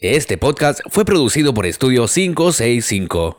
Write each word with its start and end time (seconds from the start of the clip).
Este 0.00 0.38
podcast 0.38 0.78
fue 0.90 1.04
producido 1.04 1.52
por 1.52 1.66
Estudio 1.66 2.06
565. 2.06 3.36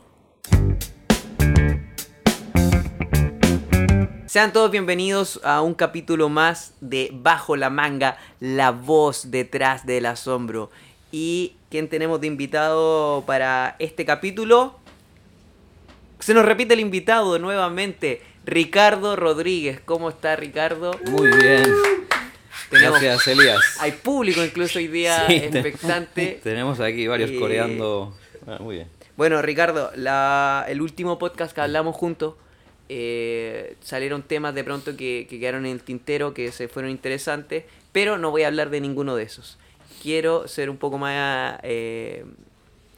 Sean 4.26 4.52
todos 4.52 4.70
bienvenidos 4.70 5.40
a 5.42 5.62
un 5.62 5.72
capítulo 5.72 6.28
más 6.28 6.74
de 6.82 7.08
Bajo 7.14 7.56
la 7.56 7.70
manga, 7.70 8.18
la 8.40 8.72
voz 8.72 9.30
detrás 9.30 9.86
del 9.86 10.04
asombro. 10.04 10.70
¿Y 11.10 11.54
quién 11.70 11.88
tenemos 11.88 12.20
de 12.20 12.26
invitado 12.26 13.24
para 13.26 13.76
este 13.78 14.04
capítulo? 14.04 14.78
Se 16.18 16.34
nos 16.34 16.44
repite 16.44 16.74
el 16.74 16.80
invitado 16.80 17.38
nuevamente, 17.38 18.20
Ricardo 18.44 19.16
Rodríguez. 19.16 19.80
¿Cómo 19.82 20.10
está 20.10 20.36
Ricardo? 20.36 20.90
Muy 21.10 21.30
bien. 21.38 21.64
Tenemos- 22.70 23.00
Gracias, 23.00 23.26
Elías. 23.28 23.60
Hay 23.80 23.92
público 23.92 24.44
incluso 24.44 24.78
hoy 24.78 24.86
día 24.88 25.24
Sí, 25.26 25.34
expectante. 25.34 26.40
Tenemos 26.44 26.80
aquí 26.80 27.06
varios 27.06 27.30
Eh, 27.30 27.38
coreando. 27.38 28.16
Ah, 28.46 28.58
muy 28.60 28.76
bien. 28.76 28.88
Bueno, 29.16 29.42
Ricardo, 29.42 29.90
la- 29.96 30.64
el 30.68 30.80
último 30.80 31.18
podcast 31.18 31.52
que 31.54 31.60
hablamos 31.60 31.96
juntos, 31.96 32.34
eh, 32.88 33.76
salieron 33.82 34.22
temas 34.22 34.54
de 34.54 34.64
pronto 34.64 34.96
que, 34.96 35.26
que 35.28 35.38
quedaron 35.38 35.66
en 35.66 35.72
el 35.72 35.82
tintero, 35.82 36.32
que 36.32 36.52
se 36.52 36.68
fueron 36.68 36.90
interesantes, 36.90 37.64
pero 37.92 38.18
no 38.18 38.30
voy 38.30 38.42
a 38.44 38.46
hablar 38.46 38.70
de 38.70 38.80
ninguno 38.80 39.14
de 39.16 39.24
esos. 39.24 39.58
Quiero 40.02 40.48
ser 40.48 40.70
un 40.70 40.76
poco 40.78 40.96
más... 40.98 41.58
eh, 41.62 42.24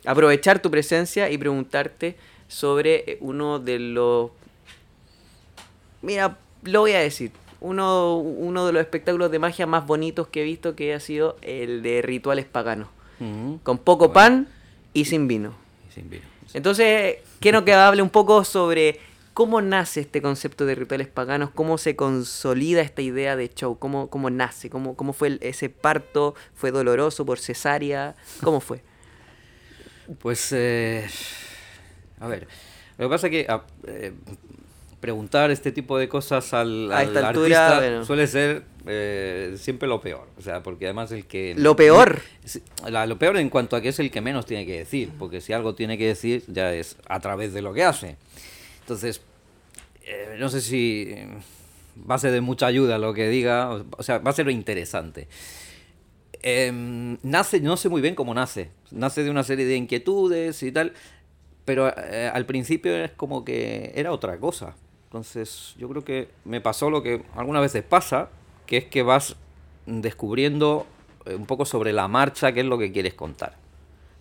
aprovechar 0.05 0.61
tu 0.61 0.71
presencia 0.71 1.31
y 1.31 1.39
preguntarte 1.39 2.17
sobre 2.49 3.17
uno 3.21 3.59
de 3.59 3.79
los... 3.79 4.31
Mira, 6.03 6.39
lo 6.65 6.81
voy 6.81 6.93
a 6.93 6.99
decir. 7.01 7.31
Uno, 7.63 8.17
uno 8.19 8.67
de 8.67 8.73
los 8.73 8.81
espectáculos 8.81 9.31
de 9.31 9.39
magia 9.39 9.67
más 9.67 9.87
bonitos 9.87 10.27
que 10.29 10.41
he 10.43 10.45
visto 10.45 10.75
que 10.75 10.95
ha 10.95 11.01
sido 11.01 11.37
el 11.43 11.83
de 11.83 12.03
rituales 12.03 12.45
paganos. 12.45 12.89
Con 13.63 13.79
poco 13.79 14.09
Bueno, 14.09 14.13
pan 14.15 14.49
y 14.93 15.05
sin 15.05 15.29
vino. 15.29 15.55
y 15.89 15.93
sin 15.95 16.11
vino. 16.11 16.25
Entonces, 16.55 17.19
quiero 17.39 17.65
que 17.65 17.73
hable 17.73 18.03
un 18.03 18.11
poco 18.11 18.43
sobre 18.45 18.99
cómo 19.33 19.63
nace 19.63 20.01
este 20.01 20.21
concepto 20.21 20.67
de 20.67 20.75
rituales 20.75 21.07
paganos, 21.07 21.51
cómo 21.51 21.79
se 21.79 21.95
consolida 21.95 22.81
esta 22.83 23.01
idea 23.01 23.37
de 23.37 23.49
show, 23.49 23.79
cómo, 23.79 24.11
cómo 24.11 24.29
nace, 24.29 24.69
cómo, 24.69 24.97
cómo 24.97 25.13
fue 25.13 25.29
el- 25.29 25.39
ese 25.41 25.71
parto, 25.71 26.35
fue 26.55 26.73
doloroso 26.73 27.25
por 27.25 27.39
cesárea, 27.39 28.17
cómo 28.43 28.61
fue. 28.61 28.83
Pues, 30.21 30.49
eh, 30.53 31.07
a 32.21 32.27
ver, 32.27 32.49
lo 32.99 33.07
que 33.07 33.11
pasa 33.11 33.29
es 33.29 33.31
que 33.31 33.47
a- 33.49 33.63
eh, 33.87 34.13
preguntar 35.03 35.51
este 35.51 35.73
tipo 35.73 35.99
de 35.99 36.09
cosas 36.09 36.55
al, 36.55 36.91
A 36.93 36.99
al 37.01 37.09
esta 37.09 37.29
altura, 37.29 37.67
artista 37.67 37.79
bueno. 37.81 38.05
suele 38.07 38.27
ser 38.29 38.63
eh, 38.87 39.57
siempre 39.59 39.89
lo 39.89 40.01
peor. 40.01 40.29
O 40.39 40.43
sea, 40.43 40.63
porque 40.63 40.87
además 40.87 41.11
el 41.11 41.27
que... 41.27 41.55
Lo 41.59 41.75
peor. 41.75 42.23
La- 42.89 43.05
lo 43.07 43.19
peor 43.19 43.37
en 43.37 43.51
cuanto 43.51 43.75
a 43.75 43.81
que 43.83 43.89
es 43.89 43.99
el 43.99 44.13
que 44.13 44.21
menos 44.21 44.47
tiene 44.47 44.65
que 44.65 44.79
decir, 44.79 45.11
porque 45.19 45.41
si 45.41 45.53
algo 45.53 45.75
tiene 45.75 45.99
que 45.99 46.07
decir 46.07 46.45
ya 46.47 46.73
es 46.73 46.97
a 47.09 47.19
través 47.19 47.53
de 47.53 47.63
lo 47.63 47.75
que 47.75 47.83
hace. 47.83 48.17
Entonces, 48.81 49.21
eh, 50.05 50.37
no 50.39 50.49
sé 50.49 50.61
si 50.61 51.07
eh, 51.09 51.29
va 52.09 52.15
a 52.15 52.19
ser 52.19 52.31
de 52.31 52.41
mucha 52.41 52.67
ayuda 52.67 52.97
lo 52.99 53.13
que 53.13 53.29
diga, 53.29 53.71
o, 53.97 54.03
sea, 54.05 54.19
va 54.19 54.31
a 54.31 54.35
ser 54.35 54.49
interesante. 54.51 55.27
Em, 56.43 57.19
nace, 57.23 57.61
no 57.61 57.77
sé 57.77 57.89
muy 57.89 58.01
bien 58.03 58.15
cómo 58.15 58.35
nace. 58.35 58.71
Nace 58.93 59.25
de 59.25 59.31
una 59.31 59.43
serie 59.43 59.65
de 59.65 59.75
inquietudes 59.77 60.63
y 60.63 60.71
tal, 60.71 60.93
pero 61.65 61.93
eh, 61.97 62.31
al 62.33 62.47
principio 62.47 62.97
es 62.97 63.11
como 63.13 63.45
que 63.45 63.93
era 63.97 64.13
otra 64.13 64.39
cosa. 64.39 64.77
Entonces, 65.13 65.75
yo 65.77 65.91
creo 65.91 66.03
que 66.05 66.31
me 66.47 66.63
pasó 66.63 66.89
lo 66.89 67.03
que 67.03 67.23
algunas 67.37 67.61
veces 67.61 67.83
pasa, 67.83 68.31
que 68.65 68.79
es 68.79 68.85
que 68.87 69.03
vas 69.03 69.37
descubriendo 69.85 70.87
eh, 71.27 71.35
un 71.35 71.45
poco 71.45 71.67
sobre 71.67 71.93
la 71.93 72.09
marcha 72.09 72.53
qué 72.53 72.61
es 72.61 72.67
lo 72.67 72.79
que 72.79 72.93
quieres 72.93 73.13
contar. 73.13 73.57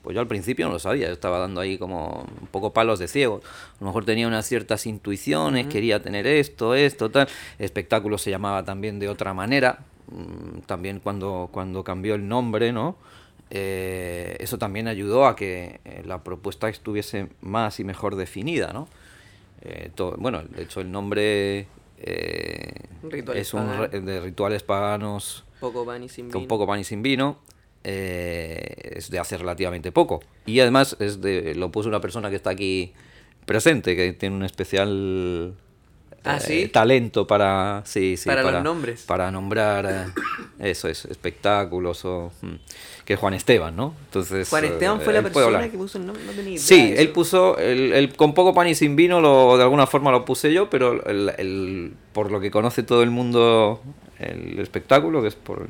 Pues 0.01 0.15
yo 0.15 0.19
al 0.19 0.27
principio 0.27 0.65
no 0.67 0.73
lo 0.73 0.79
sabía, 0.79 1.07
yo 1.07 1.13
estaba 1.13 1.39
dando 1.39 1.61
ahí 1.61 1.77
como 1.77 2.27
un 2.41 2.47
poco 2.47 2.73
palos 2.73 2.99
de 2.99 3.07
ciego. 3.07 3.39
A 3.45 3.77
lo 3.79 3.85
mejor 3.85 4.03
tenía 4.03 4.27
unas 4.27 4.45
ciertas 4.45 4.85
intuiciones, 4.85 5.67
quería 5.67 6.01
tener 6.03 6.27
esto, 6.27 6.75
esto, 6.75 7.09
tal. 7.09 7.29
El 7.57 7.63
espectáculo 7.63 8.17
se 8.17 8.29
llamaba 8.29 8.65
también 8.65 8.99
de 8.99 9.07
otra 9.07 9.33
manera. 9.33 9.85
mm, 10.11 10.63
También 10.65 10.99
cuando, 10.99 11.47
cuando 11.53 11.85
cambió 11.85 12.15
el 12.15 12.27
nombre, 12.27 12.73
¿no? 12.73 12.97
Eh, 13.49 14.35
eso 14.41 14.57
también 14.57 14.89
ayudó 14.89 15.25
a 15.25 15.37
que 15.37 15.79
eh, 15.85 16.03
la 16.05 16.21
propuesta 16.21 16.67
estuviese 16.67 17.29
más 17.39 17.79
y 17.79 17.85
mejor 17.85 18.17
definida, 18.17 18.73
¿no? 18.73 18.89
Eh, 19.63 19.91
bueno, 20.17 20.41
de 20.43 20.63
hecho 20.63 20.81
el 20.81 20.91
nombre 20.91 21.67
eh, 21.99 22.73
es 23.35 23.53
un 23.53 23.67
re- 23.77 23.99
de 24.01 24.19
rituales 24.21 24.63
paganos 24.63 25.43
Poco 25.59 25.85
pan 25.85 26.03
y 26.03 26.09
sin 26.09 26.27
vino. 26.27 26.33
con 26.39 26.47
poco 26.47 26.65
pan 26.65 26.79
y 26.79 26.83
sin 26.83 27.03
vino. 27.03 27.37
eh, 27.83 28.93
es 28.95 29.09
de 29.09 29.19
hace 29.19 29.37
relativamente 29.37 29.91
poco. 29.91 30.21
Y 30.45 30.59
además 30.59 30.95
es 30.99 31.21
de, 31.21 31.55
lo 31.55 31.71
puso 31.71 31.89
una 31.89 32.01
persona 32.01 32.29
que 32.29 32.35
está 32.35 32.49
aquí 32.51 32.93
presente, 33.45 33.95
que 33.95 34.13
tiene 34.13 34.35
un 34.35 34.43
especial 34.43 35.55
¿Ah, 36.23 36.39
eh, 36.47 36.67
talento 36.67 37.25
para, 37.25 37.81
sí, 37.85 38.15
sí, 38.17 38.29
Para 38.29 38.43
los 38.43 38.63
nombres. 38.63 39.03
Para 39.07 39.31
nombrar, 39.31 39.85
eh, 40.59 40.69
eso 40.71 40.87
es, 40.87 41.05
espectáculos 41.05 42.05
o... 42.05 42.31
mm, 42.41 42.53
que 43.05 43.13
es 43.13 43.19
Juan 43.19 43.33
Esteban, 43.33 43.75
¿no? 43.75 43.95
Entonces, 44.05 44.47
Juan 44.49 44.63
eh, 44.65 44.67
Esteban 44.67 45.01
fue 45.01 45.13
la 45.13 45.19
él 45.19 45.31
puede 45.31 45.47
persona 45.47 45.71
que 45.71 45.77
puso 45.77 45.97
el 45.97 46.05
nombre, 46.05 46.23
no 46.23 46.31
tenía 46.33 46.51
idea 46.53 46.59
Sí, 46.63 46.93
él 46.95 47.09
puso 47.09 47.57
el, 47.57 47.91
el 47.93 48.15
con 48.15 48.33
poco 48.35 48.53
pan 48.53 48.67
y 48.67 48.75
sin 48.75 48.95
vino, 48.95 49.19
lo, 49.19 49.57
de 49.57 49.63
alguna 49.63 49.87
forma 49.87 50.11
lo 50.11 50.23
puse 50.23 50.53
yo, 50.53 50.69
pero 50.69 51.03
el, 51.07 51.29
el- 51.37 51.93
por 52.13 52.31
lo 52.31 52.39
que 52.39 52.51
conoce 52.51 52.83
todo 52.83 53.01
el 53.01 53.09
mundo 53.09 53.81
el 54.19 54.59
espectáculo, 54.59 55.21
que 55.23 55.29
es 55.29 55.35
por 55.35 55.67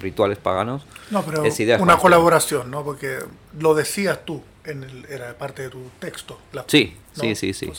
rituales 0.00 0.38
paganos, 0.38 0.84
No, 1.10 1.22
pero 1.24 1.44
es 1.44 1.58
idea 1.60 1.76
de 1.76 1.82
una 1.84 1.96
colaboración, 1.98 2.70
¿no? 2.70 2.82
Porque 2.84 3.18
lo 3.60 3.74
decías 3.74 4.24
tú, 4.24 4.42
en 4.66 4.82
el, 4.82 5.04
era 5.08 5.36
parte 5.38 5.62
de 5.62 5.70
tu 5.70 5.80
texto. 5.98 6.38
la- 6.52 6.64
Sí, 6.66 6.94
¿no? 7.16 7.22
sí, 7.22 7.34
sí, 7.34 7.52
sí. 7.52 7.70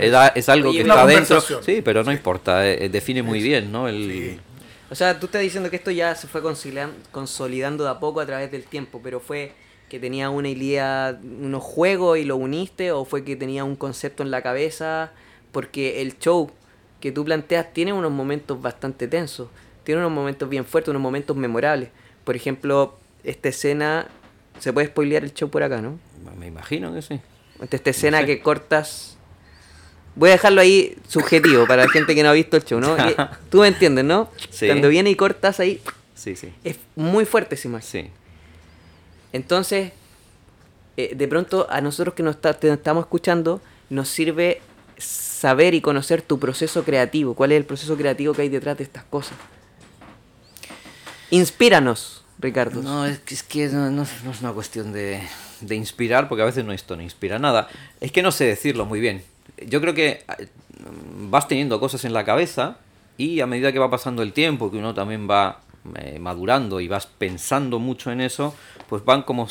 Era- 0.00 0.28
es 0.28 0.48
algo 0.48 0.70
Oye, 0.70 0.82
que 0.82 0.88
está 0.88 1.06
dentro. 1.06 1.40
Sí, 1.40 1.82
pero 1.82 2.02
no 2.04 2.12
importa, 2.12 2.66
eh, 2.68 2.84
eh, 2.84 2.88
define 2.88 3.22
muy 3.22 3.42
bien, 3.42 3.70
¿no? 3.72 3.88
El, 3.88 4.10
Sí. 4.10 4.40
O 4.90 4.94
sea, 4.94 5.18
tú 5.18 5.24
estás 5.26 5.40
diciendo 5.40 5.70
que 5.70 5.76
esto 5.76 5.90
ya 5.90 6.14
se 6.14 6.26
fue 6.28 6.42
consolidan- 6.42 6.92
consolidando 7.12 7.84
de 7.84 7.90
a 7.90 7.98
poco 7.98 8.20
a 8.20 8.26
través 8.26 8.50
del 8.50 8.64
tiempo, 8.64 9.00
pero 9.02 9.20
fue 9.20 9.52
que 9.88 9.98
tenía 9.98 10.28
una 10.28 10.48
idea, 10.50 11.18
unos 11.22 11.62
juegos 11.62 12.18
y 12.18 12.24
lo 12.24 12.36
uniste, 12.36 12.92
o 12.92 13.04
fue 13.06 13.24
que 13.24 13.34
tenía 13.36 13.64
un 13.64 13.76
concepto 13.76 14.22
en 14.22 14.30
la 14.30 14.42
cabeza, 14.42 15.12
porque 15.50 16.02
el 16.02 16.18
show 16.18 16.50
que 17.00 17.10
tú 17.10 17.24
planteas 17.24 17.72
tiene 17.72 17.92
unos 17.94 18.10
momentos 18.12 18.60
bastante 18.60 19.08
tensos, 19.08 19.48
tiene 19.84 20.00
unos 20.00 20.12
momentos 20.12 20.48
bien 20.48 20.64
fuertes, 20.66 20.90
unos 20.90 21.02
momentos 21.02 21.36
memorables. 21.36 21.88
Por 22.24 22.36
ejemplo, 22.36 22.98
esta 23.24 23.48
escena, 23.48 24.08
se 24.62 24.72
puede 24.72 24.86
spoilear 24.86 25.24
el 25.24 25.34
show 25.34 25.50
por 25.50 25.62
acá, 25.62 25.80
¿no? 25.82 25.98
Me 26.38 26.46
imagino 26.46 26.94
que 26.94 27.02
sí. 27.02 27.20
Esta, 27.60 27.76
esta 27.76 27.90
escena 27.90 28.20
sé. 28.20 28.26
que 28.26 28.40
cortas. 28.40 29.16
Voy 30.14 30.28
a 30.28 30.32
dejarlo 30.32 30.60
ahí 30.60 30.96
subjetivo 31.08 31.66
para 31.66 31.84
la 31.84 31.90
gente 31.90 32.14
que 32.14 32.22
no 32.22 32.28
ha 32.28 32.32
visto 32.32 32.56
el 32.56 32.64
show, 32.64 32.78
¿no? 32.80 32.96
Y- 32.96 33.16
Tú 33.50 33.60
me 33.60 33.68
entiendes, 33.68 34.04
¿no? 34.04 34.30
Sí. 34.50 34.66
Cuando 34.66 34.88
viene 34.88 35.10
y 35.10 35.16
cortas 35.16 35.58
ahí, 35.58 35.80
Sí, 36.14 36.36
sí. 36.36 36.52
es 36.62 36.76
muy 36.94 37.24
fuerte 37.24 37.56
esa 37.56 37.66
imagen. 37.68 38.04
Sí. 38.06 38.10
Entonces, 39.32 39.92
eh, 40.96 41.12
de 41.16 41.26
pronto 41.28 41.66
a 41.70 41.80
nosotros 41.80 42.14
que 42.14 42.22
nos 42.22 42.36
está- 42.36 42.54
te 42.54 42.70
estamos 42.72 43.04
escuchando, 43.04 43.60
nos 43.90 44.08
sirve 44.08 44.60
saber 44.98 45.74
y 45.74 45.80
conocer 45.80 46.22
tu 46.22 46.38
proceso 46.38 46.84
creativo. 46.84 47.34
¿Cuál 47.34 47.50
es 47.52 47.56
el 47.56 47.64
proceso 47.64 47.96
creativo 47.96 48.34
que 48.34 48.42
hay 48.42 48.48
detrás 48.48 48.76
de 48.78 48.84
estas 48.84 49.02
cosas? 49.04 49.36
Inspíranos, 51.30 52.21
Ricardo. 52.42 52.82
No, 52.82 53.06
es 53.06 53.20
que, 53.20 53.34
es 53.34 53.42
que 53.42 53.68
no, 53.68 53.90
no- 53.90 54.06
no 54.24 54.30
es 54.30 54.40
una 54.40 54.52
cuestión 54.52 54.92
de, 54.92 55.20
de 55.60 55.74
inspirar, 55.76 56.28
porque 56.28 56.42
a 56.42 56.46
veces 56.46 56.64
no 56.64 56.72
esto 56.72 56.96
no 56.96 57.02
inspira 57.02 57.38
nada. 57.38 57.68
Es 58.00 58.12
que 58.12 58.22
no 58.22 58.32
sé 58.32 58.44
decirlo 58.44 58.84
muy 58.84 59.00
bien. 59.00 59.22
Yo 59.66 59.80
creo 59.80 59.94
que 59.94 60.24
eh, 60.38 60.48
vas 61.30 61.46
teniendo 61.48 61.78
cosas 61.80 62.04
en 62.04 62.12
la 62.12 62.24
cabeza 62.24 62.76
y 63.16 63.40
a 63.40 63.46
medida 63.46 63.72
que 63.72 63.78
va 63.78 63.90
pasando 63.90 64.22
el 64.22 64.32
tiempo, 64.32 64.70
que 64.70 64.78
uno 64.78 64.92
también 64.94 65.28
va 65.30 65.60
eh, 65.96 66.18
madurando 66.18 66.80
y 66.80 66.88
vas 66.88 67.06
pensando 67.06 67.78
mucho 67.78 68.10
en 68.10 68.20
eso, 68.20 68.54
pues 68.88 69.04
van 69.04 69.22
como 69.22 69.46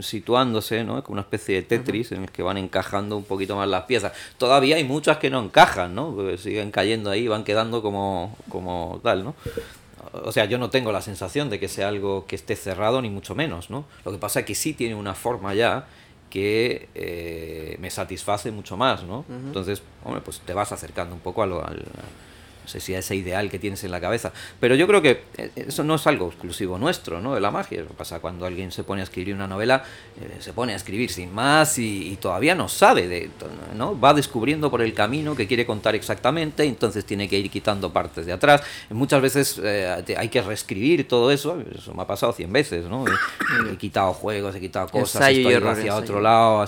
situándose, 0.00 0.84
¿no? 0.84 1.02
Como 1.02 1.14
una 1.14 1.22
especie 1.22 1.56
de 1.56 1.62
Tetris 1.62 2.12
en 2.12 2.22
el 2.24 2.30
que 2.30 2.42
van 2.42 2.58
encajando 2.58 3.16
un 3.16 3.24
poquito 3.24 3.56
más 3.56 3.68
las 3.68 3.84
piezas. 3.84 4.12
Todavía 4.38 4.76
hay 4.76 4.84
muchas 4.84 5.18
que 5.18 5.30
no 5.30 5.42
encajan, 5.42 5.94
¿no? 5.94 6.14
Porque 6.14 6.38
siguen 6.38 6.70
cayendo 6.70 7.10
ahí, 7.10 7.26
van 7.28 7.44
quedando 7.44 7.82
como, 7.82 8.36
como 8.48 9.00
tal, 9.02 9.24
¿no? 9.24 9.34
O 10.12 10.32
sea, 10.32 10.44
yo 10.46 10.58
no 10.58 10.70
tengo 10.70 10.92
la 10.92 11.02
sensación 11.02 11.50
de 11.50 11.58
que 11.60 11.68
sea 11.68 11.88
algo 11.88 12.26
que 12.26 12.36
esté 12.36 12.56
cerrado, 12.56 13.00
ni 13.02 13.10
mucho 13.10 13.34
menos, 13.34 13.70
¿no? 13.70 13.84
Lo 14.04 14.12
que 14.12 14.18
pasa 14.18 14.40
es 14.40 14.46
que 14.46 14.54
sí 14.54 14.72
tiene 14.74 14.94
una 14.94 15.14
forma 15.14 15.54
ya 15.54 15.86
que 16.30 16.88
eh, 16.94 17.76
me 17.80 17.90
satisface 17.90 18.50
mucho 18.52 18.76
más, 18.76 19.02
¿no? 19.04 19.24
Entonces, 19.48 19.82
hombre, 20.04 20.20
pues 20.24 20.40
te 20.40 20.52
vas 20.54 20.70
acercando 20.72 21.14
un 21.14 21.20
poco 21.20 21.42
a 21.42 21.46
lo... 21.46 21.64
al- 21.64 21.84
sé 22.70 22.80
si 22.80 22.94
a 22.94 23.00
ese 23.00 23.16
ideal 23.16 23.50
que 23.50 23.58
tienes 23.58 23.84
en 23.84 23.90
la 23.90 24.00
cabeza. 24.00 24.32
Pero 24.58 24.74
yo 24.74 24.86
creo 24.86 25.02
que 25.02 25.24
eh, 25.36 25.50
eso 25.54 25.84
no 25.84 25.96
es 25.96 26.06
algo 26.06 26.28
exclusivo 26.28 26.78
nuestro, 26.78 27.20
¿no? 27.20 27.34
De 27.34 27.40
la 27.40 27.50
magia. 27.50 27.82
Eso 27.82 27.92
pasa 27.92 28.20
cuando 28.20 28.46
alguien 28.46 28.72
se 28.72 28.84
pone 28.84 29.02
a 29.02 29.04
escribir 29.04 29.34
una 29.34 29.46
novela, 29.46 29.84
eh, 30.20 30.36
se 30.40 30.52
pone 30.52 30.72
a 30.72 30.76
escribir 30.76 31.10
sin 31.10 31.34
más 31.34 31.78
y, 31.78 32.16
todavía 32.20 32.54
no 32.54 32.68
sabe, 32.68 33.08
de, 33.08 33.30
¿no? 33.76 33.98
Va 33.98 34.14
descubriendo 34.14 34.70
por 34.70 34.82
el 34.82 34.94
camino 34.94 35.34
que 35.34 35.46
quiere 35.46 35.66
contar 35.66 35.94
exactamente, 35.94 36.64
entonces 36.64 37.04
tiene 37.04 37.28
que 37.28 37.38
ir 37.38 37.50
quitando 37.50 37.92
partes 37.92 38.26
de 38.26 38.32
atrás. 38.32 38.62
Muchas 38.90 39.22
veces 39.22 39.60
eh, 39.62 40.14
hay 40.16 40.28
que 40.28 40.42
reescribir 40.42 41.08
todo 41.08 41.30
eso, 41.30 41.62
eso 41.74 41.94
me 41.94 42.02
ha 42.02 42.06
pasado 42.06 42.32
cien 42.32 42.52
veces, 42.52 42.84
¿no? 42.86 43.04
He, 43.70 43.76
quitado 43.76 44.12
juegos, 44.12 44.54
he 44.54 44.60
quitado 44.60 44.88
cosas, 44.88 45.30
estoy 45.30 45.54
hacia 45.54 45.96
otro 45.96 46.20
lado. 46.20 46.66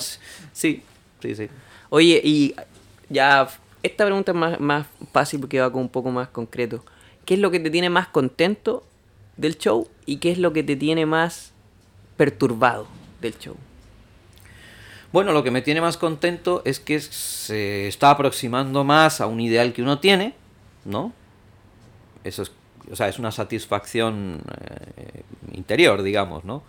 Sí, 0.52 0.82
sí, 1.20 1.34
sí. 1.34 1.48
Oye, 1.90 2.20
y 2.24 2.54
ya 3.10 3.46
esta 3.82 4.04
pregunta 4.04 4.32
es 4.32 4.38
más, 4.38 4.60
más 4.60 4.86
fácil 5.12 5.40
porque 5.40 5.60
va 5.60 5.72
con 5.72 5.82
un 5.82 5.88
poco 5.88 6.10
más 6.10 6.28
concreto. 6.28 6.84
¿Qué 7.24 7.34
es 7.34 7.40
lo 7.40 7.50
que 7.50 7.60
te 7.60 7.70
tiene 7.70 7.90
más 7.90 8.08
contento 8.08 8.84
del 9.36 9.58
show 9.58 9.88
y 10.06 10.16
qué 10.16 10.30
es 10.30 10.38
lo 10.38 10.52
que 10.52 10.62
te 10.62 10.76
tiene 10.76 11.06
más 11.06 11.52
perturbado 12.16 12.86
del 13.20 13.38
show? 13.38 13.56
Bueno, 15.12 15.32
lo 15.32 15.44
que 15.44 15.50
me 15.50 15.60
tiene 15.60 15.80
más 15.80 15.98
contento 15.98 16.62
es 16.64 16.80
que 16.80 16.98
se 17.00 17.86
está 17.86 18.10
aproximando 18.10 18.82
más 18.82 19.20
a 19.20 19.26
un 19.26 19.40
ideal 19.40 19.72
que 19.72 19.82
uno 19.82 19.98
tiene, 19.98 20.34
¿no? 20.86 21.12
Eso 22.24 22.42
es, 22.42 22.52
o 22.90 22.96
sea, 22.96 23.08
es 23.08 23.18
una 23.18 23.30
satisfacción 23.30 24.40
eh, 24.96 25.22
interior, 25.52 26.02
digamos, 26.02 26.44
¿no? 26.44 26.62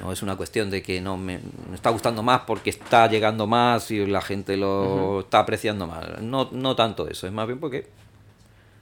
No 0.00 0.12
es 0.12 0.22
una 0.22 0.34
cuestión 0.34 0.70
de 0.70 0.82
que 0.82 1.00
no 1.00 1.16
me, 1.16 1.40
está 1.74 1.90
gustando 1.90 2.22
más 2.22 2.42
porque 2.46 2.70
está 2.70 3.06
llegando 3.06 3.46
más 3.46 3.90
y 3.90 4.06
la 4.06 4.22
gente 4.22 4.56
lo 4.56 5.20
está 5.20 5.40
apreciando 5.40 5.86
más. 5.86 6.20
No, 6.22 6.48
no 6.52 6.74
tanto 6.74 7.06
eso, 7.06 7.26
es 7.26 7.32
más 7.32 7.46
bien 7.46 7.60
porque 7.60 7.86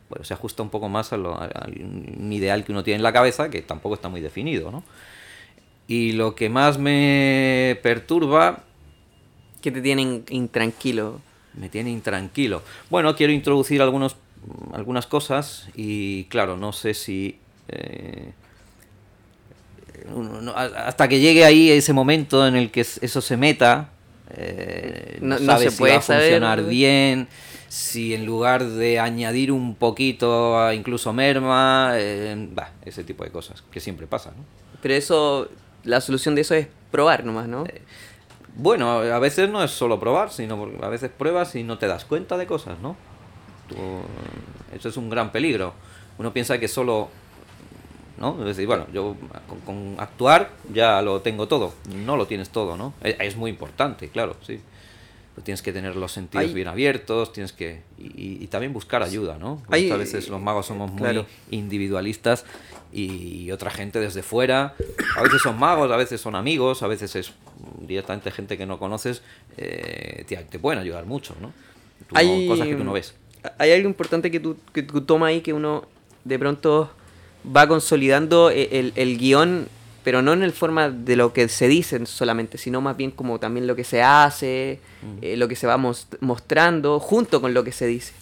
bueno, 0.09 0.25
se 0.25 0.32
ajusta 0.32 0.62
un 0.62 0.70
poco 0.70 0.88
más 0.88 1.12
a 1.12 1.17
lo, 1.17 1.38
al 1.38 1.75
ideal 2.32 2.65
que 2.65 2.73
uno 2.73 2.82
tiene 2.82 2.97
en 2.97 3.03
la 3.03 3.12
cabeza, 3.12 3.50
que 3.50 3.62
tampoco 3.62 3.94
está 3.94 4.09
muy 4.09 4.20
definido, 4.20 4.70
¿no? 4.70 4.82
Y 5.87 6.12
lo 6.12 6.35
que 6.35 6.49
más 6.49 6.79
me 6.79 7.79
perturba... 7.82 8.65
Que 9.61 9.73
te 9.73 9.81
tiene 9.81 10.23
intranquilo. 10.29 11.20
Me 11.55 11.69
tiene 11.69 11.91
intranquilo. 11.91 12.62
Bueno, 12.91 13.17
quiero 13.17 13.32
introducir 13.32 13.82
algunos, 13.82 14.17
algunas 14.73 15.06
cosas 15.06 15.69
y 15.75 16.25
claro, 16.25 16.56
no 16.56 16.73
sé 16.73 16.94
si... 16.94 17.38
Eh, 17.69 18.32
hasta 20.54 21.08
que 21.08 21.20
llegue 21.20 21.44
ahí 21.44 21.70
ese 21.70 21.92
momento 21.92 22.46
en 22.46 22.56
el 22.56 22.70
que 22.70 22.80
eso 22.80 23.20
se 23.20 23.36
meta, 23.36 23.90
eh, 24.30 25.18
no, 25.20 25.38
se 25.58 25.72
puede 25.72 25.94
va 25.94 25.98
a 25.98 26.02
funcionar 26.02 26.64
bien, 26.64 27.28
si 27.68 28.14
en 28.14 28.26
lugar 28.26 28.64
de 28.64 28.98
añadir 28.98 29.52
un 29.52 29.74
poquito 29.74 30.72
incluso 30.72 31.12
merma, 31.12 31.92
eh, 31.94 32.48
ese 32.84 33.04
tipo 33.04 33.24
de 33.24 33.30
cosas 33.30 33.62
que 33.70 33.80
siempre 33.80 34.06
pasa. 34.06 34.32
Pero 34.82 34.94
eso, 34.94 35.48
la 35.84 36.00
solución 36.00 36.34
de 36.34 36.42
eso 36.42 36.54
es 36.54 36.68
probar 36.90 37.24
nomás, 37.24 37.48
¿no? 37.48 37.64
Eh, 37.66 37.82
bueno, 38.54 38.90
a 38.90 39.18
veces 39.18 39.48
no 39.48 39.62
es 39.62 39.70
solo 39.70 40.00
probar, 40.00 40.30
sino 40.32 40.68
a 40.82 40.88
veces 40.88 41.10
pruebas 41.16 41.54
y 41.54 41.62
no 41.62 41.78
te 41.78 41.86
das 41.86 42.04
cuenta 42.04 42.36
de 42.36 42.46
cosas, 42.46 42.78
¿no? 42.80 42.96
eso 44.74 44.88
es 44.88 44.96
un 44.96 45.10
gran 45.10 45.30
peligro. 45.30 45.74
Uno 46.16 46.32
piensa 46.32 46.58
que 46.58 46.68
solo 46.68 47.10
¿no? 48.19 48.38
Es 48.41 48.47
decir, 48.47 48.67
bueno, 48.67 48.87
yo 48.93 49.17
con, 49.65 49.94
actuar 49.99 50.50
ya 50.73 51.00
lo 51.03 51.20
tengo 51.20 51.49
todo, 51.49 51.75
no 51.94 52.17
lo 52.17 52.26
tienes 52.26 52.50
todo, 52.50 52.76
¿no? 52.76 52.94
Es, 53.03 53.37
muy 53.37 53.50
importante, 53.50 54.09
claro, 54.09 54.37
sí. 54.43 54.61
Pues 55.35 55.44
tienes 55.44 55.62
que 55.62 55.73
tener 55.73 55.94
los 55.94 56.11
sentidos 56.11 56.53
bien 56.53 56.67
abiertos, 56.67 57.32
tienes 57.32 57.53
que... 57.53 57.82
Y, 57.97 58.47
también 58.49 58.73
buscar 58.73 59.03
ayuda, 59.03 59.38
¿no? 59.38 59.62
a 59.69 59.97
veces 59.97 60.29
los 60.29 60.41
magos 60.41 60.67
somos 60.67 60.91
muy 60.91 61.25
individualistas 61.50 62.44
y 62.93 63.50
otra 63.53 63.70
gente 63.70 64.00
desde 64.00 64.23
fuera, 64.23 64.75
a 65.17 65.23
veces 65.23 65.43
son 65.43 65.59
magos, 65.59 65.91
a 65.93 65.97
veces 65.97 66.20
son 66.20 66.35
amigos, 66.35 66.82
a 66.82 66.88
veces 66.88 67.15
es 67.15 67.32
directamente 67.81 68.31
gente 68.31 68.56
que 68.56 68.67
no 68.67 68.79
conoces, 68.79 69.23
eh, 69.56 70.25
te, 70.26 70.59
pueden 70.59 70.81
ayudar 70.81 71.05
mucho, 71.06 71.37
¿no? 71.41 71.53
hay 72.15 72.49
cosas 72.49 72.67
que 72.67 72.75
tú 72.75 72.85
no 72.85 72.93
ves. 72.93 73.15
Hay 73.59 73.70
algo 73.73 73.88
importante 73.88 74.31
que 74.31 74.41
tú, 74.41 74.56
que 74.73 74.82
tú 74.82 75.03
tomas 75.03 75.29
ahí 75.29 75.41
que 75.41 75.53
uno 75.53 75.85
de 76.25 76.38
pronto 76.38 76.91
va 77.54 77.66
consolidando 77.66 78.50
e, 78.50 78.78
el, 78.78 78.92
el, 78.96 79.18
guion, 79.18 79.68
pero 80.04 80.22
no 80.22 80.32
en 80.32 80.42
el 80.42 80.52
forma 80.52 80.90
de 80.90 81.16
lo 81.16 81.32
que 81.32 81.48
se 81.48 81.68
dice 81.68 82.04
solamente, 82.06 82.58
sino 82.58 82.80
más 82.80 82.96
bien 82.96 83.10
como 83.10 83.38
también 83.38 83.66
lo 83.66 83.76
que 83.76 83.84
se 83.84 84.02
hace, 84.02 84.80
mm. 85.02 85.18
eh, 85.22 85.36
lo 85.36 85.48
que 85.48 85.56
se 85.56 85.66
va 85.66 85.76
mostrando, 85.76 87.00
junto 87.00 87.40
con 87.40 87.54
lo 87.54 87.64
que 87.64 87.72
se 87.72 87.86
dice. 87.86 88.12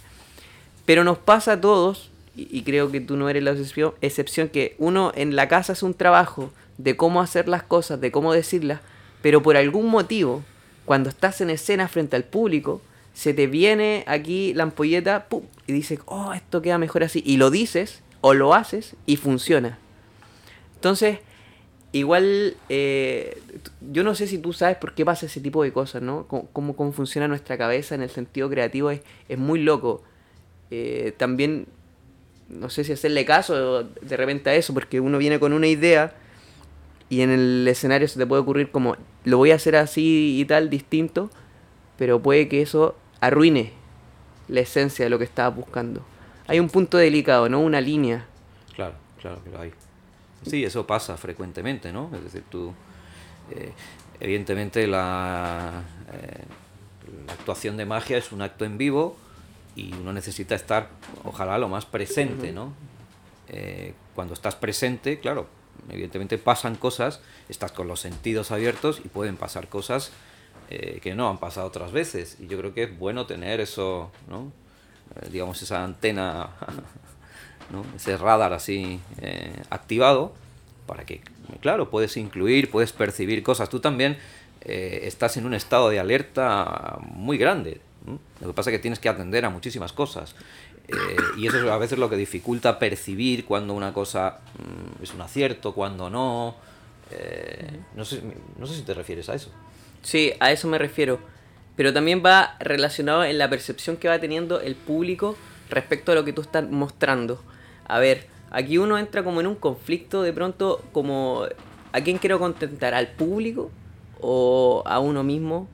Pero 0.85 1.05
nos 1.05 1.19
pasa 1.19 1.53
a 1.53 1.61
todos, 1.61 2.11
y, 2.37 2.63
creo 2.63 2.91
que 2.91 3.01
tú 3.01 3.17
no 3.17 3.29
eres 3.31 3.43
la 3.43 3.53
excepción, 3.53 3.95
excepción, 4.03 4.49
que 4.49 4.77
uno 4.79 5.11
en 5.15 5.37
la 5.37 5.49
casa 5.49 5.73
hace 5.73 5.87
un 5.87 5.95
trabajo 5.95 6.51
de 6.77 6.97
cómo 6.97 7.23
hacer 7.23 7.49
las 7.49 7.63
cosas, 7.63 8.01
de 8.01 8.13
cómo 8.13 8.33
decirlas, 8.33 8.81
pero 9.23 9.43
por 9.43 9.57
algún 9.57 9.87
motivo, 9.87 10.45
cuando 10.85 11.09
estás 11.09 11.41
en 11.41 11.51
escena 11.51 11.89
frente 11.89 12.15
al 12.15 12.25
público, 12.25 12.83
se 13.15 13.33
te 13.33 13.47
viene 13.47 14.05
aquí 14.07 14.53
la 14.53 14.65
ampolleta 14.65 15.27
y 15.67 15.73
dices, 15.73 16.01
oh, 16.05 16.35
esto 16.35 16.61
queda 16.61 16.77
mejor 16.77 17.03
así. 17.03 17.23
Y 17.25 17.39
lo 17.39 17.51
dices 17.51 18.03
o 18.21 18.35
lo 18.35 18.55
haces 18.55 18.97
y 19.07 19.17
funciona. 19.17 19.79
Entonces, 20.75 21.19
igual, 21.93 22.57
eh, 22.69 23.41
yo 23.93 24.05
no 24.05 24.15
sé 24.15 24.27
si 24.27 24.39
tú 24.39 24.53
sabes 24.53 24.77
por 24.77 24.95
qué 24.95 25.05
pasa 25.05 25.27
ese 25.27 25.41
tipo 25.41 25.63
de 25.63 25.73
cosas, 25.73 26.03
¿no? 26.03 26.27
Cómo, 26.27 26.75
cómo, 26.77 26.93
funciona 26.93 27.29
nuestra 27.29 27.57
cabeza 27.59 27.95
en 27.95 28.03
el 28.03 28.11
sentido 28.11 28.49
creativo 28.51 28.91
es, 28.91 29.01
es 29.29 29.39
muy 29.39 29.61
loco. 29.63 30.03
Eh, 30.71 31.15
también, 31.17 31.67
no 32.49 32.71
sé 32.71 32.85
si 32.85 32.93
hacerle 32.93 33.25
caso 33.25 33.85
de 33.85 34.17
repente 34.17 34.51
a 34.51 34.55
eso, 34.55 34.75
porque 34.75 35.01
uno 35.01 35.19
viene 35.19 35.39
con 35.39 35.53
una 35.53 35.67
idea 35.67 36.15
y 37.09 37.21
en 37.21 37.31
el 37.31 37.67
escenario 37.69 38.09
se 38.09 38.19
te 38.19 38.27
puede 38.27 38.43
ocurrir 38.43 38.71
como, 38.71 38.97
lo 39.25 39.39
voy 39.39 39.53
a 39.53 39.55
hacer 39.55 39.77
así 39.77 40.39
y 40.41 40.45
tal, 40.45 40.71
distinto, 40.71 41.31
pero 41.97 42.21
puede 42.21 42.49
que 42.49 42.63
eso 42.63 42.97
arruine 43.21 43.73
la 44.49 44.61
esencia 44.61 45.05
de 45.05 45.11
lo 45.11 45.19
que 45.19 45.25
estabas 45.25 45.57
buscando 45.57 46.05
hay 46.47 46.61
un 46.61 46.69
punto 46.69 46.97
delicado, 46.97 47.49
¿no? 47.49 47.61
Una 47.61 47.81
línea. 47.81 48.27
Claro, 48.75 48.95
claro 49.21 49.43
que 49.43 49.51
lo 49.51 49.61
hay. 49.61 49.73
Sí, 50.49 50.65
eso 50.65 50.87
pasa 50.87 51.17
frecuentemente, 51.17 51.93
¿no? 51.93 52.11
Es 52.15 52.23
decir, 52.23 52.45
tú, 52.49 52.73
eh, 53.51 53.73
evidentemente 54.21 54.87
la, 54.87 55.83
eh, 56.13 56.45
la, 57.27 57.33
actuación 57.33 57.77
de 57.77 57.85
magia 57.85 58.17
es 58.17 58.31
un 58.33 58.43
acto 58.43 58.65
en 58.65 58.79
vivo 58.79 59.17
y 59.75 59.93
uno 59.95 60.13
necesita 60.13 60.55
estar, 60.55 60.89
ojalá, 61.25 61.59
lo 61.59 61.69
más 61.69 61.85
presente, 61.85 62.53
¿no? 62.53 62.73
Eh, 63.49 63.95
cuando 64.15 64.35
estás 64.35 64.55
presente, 64.55 65.19
claro, 65.19 65.49
evidentemente 65.91 66.39
pasan 66.39 66.77
cosas, 66.77 67.21
estás 67.49 67.73
con 67.73 67.89
los 67.89 68.01
sentidos 68.01 68.53
abiertos 68.53 69.01
y 69.05 69.09
pueden 69.09 69.37
pasar 69.37 69.69
cosas 69.69 70.13
que 70.69 71.15
no 71.15 71.29
han 71.29 71.39
pasado 71.39 71.69
otras 71.69 71.93
veces. 71.93 72.39
Y 72.41 72.49
yo 72.49 72.59
creo 72.59 72.75
que 72.75 72.83
es 72.83 72.99
bueno 72.99 73.25
tener 73.27 73.61
eso, 73.61 74.11
¿no? 74.29 74.51
Eh, 75.15 75.29
digamos, 75.31 75.61
esa 75.63 75.85
antena, 75.85 76.51
ese 77.97 78.17
radar 78.17 78.53
así 78.53 79.01
eh, 79.19 79.63
activado, 79.71 80.33
para 80.87 81.05
que, 81.05 81.21
claro, 81.61 81.91
puedes 81.91 82.17
incluir, 82.17 82.71
puedes 82.71 82.93
percibir 82.93 83.43
cosas. 83.43 83.69
Tú 83.69 83.81
también 83.81 84.19
eh, 84.63 85.01
estás 85.05 85.37
en 85.37 85.47
un 85.47 85.55
estado 85.55 85.89
de 85.89 85.99
alerta 85.99 86.99
muy 87.01 87.39
grande. 87.39 87.81
Lo 88.41 88.49
que 88.49 88.55
pasa 88.55 88.71
es 88.71 88.77
que 88.77 88.83
tienes 88.83 89.01
que 89.01 89.09
atender 89.09 89.45
a 89.45 89.51
muchísimas 89.51 89.93
cosas. 89.93 90.37
y 91.37 91.47
eso 91.49 91.59
es 91.59 91.69
a 91.69 91.77
veces 91.79 91.99
lo 91.99 92.09
que 92.09 92.17
dificulta 92.17 92.79
percibir 92.79 93.45
cuando 93.45 93.75
una 93.75 93.93
cosa 93.93 94.39
mm, 94.59 95.03
es 95.03 95.13
un 95.13 95.21
acierto, 95.21 95.75
cuando 95.75 96.09
no. 96.09 96.55
no, 97.97 98.05
sé, 98.05 98.23
no 98.57 98.67
sé 98.67 98.77
si 98.77 98.83
te 98.83 98.95
refieres 98.95 99.29
a 99.29 99.35
eso. 99.35 99.51
Sí, 100.03 100.33
a 100.39 100.53
eso 100.53 100.69
me 100.69 100.79
refiero 100.79 101.19
pero 101.77 101.93
también 101.93 102.23
va 102.25 102.57
relacionado 102.59 103.25
en 103.25 103.39
la 103.39 103.49
percepción 103.51 103.97
que 103.97 104.09
va 104.09 104.19
teniendo 104.19 104.61
el 104.61 104.75
público 104.75 105.37
respecto 105.71 106.13
a 106.13 106.15
lo 106.15 106.25
que 106.25 106.33
tú 106.33 106.41
estás 106.41 106.69
mostrando. 106.69 107.43
A 107.87 107.99
ver, 107.99 108.27
aquí 108.51 108.79
uno 108.79 108.99
entra 108.99 109.23
como 109.23 109.41
en 109.41 109.47
un 109.47 109.55
conflicto 109.55 110.23
de 110.23 110.33
pronto, 110.33 110.83
como 110.93 111.45
¿a 111.93 112.01
quién 112.01 112.19
quiero 112.19 112.39
contentar? 112.39 112.95
¿Al 112.95 113.09
público 113.09 113.71
o 114.21 114.83
a 114.87 114.99
uno 115.01 115.23
mismo? 115.23 115.69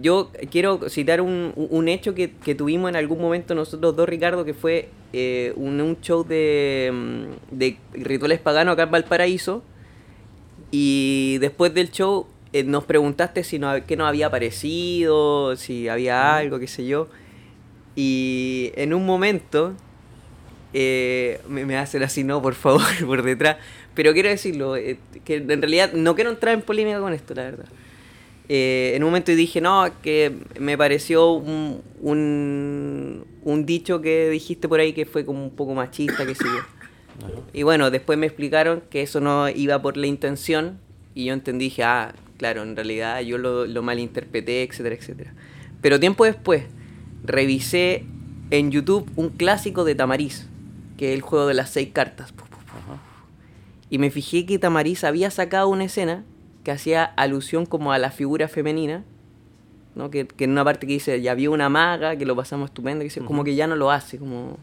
Yo 0.00 0.30
quiero 0.50 0.88
citar 0.88 1.20
un, 1.20 1.52
un 1.56 1.88
hecho 1.88 2.14
que, 2.14 2.32
que, 2.32 2.54
tuvimos 2.54 2.88
en 2.88 2.96
algún 2.96 3.20
momento 3.20 3.54
nosotros 3.54 3.94
dos, 3.94 4.08
Ricardo, 4.08 4.44
que 4.44 4.54
fue 4.54 4.88
eh, 5.12 5.52
un, 5.56 5.80
un, 5.80 6.00
show 6.00 6.24
de, 6.24 6.90
mm, 6.92 7.56
de 7.56 7.76
rituales 7.92 8.40
paganos 8.40 8.72
acá 8.72 8.84
en 8.84 8.90
Valparaíso. 8.92 9.62
Y 10.70 11.38
después 11.38 11.74
del 11.74 11.90
show 11.92 12.26
eh, 12.54 12.62
nos 12.62 12.84
preguntaste 12.84 13.42
si 13.42 13.58
no, 13.58 13.84
qué 13.84 13.96
nos 13.96 14.08
había 14.08 14.30
parecido, 14.30 15.56
si 15.56 15.88
había 15.88 16.36
algo, 16.36 16.60
qué 16.60 16.68
sé 16.68 16.86
yo. 16.86 17.08
Y 17.96 18.70
en 18.76 18.94
un 18.94 19.04
momento, 19.04 19.74
eh, 20.72 21.40
me, 21.48 21.66
me, 21.66 21.76
hacen 21.76 22.04
así, 22.04 22.22
no, 22.22 22.40
por 22.40 22.54
favor, 22.54 22.82
por 23.06 23.22
detrás. 23.24 23.56
Pero 23.94 24.12
quiero 24.12 24.28
decirlo, 24.28 24.76
eh, 24.76 24.98
que 25.24 25.36
en 25.36 25.62
realidad 25.62 25.94
no 25.94 26.14
quiero 26.14 26.30
entrar 26.30 26.54
en 26.54 26.62
polémica 26.62 27.00
con 27.00 27.12
esto, 27.12 27.34
la 27.34 27.42
verdad. 27.42 27.66
eh, 28.48 28.92
en 28.94 29.02
un 29.02 29.10
momento 29.10 29.32
dije, 29.32 29.60
no, 29.60 29.90
que 30.02 30.32
me 30.60 30.78
pareció 30.78 31.32
un, 31.32 31.82
un, 32.00 33.26
un 33.42 33.66
dicho 33.66 34.00
que 34.00 34.30
dijiste 34.30 34.68
por 34.68 34.78
ahí 34.80 34.92
que 34.92 35.06
fue 35.06 35.24
como 35.24 35.42
un 35.42 35.50
poco 35.50 35.74
machista, 35.74 36.24
que 36.26 36.36
sé 36.36 36.44
yo. 36.44 36.60
Y 37.52 37.62
bueno, 37.64 37.90
después 37.90 38.18
me 38.18 38.26
explicaron 38.26 38.82
que 38.90 39.02
eso 39.02 39.20
no 39.20 39.48
iba 39.48 39.80
por 39.82 39.96
la 39.96 40.06
intención 40.06 40.80
y 41.14 41.26
yo 41.26 41.34
entendí, 41.34 41.66
dije, 41.66 41.84
ah, 41.84 42.14
claro, 42.38 42.62
en 42.62 42.76
realidad 42.76 43.20
yo 43.20 43.38
lo, 43.38 43.66
lo 43.66 43.82
malinterpreté, 43.82 44.62
etcétera, 44.62 44.94
etcétera. 44.94 45.32
Pero 45.80 46.00
tiempo 46.00 46.24
después, 46.24 46.64
revisé 47.24 48.04
en 48.50 48.70
YouTube 48.70 49.10
un 49.16 49.30
clásico 49.30 49.84
de 49.84 49.94
Tamariz, 49.94 50.46
que 50.96 51.10
es 51.10 51.14
el 51.14 51.22
juego 51.22 51.46
de 51.46 51.54
las 51.54 51.70
seis 51.70 51.90
cartas. 51.92 52.32
Y 53.90 53.98
me 53.98 54.10
fijé 54.10 54.46
que 54.46 54.58
Tamariz 54.58 55.04
había 55.04 55.30
sacado 55.30 55.68
una 55.68 55.84
escena 55.84 56.24
que 56.64 56.72
hacía 56.72 57.04
alusión 57.04 57.66
como 57.66 57.92
a 57.92 57.98
la 57.98 58.10
figura 58.10 58.48
femenina, 58.48 59.04
¿no? 59.94 60.10
que, 60.10 60.26
que 60.26 60.44
en 60.44 60.52
una 60.52 60.64
parte 60.64 60.86
que 60.86 60.94
dice, 60.94 61.20
ya 61.20 61.32
había 61.32 61.50
una 61.50 61.68
maga, 61.68 62.16
que 62.16 62.24
lo 62.24 62.34
pasamos 62.34 62.70
estupendo, 62.70 63.00
que 63.00 63.04
dice, 63.04 63.20
como 63.20 63.44
que 63.44 63.54
ya 63.54 63.66
no 63.66 63.76
lo 63.76 63.90
hace, 63.90 64.18
como 64.18 64.58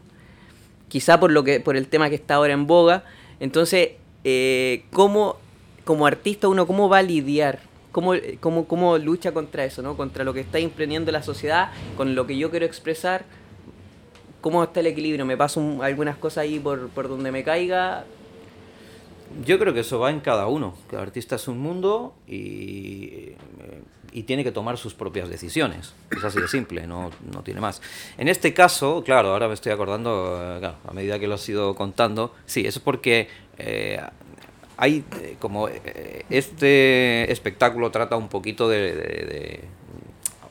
quizá 0.88 1.18
por 1.20 1.30
lo 1.30 1.44
que 1.44 1.60
por 1.60 1.76
el 1.76 1.88
tema 1.88 2.10
que 2.10 2.16
está 2.16 2.34
ahora 2.34 2.52
en 2.52 2.66
boga. 2.66 3.04
Entonces, 3.40 3.92
eh, 4.24 4.84
¿cómo, 4.92 5.36
como 5.84 6.06
artista 6.06 6.48
uno 6.48 6.66
cómo 6.66 6.88
va 6.88 6.98
a 6.98 7.02
lidiar? 7.02 7.60
¿Cómo, 7.92 8.14
cómo, 8.40 8.66
¿Cómo 8.66 8.96
lucha 8.98 9.32
contra 9.32 9.64
eso, 9.64 9.82
¿no? 9.82 9.96
Contra 9.96 10.24
lo 10.24 10.32
que 10.32 10.40
está 10.40 10.58
imprendiendo 10.58 11.12
la 11.12 11.22
sociedad, 11.22 11.70
con 11.96 12.14
lo 12.14 12.26
que 12.26 12.36
yo 12.38 12.50
quiero 12.50 12.64
expresar. 12.64 13.24
¿Cómo 14.40 14.62
está 14.64 14.80
el 14.80 14.86
equilibrio? 14.86 15.24
¿Me 15.26 15.36
paso 15.36 15.60
un- 15.60 15.82
algunas 15.84 16.16
cosas 16.16 16.38
ahí 16.44 16.58
por, 16.58 16.88
por 16.88 17.08
donde 17.08 17.30
me 17.30 17.44
caiga? 17.44 18.04
Yo 19.46 19.58
creo 19.58 19.72
que 19.72 19.80
eso 19.80 19.98
va 19.98 20.10
en 20.10 20.20
cada 20.20 20.46
uno. 20.46 20.74
Cada 20.90 21.02
artista 21.02 21.36
es 21.36 21.48
un 21.48 21.58
mundo 21.58 22.14
y, 22.26 23.32
y 24.12 24.22
tiene 24.24 24.42
que 24.44 24.52
tomar 24.52 24.76
sus 24.78 24.94
propias 24.94 25.28
decisiones. 25.28 25.94
Es 26.10 26.24
así 26.24 26.40
de 26.40 26.48
simple, 26.48 26.86
no, 26.86 27.10
no 27.32 27.42
tiene 27.42 27.60
más. 27.60 27.80
En 28.18 28.28
este 28.28 28.52
caso, 28.52 29.02
claro, 29.04 29.32
ahora 29.32 29.48
me 29.48 29.54
estoy 29.54 29.72
acordando, 29.72 30.38
eh, 30.60 30.72
a 30.86 30.92
medida 30.92 31.18
que 31.18 31.26
lo 31.28 31.34
has 31.34 31.48
ido 31.48 31.74
contando, 31.74 32.34
sí, 32.46 32.60
eso 32.66 32.78
es 32.78 32.84
porque 32.84 33.28
eh, 33.58 34.00
hay 34.82 35.04
eh, 35.20 35.36
como 35.38 35.68
eh, 35.68 36.24
este 36.28 37.30
espectáculo 37.30 37.92
trata 37.92 38.16
un 38.16 38.28
poquito 38.28 38.68
de, 38.68 38.80
de- 38.96 39.26
de- 39.26 39.60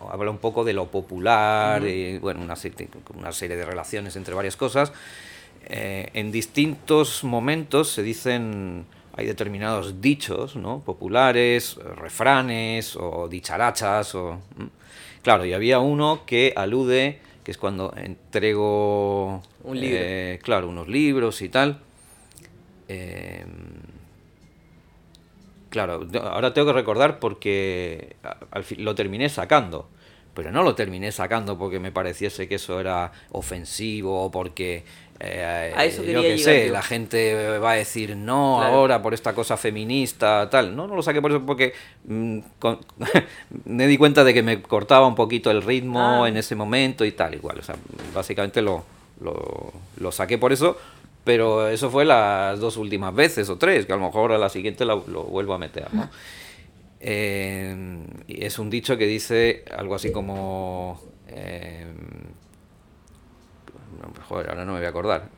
habla 0.09 0.31
un 0.31 0.37
poco 0.37 0.63
de 0.63 0.71
lo 0.71 0.87
popular, 0.89 1.83
y, 1.85 2.17
bueno, 2.17 2.41
una 2.41 2.55
serie, 2.55 2.87
una 3.13 3.33
serie 3.33 3.57
de 3.57 3.65
relaciones 3.65 4.15
entre 4.15 4.33
varias 4.33 4.55
cosas. 4.55 4.93
Eh, 5.67 6.09
en 6.13 6.31
distintos 6.31 7.23
momentos 7.25 7.89
se 7.91 8.03
dicen, 8.03 8.85
hay 9.15 9.25
determinados 9.25 9.99
dichos, 10.01 10.55
¿no? 10.55 10.79
Populares, 10.79 11.75
refranes 11.97 12.95
o 12.95 13.27
dicharachas, 13.29 14.15
o... 14.15 14.39
Claro, 15.23 15.45
y 15.45 15.51
había 15.53 15.79
uno 15.79 16.23
que 16.25 16.53
alude, 16.55 17.19
que 17.43 17.51
es 17.51 17.57
cuando 17.57 17.93
entrego... 17.97 19.41
Un 19.63 19.79
libro. 19.79 19.97
eh, 20.01 20.39
claro, 20.41 20.67
unos 20.69 20.87
libros 20.87 21.41
y 21.41 21.49
tal. 21.49 21.79
Eh, 22.87 23.45
Claro, 25.71 26.05
ahora 26.21 26.53
tengo 26.53 26.67
que 26.67 26.73
recordar 26.73 27.17
porque 27.17 28.15
a- 28.23 28.37
al 28.51 28.63
fin, 28.63 28.83
lo 28.85 28.93
terminé 28.93 29.27
sacando, 29.29 29.89
pero 30.35 30.51
no 30.51 30.61
lo 30.63 30.75
terminé 30.75 31.11
sacando 31.11 31.57
porque 31.57 31.79
me 31.79 31.91
pareciese 31.91 32.47
que 32.47 32.55
eso 32.55 32.79
era 32.79 33.11
ofensivo 33.31 34.21
o 34.25 34.29
porque 34.31 34.83
eh, 35.23 35.71
A 35.75 35.85
eso 35.85 36.03
yo 36.03 36.21
qué 36.23 36.37
sé, 36.39 36.67
yo. 36.67 36.73
la 36.73 36.81
gente 36.81 37.57
va 37.59 37.71
a 37.73 37.75
decir 37.75 38.15
no 38.17 38.57
Claro. 38.59 38.73
ahora 38.75 39.01
por 39.03 39.13
esta 39.13 39.33
cosa 39.35 39.55
feminista, 39.55 40.49
tal. 40.49 40.75
No, 40.75 40.87
no 40.87 40.95
lo 40.95 41.01
saqué 41.03 41.21
por 41.21 41.31
eso 41.31 41.45
porque 41.45 41.73
mm, 42.05 42.39
con- 42.59 42.79
me 43.65 43.85
di 43.87 43.97
cuenta 43.97 44.23
de 44.23 44.33
que 44.33 44.41
me 44.43 44.61
cortaba 44.63 45.05
un 45.07 45.15
poquito 45.15 45.51
el 45.51 45.61
ritmo 45.61 46.23
Ah. 46.23 46.27
en 46.27 46.37
ese 46.37 46.55
momento 46.55 47.05
y 47.05 47.11
tal, 47.11 47.35
igual. 47.35 47.59
O 47.59 47.63
sea, 47.63 47.75
básicamente 48.15 48.61
lo, 48.63 48.83
lo, 49.21 49.71
lo 49.97 50.11
saqué 50.11 50.37
por 50.39 50.51
eso, 50.53 50.75
pero 51.23 51.67
eso 51.67 51.89
fue 51.89 52.05
las 52.05 52.59
dos 52.59 52.77
últimas 52.77 53.13
veces 53.13 53.49
o 53.49 53.57
tres, 53.57 53.85
que 53.85 53.93
a 53.93 53.95
lo 53.95 54.05
mejor 54.05 54.31
a 54.31 54.37
la 54.37 54.49
siguiente 54.49 54.85
lo, 54.85 55.03
lo 55.07 55.23
vuelvo 55.23 55.53
a 55.53 55.57
meter, 55.57 55.93
¿no? 55.93 56.09
Eh, 56.99 58.05
y 58.27 58.45
es 58.45 58.59
un 58.59 58.69
dicho 58.69 58.95
que 58.97 59.07
dice 59.07 59.65
algo 59.75 59.95
así 59.95 60.11
como... 60.11 61.01
eh, 61.27 61.87
no, 64.01 64.13
joder, 64.27 64.49
ahora 64.49 64.65
no 64.65 64.73
me 64.73 64.79
voy 64.79 64.85
a 64.85 64.89
acordar. 64.89 65.29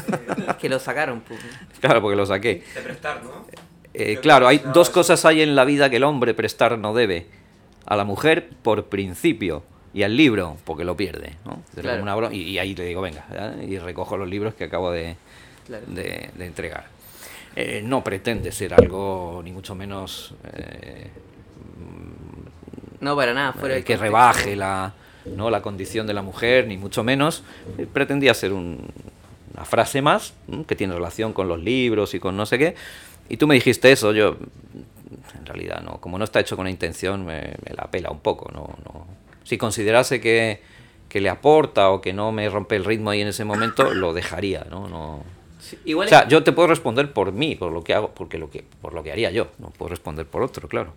que 0.60 0.68
lo 0.68 0.78
sacaron. 0.78 1.20
pues. 1.20 1.40
claro, 1.80 2.00
porque 2.00 2.16
lo 2.16 2.26
saqué. 2.26 2.62
De 2.74 2.80
prestar, 2.80 3.22
¿no? 3.22 3.46
Eh, 3.94 4.18
claro, 4.22 4.48
hay 4.48 4.62
dos 4.72 4.90
cosas 4.90 5.24
hay 5.24 5.42
en 5.42 5.54
la 5.54 5.64
vida 5.64 5.90
que 5.90 5.96
el 5.96 6.04
hombre 6.04 6.34
prestar 6.34 6.78
no 6.78 6.94
debe. 6.94 7.26
A 7.84 7.96
la 7.96 8.04
mujer 8.04 8.48
por 8.62 8.86
principio 8.86 9.64
y 9.94 10.02
al 10.02 10.16
libro 10.16 10.56
porque 10.64 10.84
lo 10.84 10.96
pierde. 10.96 11.34
¿no? 11.44 11.62
Claro. 11.80 12.02
una 12.02 12.34
y, 12.34 12.42
y 12.42 12.58
ahí 12.58 12.74
le 12.74 12.84
digo, 12.86 13.00
venga, 13.02 13.26
¿ya? 13.32 13.54
y 13.62 13.78
recojo 13.78 14.16
los 14.16 14.28
libros 14.28 14.54
que 14.54 14.64
acabo 14.64 14.90
de, 14.90 15.16
Claro. 15.66 15.84
de- 15.88 16.30
de 16.34 16.46
entregar. 16.46 16.86
Eh, 17.54 17.82
no 17.84 18.02
pretende 18.02 18.50
ser 18.52 18.72
algo, 18.74 19.42
ni 19.44 19.52
mucho 19.52 19.74
menos, 19.74 20.34
eh, 20.54 21.10
No, 23.00 23.16
para 23.16 23.34
nada, 23.34 23.52
fuera 23.52 23.76
eh, 23.76 23.84
que 23.84 23.96
rebaje 23.96 24.54
la, 24.56 24.94
¿no? 25.26 25.50
la 25.50 25.60
condición 25.60 26.06
de 26.06 26.14
la 26.14 26.22
mujer, 26.22 26.66
ni 26.68 26.76
mucho 26.78 27.02
menos. 27.02 27.42
Eh, 27.78 27.86
pretendía 27.92 28.32
ser 28.34 28.52
un- 28.52 28.86
una 29.54 29.64
frase 29.64 30.00
más 30.02 30.32
que 30.66 30.74
tiene 30.76 30.94
relación 30.94 31.32
con 31.32 31.46
los 31.48 31.60
libros 31.60 32.14
y 32.14 32.20
con 32.20 32.36
no 32.36 32.46
sé 32.46 32.58
qué. 32.58 32.74
Y 33.28 33.36
tú 33.36 33.46
me 33.46 33.54
dijiste 33.54 33.90
eso, 33.92 34.12
yo 34.12 34.36
en 35.38 35.46
realidad 35.46 35.82
no, 35.82 36.00
como 36.00 36.16
no 36.18 36.24
está 36.24 36.40
hecho 36.40 36.56
con 36.56 36.68
intención, 36.68 37.24
me, 37.26 37.40
me 37.68 37.74
la 37.76 37.90
pela 37.90 38.10
un 38.10 38.20
poco. 38.20 38.50
No, 38.52 38.70
no. 38.84 39.06
Si 39.44 39.58
considerase 39.58 40.20
que, 40.20 40.60
que 41.08 41.20
le 41.20 41.28
aporta 41.28 41.90
o 41.90 42.00
que 42.00 42.12
no 42.12 42.32
me 42.32 42.48
rompe 42.48 42.76
el 42.76 42.84
ritmo 42.84 43.10
ahí 43.10 43.20
en 43.20 43.28
ese 43.28 43.44
momento, 43.44 43.92
lo 43.94 44.12
dejaría, 44.12 44.66
¿no? 44.70 44.88
no 44.88 45.24
Sí, 45.60 45.78
igual 45.84 46.06
o 46.06 46.08
sea, 46.08 46.20
es- 46.20 46.28
yo 46.28 46.42
te 46.42 46.52
puedo 46.52 46.68
responder 46.68 47.12
por 47.12 47.32
mí, 47.32 47.54
por 47.54 47.70
lo 47.72 47.84
que 47.84 47.94
hago, 47.94 48.10
porque 48.10 48.38
lo 48.38 48.50
que, 48.50 48.64
por 48.80 48.94
lo 48.94 49.02
que 49.02 49.12
haría 49.12 49.30
yo, 49.30 49.48
no 49.58 49.68
puedo 49.70 49.90
responder 49.90 50.26
por 50.26 50.42
otro, 50.42 50.68
claro. 50.68 50.92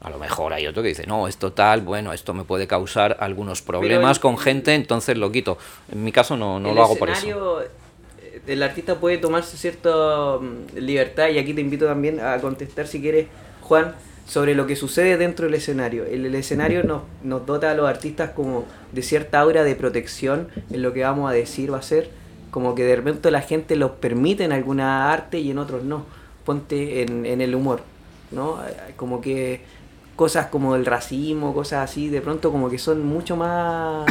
A 0.00 0.10
lo 0.10 0.18
mejor 0.18 0.52
hay 0.52 0.66
otro 0.66 0.82
que 0.82 0.88
dice, 0.90 1.06
no, 1.06 1.26
esto 1.26 1.52
tal, 1.52 1.80
bueno, 1.82 2.12
esto 2.12 2.32
me 2.32 2.44
puede 2.44 2.66
causar 2.68 3.16
algunos 3.20 3.62
problemas 3.62 4.18
el- 4.18 4.22
con 4.22 4.38
gente, 4.38 4.74
entonces 4.74 5.16
lo 5.18 5.30
quito. 5.32 5.58
En 5.90 6.04
mi 6.04 6.12
caso 6.12 6.36
no, 6.36 6.60
no 6.60 6.72
lo 6.72 6.82
hago 6.82 6.96
por 6.96 7.08
eso. 7.10 7.18
escenario, 7.18 7.62
eh, 7.62 8.40
El 8.46 8.62
artista 8.62 8.94
puede 9.00 9.18
tomarse 9.18 9.56
cierta 9.56 10.38
mm, 10.40 10.78
libertad 10.78 11.28
y 11.30 11.38
aquí 11.38 11.52
te 11.52 11.60
invito 11.60 11.86
también 11.86 12.20
a 12.20 12.38
contestar 12.40 12.86
si 12.86 13.00
quieres, 13.00 13.26
Juan, 13.62 13.94
sobre 14.28 14.54
lo 14.54 14.66
que 14.66 14.76
sucede 14.76 15.16
dentro 15.16 15.46
del 15.46 15.54
escenario. 15.54 16.04
El, 16.04 16.26
el 16.26 16.34
escenario 16.34 16.84
nos, 16.84 17.02
nos 17.22 17.46
dota 17.46 17.70
a 17.70 17.74
los 17.74 17.88
artistas 17.88 18.30
como 18.30 18.66
de 18.92 19.02
cierta 19.02 19.40
aura 19.40 19.64
de 19.64 19.74
protección 19.74 20.48
en 20.70 20.82
lo 20.82 20.92
que 20.92 21.02
vamos 21.02 21.30
a 21.30 21.32
decir 21.32 21.72
va 21.72 21.78
a 21.78 21.82
ser, 21.82 22.10
como 22.50 22.74
que 22.74 22.84
de 22.84 22.96
repente 22.96 23.30
la 23.30 23.40
gente 23.40 23.74
los 23.74 23.92
permite 23.92 24.44
en 24.44 24.52
alguna 24.52 25.10
arte 25.10 25.38
y 25.38 25.50
en 25.50 25.58
otros 25.58 25.82
no. 25.82 26.04
Ponte 26.44 27.02
en, 27.02 27.24
en 27.24 27.40
el 27.40 27.54
humor, 27.54 27.80
¿no? 28.30 28.58
Como 28.96 29.22
que 29.22 29.62
cosas 30.14 30.46
como 30.46 30.76
el 30.76 30.84
racismo, 30.84 31.54
cosas 31.54 31.90
así, 31.90 32.10
de 32.10 32.20
pronto 32.20 32.52
como 32.52 32.68
que 32.68 32.78
son 32.78 33.06
mucho 33.06 33.34
más 33.36 34.06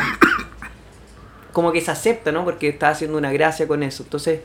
como 1.54 1.72
que 1.72 1.82
se 1.82 1.92
acepta, 1.92 2.32
¿no? 2.32 2.44
Porque 2.44 2.70
está 2.70 2.90
haciendo 2.90 3.20
una 3.20 3.32
gracia 3.32 3.68
con 3.68 3.84
eso. 3.84 4.02
Entonces, 4.02 4.42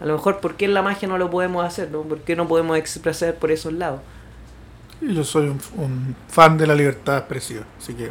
a 0.00 0.06
lo 0.06 0.14
mejor, 0.14 0.40
¿por 0.40 0.56
qué 0.56 0.64
en 0.64 0.74
la 0.74 0.82
magia 0.82 1.06
no 1.06 1.16
lo 1.16 1.30
podemos 1.30 1.64
hacer, 1.64 1.92
no? 1.92 2.02
¿Por 2.02 2.20
qué 2.22 2.34
no 2.34 2.48
podemos 2.48 2.76
expresar 2.76 3.34
por 3.34 3.52
esos 3.52 3.72
lados? 3.72 4.00
Yo 5.00 5.24
soy 5.24 5.48
un, 5.48 5.60
un 5.76 6.16
fan 6.28 6.56
de 6.58 6.66
la 6.66 6.74
libertad 6.74 7.18
expresiva, 7.18 7.62
así 7.78 7.94
que 7.94 8.10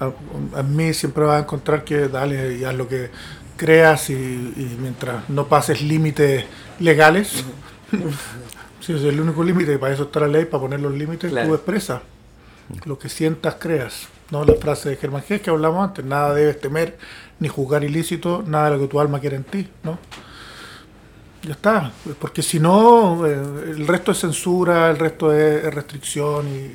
a, 0.00 0.10
a 0.58 0.62
mí 0.62 0.92
siempre 0.94 1.24
vas 1.24 1.36
a 1.36 1.40
encontrar 1.44 1.84
que 1.84 2.08
dale 2.08 2.56
y 2.58 2.64
haz 2.64 2.74
lo 2.74 2.86
que 2.88 3.10
creas 3.56 4.10
y, 4.10 4.14
y 4.14 4.76
mientras 4.80 5.28
no 5.28 5.46
pases 5.48 5.82
límites 5.82 6.44
legales, 6.80 7.44
si 8.80 8.92
es 8.92 9.02
el 9.02 9.20
único 9.20 9.42
límite, 9.42 9.78
para 9.78 9.94
eso 9.94 10.04
está 10.04 10.20
la 10.20 10.28
ley, 10.28 10.44
para 10.44 10.60
poner 10.62 10.80
los 10.80 10.92
límites, 10.94 11.30
Claro. 11.30 11.48
tú 11.48 11.54
expresas 11.54 12.02
lo 12.84 12.98
que 12.98 13.08
sientas, 13.08 13.56
creas. 13.58 14.08
No 14.30 14.44
la 14.44 14.54
frase 14.54 14.88
de 14.90 14.96
Germán 14.96 15.22
Gess 15.22 15.40
que 15.40 15.50
hablamos 15.50 15.84
antes, 15.88 16.04
nada 16.04 16.34
debes 16.34 16.60
temer 16.60 16.98
ni 17.38 17.46
juzgar 17.48 17.84
ilícito, 17.84 18.42
nada 18.44 18.70
de 18.70 18.76
lo 18.76 18.82
que 18.82 18.88
tu 18.88 18.98
alma 19.00 19.20
quiere 19.20 19.36
en 19.36 19.44
ti, 19.44 19.68
¿no? 19.84 19.98
Ya 21.46 21.52
está, 21.52 21.92
porque 22.20 22.42
si 22.42 22.58
no, 22.58 23.24
eh, 23.26 23.32
el 23.76 23.86
resto 23.86 24.10
es 24.12 24.18
censura, 24.18 24.90
el 24.90 24.98
resto 24.98 25.32
es, 25.32 25.64
es 25.64 25.72
restricción 25.74 26.46
y, 26.48 26.70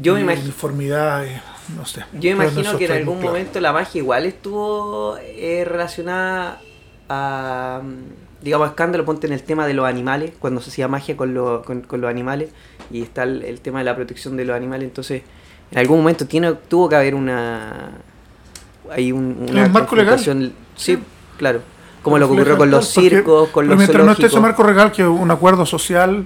Yo 0.00 0.14
me 0.14 0.34
y 0.34 0.38
uniformidad, 0.38 1.24
y 1.24 1.74
no 1.76 1.84
sé. 1.84 2.04
yo 2.12 2.30
imagino 2.30 2.76
que 2.78 2.84
en 2.86 2.92
algún 2.92 3.18
claro. 3.18 3.32
momento 3.32 3.60
la 3.60 3.72
magia 3.72 3.98
igual 3.98 4.26
estuvo 4.26 5.16
eh, 5.20 5.64
relacionada 5.66 6.60
a, 7.08 7.82
digamos, 8.42 8.68
escándalo, 8.68 9.04
ponte 9.04 9.26
en 9.26 9.32
el 9.32 9.42
tema 9.42 9.66
de 9.66 9.74
los 9.74 9.86
animales, 9.86 10.32
cuando 10.38 10.60
se 10.60 10.70
hacía 10.70 10.86
magia 10.88 11.16
con, 11.16 11.34
lo- 11.34 11.62
con, 11.62 11.80
con 11.82 12.00
los 12.00 12.10
animales, 12.10 12.50
y 12.90 13.02
está 13.02 13.24
el, 13.24 13.42
el 13.42 13.60
tema 13.60 13.78
de 13.80 13.84
la 13.86 13.96
protección 13.96 14.36
de 14.36 14.44
los 14.44 14.54
animales, 14.56 14.84
entonces, 14.88 15.22
en 15.70 15.78
algún 15.78 15.98
momento 15.98 16.26
tiene, 16.26 16.52
tuvo 16.52 16.88
que 16.88 16.96
haber 16.96 17.14
una... 17.14 17.90
Hay 18.90 19.12
un, 19.12 19.48
una 19.50 19.64
Un 19.64 19.72
marco 19.72 19.96
legal. 19.96 20.20
Sí, 20.76 20.98
claro. 21.38 21.62
Como 22.04 22.18
lo 22.18 22.28
que 22.28 22.34
ocurrió 22.34 22.56
con 22.56 22.70
los 22.70 22.92
todo, 22.92 22.94
porque- 23.02 23.10
circos, 23.16 23.48
con 23.48 23.64
pero 23.64 23.68
los 23.70 23.78
mientras 23.78 24.06
no 24.06 24.12
esté 24.12 24.26
ese 24.26 24.40
marco 24.40 24.62
legal, 24.64 24.92
que 24.92 25.02
es 25.02 25.08
un 25.08 25.30
acuerdo 25.30 25.66
social 25.66 26.24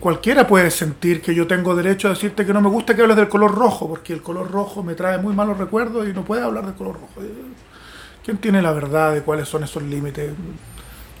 cualquiera 0.00 0.46
puede 0.48 0.70
sentir 0.70 1.22
que 1.22 1.32
yo 1.34 1.46
tengo 1.46 1.74
derecho 1.76 2.08
a 2.08 2.10
decirte 2.10 2.44
que 2.44 2.52
no 2.52 2.60
me 2.60 2.68
gusta 2.68 2.96
que 2.96 3.02
hables 3.02 3.16
del 3.16 3.28
color 3.28 3.54
rojo, 3.54 3.88
porque 3.88 4.12
el 4.12 4.20
color 4.20 4.50
rojo 4.50 4.82
me 4.82 4.94
trae 4.94 5.18
muy 5.18 5.32
malos 5.32 5.58
recuerdos 5.58 6.08
y 6.08 6.12
no 6.12 6.24
puede 6.24 6.42
hablar 6.42 6.66
del 6.66 6.74
color 6.74 6.94
rojo. 6.94 7.22
¿Quién 8.24 8.38
tiene 8.38 8.60
la 8.60 8.72
verdad 8.72 9.14
de 9.14 9.22
cuáles 9.22 9.48
son 9.48 9.62
esos 9.62 9.82
límites? 9.84 10.32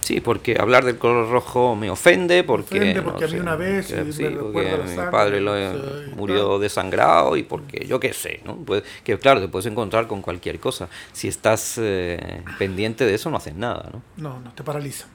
Sí, 0.06 0.20
porque 0.20 0.56
hablar 0.56 0.84
del 0.84 0.98
color 0.98 1.28
rojo 1.28 1.74
me 1.74 1.90
ofende, 1.90 2.44
porque, 2.44 2.78
ofende 2.78 3.02
porque 3.02 3.24
a 3.24 3.26
mí 3.26 3.40
una 3.40 3.56
vez 3.56 3.88
que, 3.88 4.12
sí, 4.12 4.22
me 4.22 4.30
porque 4.36 4.78
mi 4.84 4.94
sangre, 4.94 5.10
padre 5.10 5.40
lo, 5.40 5.56
sí, 5.56 6.12
murió 6.14 6.36
claro. 6.36 6.58
desangrado 6.60 7.36
y 7.36 7.42
porque 7.42 7.84
yo 7.88 7.98
qué 7.98 8.12
sé, 8.12 8.40
¿no? 8.44 8.54
Pues, 8.54 8.84
que 9.02 9.18
claro, 9.18 9.40
te 9.40 9.48
puedes 9.48 9.66
encontrar 9.66 10.06
con 10.06 10.22
cualquier 10.22 10.60
cosa. 10.60 10.88
Si 11.12 11.26
estás 11.26 11.74
eh, 11.78 12.44
pendiente 12.56 13.04
de 13.04 13.14
eso, 13.14 13.32
no 13.32 13.38
haces 13.38 13.56
nada, 13.56 13.90
¿no? 13.92 14.02
No, 14.16 14.38
no, 14.38 14.52
te 14.52 14.62
paraliza. 14.62 15.06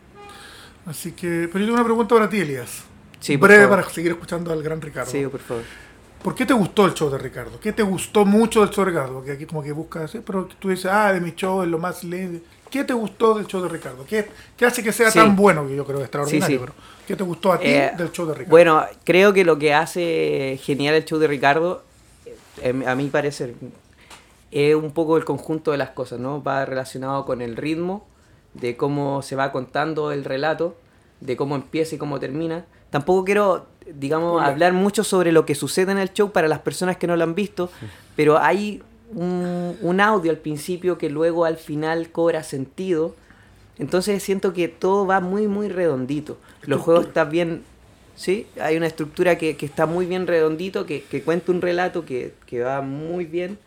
Así 0.85 1.13
que, 1.13 1.47
pero 1.49 1.59
yo 1.59 1.67
tengo 1.67 1.75
una 1.75 1.85
pregunta 1.85 2.13
para 2.13 2.27
ti, 2.27 2.41
Elías. 2.41 2.83
Sí, 3.21 3.37
por 3.37 3.47
Breve 3.47 3.63
favor. 3.63 3.79
para 3.79 3.93
seguir 3.93 4.11
escuchando 4.11 4.51
al 4.51 4.61
gran 4.61 4.81
Ricardo. 4.81 5.09
Sí, 5.09 5.25
por 5.25 5.39
favor. 5.39 5.63
¿Por 6.21 6.35
qué 6.35 6.45
te 6.45 6.53
gustó 6.53 6.85
el 6.85 6.95
show 6.95 7.09
de 7.09 7.17
Ricardo? 7.17 7.61
¿Qué 7.61 7.71
te 7.71 7.83
gustó 7.83 8.25
mucho 8.25 8.59
del 8.59 8.71
show 8.71 8.83
de 8.83 8.91
Ricardo? 8.91 9.13
Porque 9.13 9.31
aquí 9.31 9.45
como 9.45 9.63
que 9.63 9.71
buscas, 9.71 10.13
¿eh? 10.15 10.21
pero 10.25 10.49
tú 10.59 10.67
dices, 10.67 10.91
ah, 10.91 11.13
de 11.13 11.21
mi 11.21 11.31
show 11.31 11.63
es 11.63 11.69
lo 11.69 11.79
más 11.79 12.03
lindo. 12.03 12.41
¿Qué 12.71 12.83
te 12.85 12.93
gustó 12.93 13.33
del 13.35 13.45
show 13.47 13.61
de 13.61 13.69
Ricardo? 13.69 14.05
¿Qué, 14.07 14.27
qué 14.57 14.65
hace 14.65 14.81
que 14.81 14.91
sea 14.93 15.11
Sí. 15.11 15.19
tan 15.19 15.35
bueno? 15.35 15.67
Que 15.67 15.75
yo 15.75 15.83
creo 15.85 15.97
que 15.97 16.03
es 16.03 16.07
extraordinario, 16.07 16.47
Sí, 16.47 16.53
sí. 16.53 16.59
pero 16.59 16.73
¿qué 17.05 17.15
te 17.15 17.23
gustó 17.23 17.51
a 17.53 17.59
ti 17.59 17.67
Eh, 17.67 17.91
del 17.97 18.11
show 18.11 18.25
de 18.25 18.33
Ricardo? 18.33 18.49
Bueno, 18.49 18.85
creo 19.03 19.33
que 19.33 19.43
lo 19.43 19.59
que 19.59 19.73
hace 19.73 20.57
genial 20.63 20.95
el 20.95 21.05
show 21.05 21.19
de 21.19 21.27
Ricardo, 21.27 21.83
eh, 22.63 22.83
a 22.87 22.95
mi 22.95 23.07
parecer, 23.09 23.53
es 24.51 24.75
un 24.75 24.91
poco 24.91 25.17
el 25.17 25.25
conjunto 25.25 25.71
de 25.71 25.77
las 25.77 25.89
cosas, 25.89 26.19
¿no? 26.19 26.41
Va 26.41 26.65
relacionado 26.65 27.25
con 27.25 27.41
el 27.41 27.55
ritmo, 27.57 28.07
de 28.53 28.75
cómo 28.77 29.21
se 29.21 29.35
va 29.35 29.51
contando 29.51 30.11
el 30.11 30.23
relato, 30.25 30.75
de 31.19 31.35
cómo 31.37 31.55
empieza 31.55 31.95
y 31.95 31.97
cómo 31.97 32.19
termina. 32.19 32.65
Tampoco 32.89 33.23
quiero, 33.25 33.67
digamos, 33.93 34.41
hablar 34.43 34.73
mucho 34.73 35.03
sobre 35.03 35.31
lo 35.31 35.45
que 35.45 35.55
sucede 35.55 35.91
en 35.91 35.97
el 35.97 36.11
show 36.13 36.31
para 36.31 36.47
las 36.47 36.59
personas 36.59 36.97
que 36.97 37.07
no 37.07 37.15
lo 37.15 37.23
han 37.23 37.35
visto, 37.35 37.69
pero 38.15 38.37
hay 38.39 38.81
un, 39.13 39.77
un 39.81 39.99
audio 40.01 40.31
al 40.31 40.37
principio 40.37 40.97
que 40.97 41.09
luego 41.09 41.45
al 41.45 41.57
final 41.57 42.09
cobra 42.11 42.43
sentido. 42.43 43.15
Entonces 43.79 44.21
siento 44.21 44.53
que 44.53 44.67
todo 44.67 45.05
va 45.07 45.19
muy, 45.19 45.47
muy 45.47 45.69
redondito. 45.69 46.37
Los 46.63 46.81
juegos 46.81 47.07
están 47.07 47.29
bien... 47.29 47.63
Sí, 48.15 48.45
hay 48.61 48.77
una 48.77 48.85
estructura 48.87 49.37
que, 49.37 49.55
que 49.57 49.65
está 49.65 49.85
muy 49.87 50.05
bien 50.05 50.27
redondito, 50.27 50.85
que, 50.85 51.01
que 51.01 51.23
cuenta 51.23 51.51
un 51.51 51.61
relato 51.61 52.05
que, 52.05 52.33
que 52.45 52.61
va 52.61 52.81
muy 52.81 53.25
bien. 53.25 53.57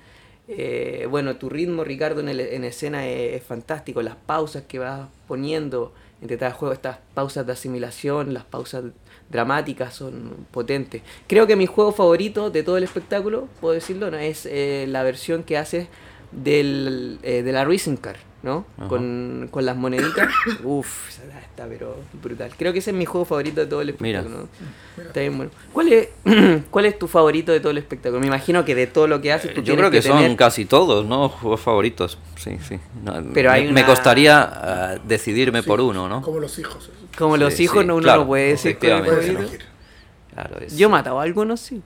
Eh, 0.47 1.09
bueno, 1.11 1.37
tu 1.37 1.49
ritmo, 1.49 1.83
Ricardo, 1.83 2.21
en, 2.21 2.29
el- 2.29 2.41
en 2.41 2.63
escena 2.63 3.09
es, 3.09 3.37
es 3.37 3.43
fantástico. 3.43 4.03
Las 4.03 4.15
pausas 4.17 4.63
que 4.69 4.79
vas 4.79 5.09
poniendo 5.27 5.93
entre 6.21 6.39
cada 6.39 6.53
juego, 6.53 6.73
estas 6.75 6.99
pausas 7.15 7.47
de 7.47 7.53
asimilación, 7.53 8.33
las 8.35 8.45
pausas 8.45 8.85
dramáticas 9.31 9.95
son 9.95 10.47
potentes. 10.51 11.03
Creo 11.27 11.47
que 11.47 11.57
mi 11.57 11.67
juego 11.67 11.93
favorito 11.93 12.51
de 12.51 12.63
todo 12.63 12.77
el 12.77 12.85
espectáculo, 12.85 13.49
puedo 13.61 13.75
decirlo, 13.75 14.11
¿no? 14.11 14.19
es 14.19 14.47
eh, 14.47 14.87
la 14.89 15.03
versión 15.03 15.43
que 15.43 15.59
haces 15.59 15.89
del, 16.35 17.19
eh, 17.23 17.43
de 17.43 17.53
la 17.53 17.65
Racing 17.65 17.97
Car, 17.97 18.17
¿no? 18.43 18.67
Con, 18.89 19.49
con 19.51 19.65
las 19.65 19.77
moneditas. 19.77 20.29
Uf, 20.65 21.09
esa 21.09 21.41
está 21.41 21.67
pero 21.69 21.97
brutal. 22.23 22.51
Creo 22.59 22.73
que 22.73 22.81
ese 22.81 22.91
es 22.91 22.97
mi 22.97 23.05
juego 23.05 23.25
favorito 23.25 23.61
de 23.61 23.67
todo 23.67 23.81
el 23.81 23.95
Mira. 24.01 24.21
espectáculo. 24.21 24.49
¿no? 24.97 25.03
Está 25.05 25.21
bien 25.21 25.37
bueno. 25.37 25.53
¿Cuál 25.73 25.93
es, 25.93 26.09
¿Cuál 26.71 26.87
es 26.87 26.99
tu 26.99 27.07
favorito 27.09 27.53
de 27.53 27.61
todo 27.61 27.71
el 27.71 27.79
espectáculo? 27.79 28.21
Me 28.21 28.27
imagino 28.27 28.65
que 28.65 28.75
de 28.75 28.87
todo 28.87 29.07
lo 29.07 29.21
que 29.21 29.33
haces 29.33 29.55
tú 29.55 29.63
Yo 29.63 29.77
creo 29.77 29.91
que, 29.91 30.03
son 30.03 30.19
tener- 30.19 30.37
casi 30.37 30.65
todos, 30.65 31.07
¿no? 31.07 31.29
Juegos 31.29 31.61
favoritos. 31.61 32.19
Sí, 32.37 32.59
sí. 32.67 32.79
No, 33.05 33.15
Pero 33.33 33.51
me, 33.51 33.57
hay 33.57 33.65
me 33.67 33.71
una- 33.71 33.87
costaría 33.87 34.43
ah, 34.43 34.95
decidirme 35.07 35.63
Sí, 35.63 35.69
por 35.69 35.81
uno, 35.81 36.09
¿no? 36.09 36.21
Como 36.23 36.41
los 36.41 36.59
hijos. 36.59 36.91
Como 37.17 37.37
los 37.37 37.59
hijos, 37.61 37.83
sí, 37.83 37.87
no, 37.87 37.95
uno 37.97 38.03
claro, 38.03 38.23
no 38.23 38.27
puede 38.27 38.49
decir. 38.49 38.77
Claro, 38.79 40.59
es- 40.61 40.77
Yo 40.77 40.89
he 40.89 40.91
matado 40.91 41.21
a 41.21 41.23
algunos, 41.23 41.61
sí. 41.61 41.81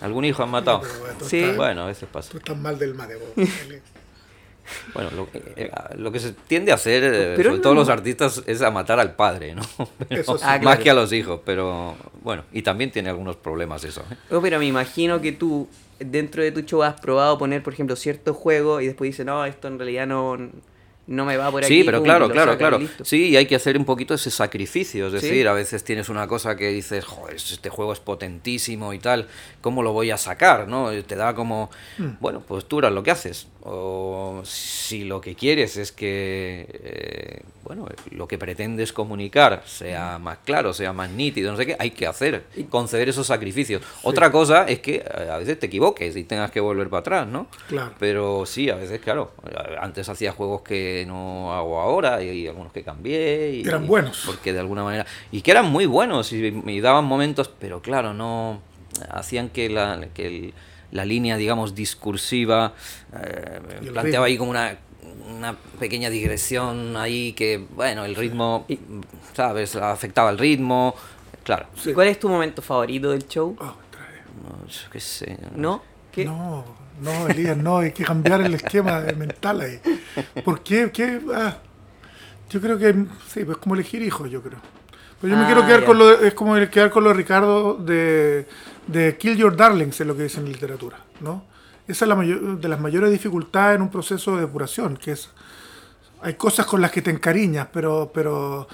¿Algún 0.00 0.24
hijo 0.24 0.42
han 0.42 0.50
matado? 0.50 0.80
Pero, 0.82 0.98
bueno, 1.00 1.14
tú 1.18 1.24
Sí. 1.24 1.38
estás- 1.40 1.56
Bueno, 1.56 1.82
a 1.82 1.86
veces 1.86 2.08
pasa. 2.12 2.30
Tú 2.30 2.38
estás 2.38 2.56
mal 2.56 2.78
del 2.78 2.94
mate, 2.94 3.16
vos. 3.16 3.28
Bueno, 4.94 5.10
lo, 5.14 5.22
eh, 5.32 5.52
eh, 5.56 5.70
lo 5.96 6.10
que 6.10 6.18
se 6.18 6.32
tiende 6.32 6.72
a 6.72 6.74
hacer, 6.74 7.04
eh, 7.04 7.32
Pero 7.36 7.50
sobre 7.50 7.56
no- 7.58 7.62
todo 7.62 7.74
los 7.74 7.88
artistas, 7.88 8.42
es 8.46 8.62
a 8.62 8.70
matar 8.72 8.98
al 8.98 9.14
padre, 9.14 9.54
¿no? 9.54 9.62
Pero- 10.08 10.20
Eso 10.22 10.38
sí. 10.38 10.44
Ah, 10.44 10.58
Más 10.60 10.80
que 10.80 10.90
a 10.90 10.94
los 10.94 11.12
hijos, 11.12 11.40
pero 11.44 11.94
bueno, 12.24 12.42
y 12.52 12.62
también 12.62 12.90
tiene 12.90 13.08
algunos 13.08 13.36
problemas 13.36 13.84
eso. 13.84 14.00
¿eh? 14.10 14.16
Oh, 14.32 14.40
pero 14.42 14.58
me 14.58 14.66
imagino 14.66 15.20
que 15.20 15.30
tú, 15.30 15.68
dentro 16.00 16.42
de 16.42 16.50
tu 16.50 16.62
show, 16.62 16.82
has 16.82 17.00
probado 17.00 17.38
poner, 17.38 17.62
por 17.62 17.74
ejemplo, 17.74 17.94
cierto 17.94 18.34
juego 18.34 18.80
y 18.80 18.86
después 18.86 19.06
dices, 19.08 19.24
no, 19.24 19.44
esto 19.44 19.68
en 19.68 19.78
realidad 19.78 20.08
no, 20.08 20.36
no 21.08 21.24
me 21.24 21.36
va 21.36 21.50
por 21.50 21.64
aquí. 21.64 21.72
Sí, 21.78 21.84
pero 21.84 22.02
claro, 22.02 22.28
claro, 22.30 22.56
claro. 22.58 22.80
Sí, 23.04 23.28
y 23.30 23.36
hay 23.36 23.46
que 23.46 23.54
hacer 23.56 23.76
un 23.78 23.84
poquito 23.84 24.14
ese 24.14 24.30
sacrificio. 24.30 25.06
Es 25.06 25.20
Sí. 25.20 25.28
decir, 25.28 25.48
a 25.48 25.52
veces 25.52 25.84
tienes 25.84 26.08
una 26.08 26.26
cosa 26.26 26.56
que 26.56 26.68
dices, 26.68 27.04
joder, 27.04 27.36
este 27.36 27.68
juego 27.70 27.92
es 27.92 28.00
potentísimo 28.00 28.92
y 28.92 28.98
tal, 28.98 29.28
¿cómo 29.60 29.82
lo 29.82 29.92
voy 29.92 30.10
a 30.10 30.16
sacar? 30.18 30.66
¿no? 30.68 30.90
Te 31.04 31.14
da 31.16 31.34
como, 31.34 31.70
bueno, 32.20 32.42
pues 32.46 32.64
tú 32.64 32.80
eras 32.80 32.92
lo 32.92 33.02
que 33.02 33.10
haces. 33.12 33.46
O 33.62 34.42
si 34.44 35.04
lo 35.04 35.20
que 35.20 35.34
quieres 35.34 35.76
es 35.76 35.92
que, 35.92 36.66
eh, 36.72 37.40
bueno, 37.66 37.86
lo 38.12 38.28
que 38.28 38.38
pretendes 38.38 38.92
comunicar 38.92 39.62
sea 39.66 40.18
más 40.20 40.38
claro, 40.44 40.72
sea 40.72 40.92
más 40.92 41.10
nítido, 41.10 41.50
no 41.50 41.56
sé 41.56 41.66
qué, 41.66 41.76
hay 41.78 41.90
que 41.90 42.06
hacer, 42.06 42.44
conceder 42.70 43.08
esos 43.08 43.26
sacrificios. 43.26 43.82
Otra 44.04 44.30
cosa 44.30 44.64
es 44.68 44.78
que 44.78 44.96
eh, 44.96 45.28
a 45.30 45.36
veces 45.38 45.58
te 45.58 45.66
equivoques 45.66 46.16
y 46.16 46.22
tengas 46.24 46.50
que 46.52 46.60
volver 46.60 46.88
para 46.88 47.00
atrás, 47.00 47.26
¿no? 47.26 47.48
Claro. 47.68 47.92
Pero 47.98 48.46
sí, 48.46 48.70
a 48.70 48.76
veces, 48.76 49.00
claro. 49.00 49.32
Antes 49.80 50.08
hacía 50.08 50.30
juegos 50.32 50.62
que 50.62 51.04
no 51.08 51.52
hago 51.52 51.80
ahora 51.80 52.22
y, 52.22 52.28
y 52.30 52.46
algunos 52.46 52.72
que 52.72 52.82
cambié. 52.84 53.50
Y, 53.56 53.60
Eran 53.66 53.86
buenos. 53.86 54.22
Porque 54.24 54.52
de 54.52 54.60
alguna 54.60 54.84
manera. 54.84 55.04
Y 55.32 55.42
que 55.42 55.50
eran 55.50 55.66
muy 55.70 55.86
buenos 55.86 56.32
y 56.32 56.52
me 56.52 56.80
daban 56.80 57.04
momentos, 57.04 57.50
pero 57.58 57.82
claro, 57.82 58.14
no. 58.14 58.60
Hacían 59.10 59.48
que 59.48 59.68
la, 59.68 60.06
que 60.14 60.26
el- 60.26 60.54
la 60.92 61.04
línea, 61.04 61.36
digamos, 61.36 61.74
discursiva 61.74 62.72
eh, 63.12 63.58
Y 63.82 63.86
planteaba 63.86 64.26
ahí 64.26 64.38
como 64.38 64.50
una, 64.52 64.78
una 65.36 65.54
pequeña 65.78 66.10
digresión 66.10 66.96
ahí 66.96 67.32
que, 67.32 67.66
bueno, 67.74 68.04
el 68.04 68.14
ritmo, 68.14 68.66
¿sabes? 69.34 69.76
Afectaba 69.76 70.30
el 70.30 70.38
ritmo. 70.38 70.94
Claro. 71.44 71.66
Sí. 71.76 71.92
¿Cuál 71.92 72.08
es 72.08 72.18
tu 72.18 72.28
momento 72.28 72.62
favorito 72.62 73.10
del 73.10 73.26
show? 73.28 73.56
Vez. 73.56 73.68
No, 74.42 74.66
yo 74.66 74.90
qué 74.90 75.00
sé. 75.00 75.38
¿No? 75.54 75.82
¿Qué? 76.12 76.24
No, 76.24 76.64
no, 77.00 77.28
Elías, 77.28 77.56
no, 77.56 77.78
hay 77.78 77.92
que 77.92 78.04
cambiar 78.04 78.40
el 78.40 78.54
esquema 78.54 79.00
mental 79.16 79.60
ahí. 79.60 79.80
¿Por 80.44 80.62
qué? 80.62 80.90
¿Qué? 80.92 81.20
Ah, 81.34 81.56
yo 82.50 82.60
creo 82.60 82.78
que, 82.78 82.94
sí, 83.28 83.44
pues 83.44 83.58
como 83.58 83.74
elegir 83.74 84.02
hijos, 84.02 84.30
yo 84.30 84.42
creo. 84.42 84.58
Pero 85.20 85.32
yo 85.32 85.36
me 85.38 85.44
Ah, 85.44 85.46
quiero 85.46 85.66
quedar 85.66 85.80
ya. 85.80 85.86
con 85.86 85.98
lo 85.98 86.06
de- 86.16 86.28
es 86.28 86.34
como 86.34 86.54
quedar 86.70 86.90
con 86.90 87.02
lo 87.04 87.10
de 87.10 87.14
Ricardo 87.16 87.74
de, 87.74 88.46
de 88.86 89.16
Kill 89.16 89.36
Your 89.36 89.56
Darlings, 89.56 90.00
es 90.00 90.06
lo 90.06 90.16
que 90.16 90.24
dicen 90.24 90.46
en 90.46 90.52
literatura, 90.52 90.98
¿no? 91.20 91.44
Esa 91.88 92.04
es 92.04 92.08
la 92.08 92.14
mayor, 92.14 92.60
de 92.60 92.68
las 92.68 92.80
mayores 92.80 93.10
dificultades 93.10 93.76
en 93.76 93.82
un 93.82 93.90
proceso 93.90 94.34
de 94.34 94.42
depuración, 94.42 94.96
que 94.96 95.12
es, 95.12 95.30
hay 96.22 96.34
cosas 96.34 96.66
con 96.66 96.80
las 96.80 96.90
que 96.90 97.02
te 97.02 97.10
encariñas, 97.10 97.68
pero, 97.72 98.10
pero 98.12 98.68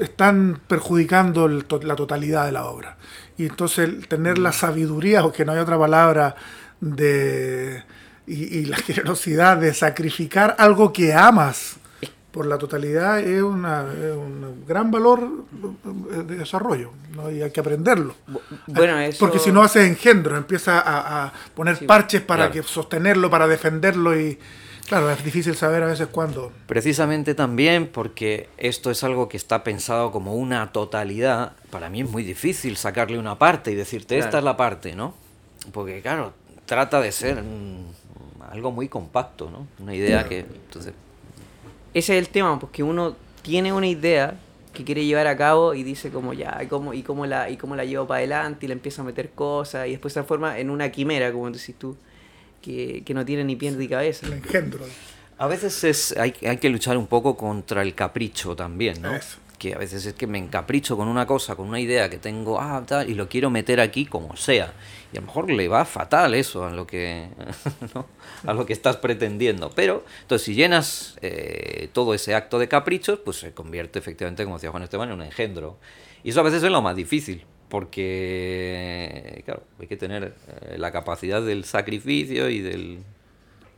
están 0.00 0.60
perjudicando 0.66 1.48
la 1.48 1.96
totalidad 1.96 2.46
de 2.46 2.52
la 2.52 2.66
obra. 2.66 2.96
Y 3.36 3.46
entonces 3.46 3.88
el 3.88 4.08
tener 4.08 4.38
la 4.38 4.52
sabiduría, 4.52 5.24
o 5.24 5.32
que 5.32 5.44
no 5.44 5.52
hay 5.52 5.58
otra 5.58 5.78
palabra, 5.78 6.34
de 6.80 7.82
y 8.28 8.66
la 8.66 8.76
generosidad 8.86 9.56
de 9.56 9.72
sacrificar 9.72 10.54
algo 10.58 10.92
que 10.92 11.14
amas 11.14 11.77
por 12.38 12.46
la 12.46 12.56
totalidad 12.56 13.18
es, 13.18 13.42
una, 13.42 13.82
es 13.92 14.12
un 14.14 14.62
gran 14.64 14.92
valor 14.92 15.20
eh, 16.12 16.22
de 16.22 16.36
desarrollo 16.36 16.92
¿no? 17.16 17.32
y 17.32 17.42
hay 17.42 17.50
que 17.50 17.58
aprenderlo. 17.58 18.14
Bu- 18.30 18.40
Bueno, 18.68 18.96
eso... 19.00 19.18
Porque 19.18 19.40
si 19.40 19.50
no 19.50 19.60
haces 19.62 19.88
engendro, 19.88 20.36
empieza 20.36 20.78
a, 20.78 21.24
a 21.24 21.32
poner 21.56 21.76
Sí, 21.78 21.84
parches 21.84 22.20
para 22.22 22.44
claro. 22.48 22.52
que 22.52 22.62
sostenerlo, 22.62 23.28
para 23.28 23.48
defenderlo 23.48 24.16
y 24.16 24.38
claro, 24.86 25.10
es 25.10 25.24
difícil 25.24 25.56
saber 25.56 25.82
a 25.82 25.86
veces 25.86 26.06
cuándo. 26.06 26.52
Precisamente 26.68 27.34
también 27.34 27.88
porque 27.88 28.48
esto 28.56 28.92
es 28.92 29.02
algo 29.02 29.28
que 29.28 29.36
está 29.36 29.64
pensado 29.64 30.12
como 30.12 30.34
una 30.36 30.70
totalidad, 30.70 31.52
para 31.70 31.90
mí 31.90 32.02
es 32.02 32.08
muy 32.08 32.22
difícil 32.22 32.76
sacarle 32.76 33.18
una 33.18 33.36
parte 33.36 33.72
y 33.72 33.74
decirte, 33.74 34.16
esta 34.16 34.38
es 34.38 34.44
la 34.44 34.56
parte, 34.56 34.94
¿no? 34.94 35.14
Porque 35.72 36.00
claro, 36.02 36.34
trata 36.66 37.00
de 37.00 37.10
ser 37.10 37.42
algo 38.52 38.70
muy 38.70 38.88
compacto, 38.88 39.50
¿no? 39.50 39.66
Una 39.82 39.94
idea 39.94 40.24
que... 40.28 40.38
Entonces, 40.38 40.94
Ese 41.94 42.16
es 42.16 42.26
el 42.26 42.28
tema, 42.28 42.58
porque 42.58 42.82
uno 42.82 43.16
tiene 43.42 43.72
una 43.72 43.86
idea 43.86 44.38
que 44.72 44.84
quiere 44.84 45.04
llevar 45.04 45.26
a 45.26 45.36
cabo 45.36 45.74
y 45.74 45.82
dice 45.82 46.10
como 46.10 46.32
ya, 46.32 46.58
y 46.62 46.66
cómo, 46.66 46.94
y 46.94 47.02
cómo 47.02 47.26
la, 47.26 47.50
y 47.50 47.56
cómo 47.56 47.74
la 47.74 47.84
llevo 47.84 48.06
para 48.06 48.18
adelante, 48.18 48.66
y 48.66 48.68
le 48.68 48.74
empieza 48.74 49.02
a 49.02 49.04
meter 49.04 49.30
cosas, 49.30 49.88
y 49.88 49.92
después 49.92 50.12
se 50.12 50.18
transforma 50.18 50.58
en 50.58 50.70
una 50.70 50.90
quimera, 50.90 51.32
como 51.32 51.50
decís 51.50 51.74
tú, 51.78 51.96
que, 52.62 53.02
que 53.04 53.14
no 53.14 53.24
tiene 53.24 53.44
ni 53.44 53.56
pie 53.56 53.72
ni 53.72 53.88
cabeza. 53.88 54.26
El 54.26 54.34
engendro. 54.34 54.84
a 55.38 55.46
veces 55.46 55.82
es, 55.84 56.16
hay, 56.16 56.34
hay 56.46 56.58
que 56.58 56.68
luchar 56.68 56.96
un 56.96 57.06
poco 57.06 57.36
contra 57.36 57.82
el 57.82 57.94
capricho 57.94 58.54
también, 58.54 59.02
¿no? 59.02 59.14
Eso. 59.14 59.38
Que 59.58 59.74
a 59.74 59.78
veces 59.78 60.06
es 60.06 60.14
que 60.14 60.28
me 60.28 60.38
encapricho 60.38 60.96
con 60.96 61.08
una 61.08 61.26
cosa, 61.26 61.56
con 61.56 61.68
una 61.68 61.80
idea 61.80 62.08
que 62.08 62.18
tengo, 62.18 62.60
ah, 62.60 62.82
tal, 62.86 63.10
y 63.10 63.14
lo 63.14 63.28
quiero 63.28 63.50
meter 63.50 63.80
aquí 63.80 64.06
como 64.06 64.36
sea. 64.36 64.72
Y 65.12 65.16
a 65.16 65.20
lo 65.20 65.26
mejor 65.26 65.50
le 65.50 65.68
va 65.68 65.84
fatal 65.84 66.34
eso 66.34 66.64
a 66.64 66.70
lo 66.70 66.86
que, 66.86 67.28
¿no? 67.94 68.06
a 68.46 68.52
lo 68.52 68.66
que 68.66 68.72
estás 68.72 68.98
pretendiendo. 68.98 69.70
Pero, 69.74 70.04
entonces, 70.22 70.44
si 70.44 70.54
llenas 70.54 71.18
eh, 71.22 71.88
todo 71.92 72.14
ese 72.14 72.34
acto 72.34 72.58
de 72.58 72.68
caprichos, 72.68 73.18
pues 73.24 73.38
se 73.38 73.52
convierte 73.52 73.98
efectivamente, 73.98 74.44
como 74.44 74.56
decía 74.56 74.70
Juan 74.70 74.82
Esteban, 74.82 75.08
en 75.08 75.14
un 75.14 75.22
engendro. 75.22 75.78
Y 76.22 76.30
eso 76.30 76.40
a 76.40 76.42
veces 76.42 76.62
es 76.62 76.70
lo 76.70 76.82
más 76.82 76.94
difícil, 76.94 77.44
porque, 77.68 79.42
claro, 79.44 79.62
hay 79.80 79.86
que 79.86 79.96
tener 79.96 80.34
eh, 80.46 80.76
la 80.78 80.92
capacidad 80.92 81.42
del 81.42 81.64
sacrificio 81.64 82.48
y 82.48 82.60
del... 82.60 82.98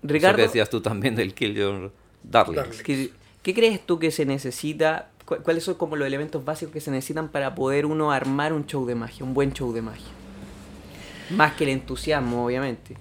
Ricardo, 0.02 0.36
Eso 0.36 0.36
que 0.36 0.42
decías 0.42 0.70
tú 0.70 0.80
también 0.80 1.14
del 1.14 1.34
Kill 1.34 1.54
Your 1.54 1.92
Darlings. 2.22 2.56
Darlings. 2.56 2.82
¿qué, 2.82 3.10
qué 3.42 3.54
crees 3.54 3.84
tú 3.84 3.98
que 3.98 4.10
se 4.10 4.24
necesita? 4.24 5.09
Cu- 5.30 5.42
¿Cuáles 5.42 5.64
son 5.64 5.74
como 5.76 5.96
los 5.96 6.06
elementos 6.06 6.44
básicos 6.44 6.74
que 6.74 6.80
se 6.80 6.90
necesitan 6.90 7.28
para 7.28 7.54
poder 7.54 7.86
uno 7.86 8.10
armar 8.12 8.52
un 8.52 8.66
show 8.66 8.84
de 8.84 8.94
magia, 8.94 9.24
un 9.24 9.32
buen 9.32 9.52
show 9.54 9.72
de 9.72 9.80
magia? 9.82 10.10
Más 11.30 11.54
que 11.54 11.64
el 11.64 11.70
entusiasmo, 11.70 12.44
obviamente. 12.46 12.96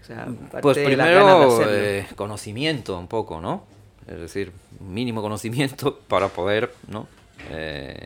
O 0.00 0.04
sea, 0.04 0.22
aparte 0.24 0.60
Pues 0.60 0.76
primero 0.78 1.62
eh, 1.66 2.06
conocimiento 2.16 2.98
un 2.98 3.06
poco, 3.08 3.40
¿no? 3.40 3.64
Es 4.06 4.18
decir, 4.20 4.52
mínimo 4.80 5.22
conocimiento 5.22 5.98
para 6.08 6.28
poder, 6.28 6.72
¿no? 6.88 7.08
Eh, 7.50 7.96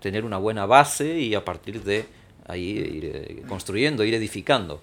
tener 0.00 0.24
una 0.24 0.38
buena 0.38 0.66
base 0.66 1.18
y 1.20 1.34
a 1.34 1.44
partir 1.44 1.82
de 1.84 2.06
ahí 2.48 2.70
ir 2.78 3.04
eh, 3.04 3.42
construyendo, 3.48 4.02
ir 4.04 4.14
edificando. 4.14 4.80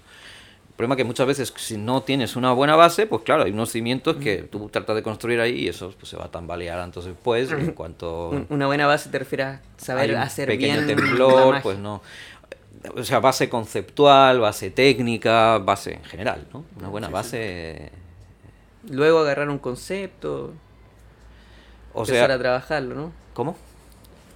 Problema 0.80 0.94
es 0.96 0.98
que 1.00 1.04
muchas 1.04 1.28
veces 1.28 1.54
si 1.58 1.76
no 1.76 2.04
tienes 2.04 2.38
una 2.38 2.54
buena 2.54 2.78
base, 2.78 3.06
pues 3.06 3.24
claro, 3.24 3.44
hay 3.44 3.52
unos 3.52 3.70
cimientos 3.70 4.16
que 4.16 4.44
tú 4.44 4.70
tratas 4.70 4.96
de 4.96 5.04
construir 5.04 5.42
ahí 5.42 5.66
y 5.66 5.68
eso 5.68 5.94
pues, 6.00 6.08
se 6.08 6.16
va 6.16 6.28
a 6.28 6.32
tambalear 6.32 6.80
antes 6.80 7.04
después. 7.04 7.52
En 7.52 7.74
cuanto 7.74 8.30
Un- 8.30 8.48
una 8.50 8.66
buena 8.68 8.88
base 8.88 9.10
te 9.10 9.20
refieres 9.20 9.46
a 9.48 9.62
saber 9.76 10.04
hay 10.12 10.16
un 10.16 10.22
hacer 10.22 10.48
pequeño 10.48 10.76
bien 10.76 10.88
temblor, 10.88 11.62
pues 11.62 11.78
no. 11.80 12.02
O 12.96 13.04
sea, 13.04 13.20
base 13.20 13.50
conceptual, 13.50 14.40
base 14.40 14.72
técnica, 14.72 15.58
base 15.58 15.96
en 15.96 16.04
general, 16.06 16.48
¿no? 16.54 16.64
Una 16.78 16.88
buena 16.88 17.10
base. 17.10 17.92
Luego 18.90 19.20
agarrar 19.20 19.50
un 19.50 19.60
concepto, 19.60 20.54
O 21.94 22.04
empezar 22.04 22.28
sea, 22.28 22.36
a 22.36 22.40
trabajarlo, 22.40 22.96
¿no? 22.96 23.12
¿cómo? 23.34 23.58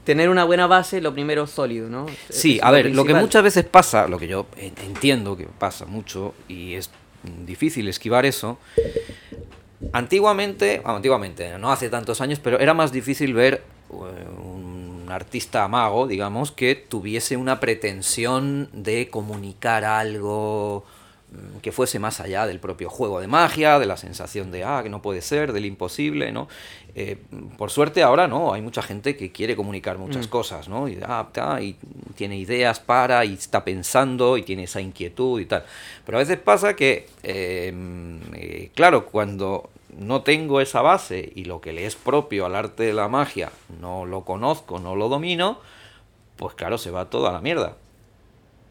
Tener 0.04 0.30
una 0.30 0.44
buena 0.44 0.68
base, 0.68 1.00
lo 1.02 1.14
primero 1.14 1.48
sólido, 1.48 1.90
¿no? 1.90 2.08
Sí, 2.30 2.58
Es 2.58 2.64
a 2.64 2.72
ver, 2.72 2.94
lo 2.94 3.06
que 3.06 3.14
muchas 3.14 3.44
veces 3.44 3.64
pasa, 3.66 4.08
lo 4.08 4.20
que 4.20 4.28
yo 4.28 4.48
en- 4.58 4.74
entiendo 4.86 5.38
que 5.38 5.46
pasa 5.46 5.86
mucho 5.86 6.34
y 6.50 6.74
es 6.74 6.90
difícil 7.46 7.88
esquivar 7.88 8.26
eso. 8.26 8.58
Antiguamente, 9.92 10.80
bueno, 10.84 10.98
antiguamente, 10.98 11.58
no 11.58 11.72
hace 11.72 11.90
tantos 11.90 12.22
años, 12.22 12.40
pero 12.42 12.60
era 12.60 12.74
más 12.74 12.92
difícil 12.92 13.34
ver 13.34 13.64
eh, 13.92 13.96
un 13.96 15.06
artista 15.10 15.68
mago, 15.68 16.08
digamos, 16.08 16.52
que 16.52 16.76
tuviese 16.76 17.38
una 17.38 17.60
pretensión 17.60 18.70
de 18.74 19.10
comunicar 19.10 19.84
algo 19.86 20.86
que 21.62 21.72
fuese 21.72 22.00
más 22.00 22.20
allá 22.20 22.46
del 22.46 22.60
propio 22.60 22.90
juego 22.90 23.20
de 23.20 23.28
magia, 23.28 23.80
de 23.80 23.86
la 23.86 23.98
sensación 23.98 24.52
de, 24.52 24.64
ah, 24.64 24.82
que 24.84 24.90
no 24.90 25.02
puede 25.02 25.22
ser, 25.22 25.54
del 25.54 25.66
imposible, 25.66 26.32
¿no? 26.32 26.48
Eh, 26.96 27.18
por 27.58 27.72
suerte 27.72 28.04
ahora 28.04 28.28
no, 28.28 28.54
hay 28.54 28.62
mucha 28.62 28.82
gente 28.84 29.16
que 29.16 29.32
quiere 29.32 29.56
comunicar 29.56 29.98
muchas 29.98 30.28
cosas, 30.28 30.70
¿no? 30.70 30.88
Y, 30.88 31.00
ah, 31.02 31.28
ta, 31.32 31.62
y 31.62 31.78
tiene 32.16 32.38
ideas 32.38 32.80
para, 32.80 33.26
y 33.26 33.34
está 33.34 33.64
pensando, 33.64 34.38
y 34.38 34.44
tiene 34.44 34.64
esa 34.64 34.82
inquietud 34.82 35.40
y 35.40 35.46
tal. 35.46 35.64
Pero 36.06 36.18
a 36.18 36.22
veces 36.22 36.38
pasa 36.38 36.76
que, 36.76 37.08
eh, 37.24 37.74
eh, 38.34 38.72
claro, 38.76 39.06
cuando 39.06 39.70
no 39.98 40.22
tengo 40.22 40.60
esa 40.62 40.82
base 40.82 41.32
y 41.36 41.46
lo 41.46 41.62
que 41.62 41.72
le 41.72 41.86
es 41.86 41.96
propio 41.96 42.46
al 42.46 42.56
arte 42.56 42.84
de 42.84 42.94
la 42.94 43.08
magia 43.08 43.52
no 43.80 44.06
lo 44.06 44.26
conozco, 44.26 44.80
no 44.80 44.96
lo 44.96 45.08
domino, 45.08 45.60
pues 46.36 46.56
claro, 46.56 46.78
se 46.78 46.92
va 46.92 47.10
todo 47.10 47.28
a 47.28 47.32
la 47.32 47.42
mierda. 47.42 47.78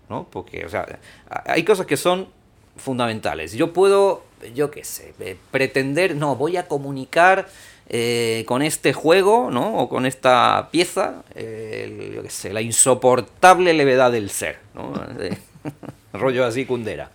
¿no? 0.08 0.26
Porque, 0.30 0.66
o 0.66 0.68
sea, 0.68 1.00
hay 1.46 1.64
cosas 1.64 1.86
que 1.86 1.96
son 1.96 2.28
fundamentales. 2.76 3.52
Yo 3.52 3.72
puedo, 3.72 4.22
yo 4.54 4.70
qué 4.70 4.84
sé, 4.84 5.14
eh, 5.20 5.36
pretender, 5.50 6.16
no, 6.16 6.36
voy 6.36 6.56
a 6.56 6.66
comunicar 6.68 7.48
eh, 7.88 8.44
con 8.46 8.62
este 8.62 8.92
juego, 8.92 9.50
¿no? 9.50 9.76
O 9.78 9.88
con 9.88 10.06
esta 10.06 10.68
pieza, 10.70 11.22
eh, 11.34 12.12
yo 12.14 12.22
qué 12.22 12.30
sé, 12.30 12.52
la 12.52 12.60
insoportable 12.62 13.72
levedad 13.74 14.10
del 14.12 14.30
ser, 14.30 14.58
¿no? 14.74 14.92
De- 15.18 15.36
rollo 16.12 16.44
así 16.44 16.64
cundera. 16.66 17.10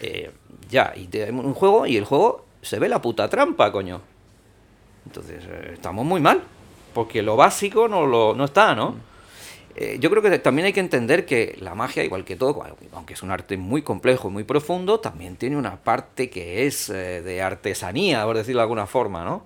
Eh, 0.00 0.30
ya, 0.68 0.92
y 0.96 1.06
te 1.06 1.30
un 1.30 1.54
juego 1.54 1.86
y 1.86 1.96
el 1.96 2.04
juego 2.04 2.44
se 2.62 2.78
ve 2.78 2.88
la 2.88 3.00
puta 3.00 3.28
trampa, 3.28 3.70
coño. 3.72 4.00
Entonces, 5.06 5.42
eh, 5.48 5.70
estamos 5.74 6.04
muy 6.04 6.20
mal, 6.20 6.42
porque 6.94 7.22
lo 7.22 7.36
básico 7.36 7.88
no, 7.88 8.06
lo, 8.06 8.34
no 8.34 8.44
está, 8.44 8.74
¿no? 8.74 8.96
Eh, 9.78 9.98
yo 10.00 10.08
creo 10.08 10.22
que 10.22 10.38
también 10.38 10.64
hay 10.64 10.72
que 10.72 10.80
entender 10.80 11.26
que 11.26 11.54
la 11.60 11.74
magia, 11.74 12.02
igual 12.02 12.24
que 12.24 12.34
todo, 12.34 12.64
aunque 12.94 13.12
es 13.12 13.22
un 13.22 13.30
arte 13.30 13.58
muy 13.58 13.82
complejo, 13.82 14.30
muy 14.30 14.42
profundo, 14.42 15.00
también 15.00 15.36
tiene 15.36 15.58
una 15.58 15.76
parte 15.76 16.30
que 16.30 16.66
es 16.66 16.88
eh, 16.88 17.20
de 17.20 17.42
artesanía, 17.42 18.24
por 18.24 18.38
decirlo 18.38 18.60
de 18.60 18.62
alguna 18.62 18.86
forma, 18.86 19.22
¿no? 19.22 19.44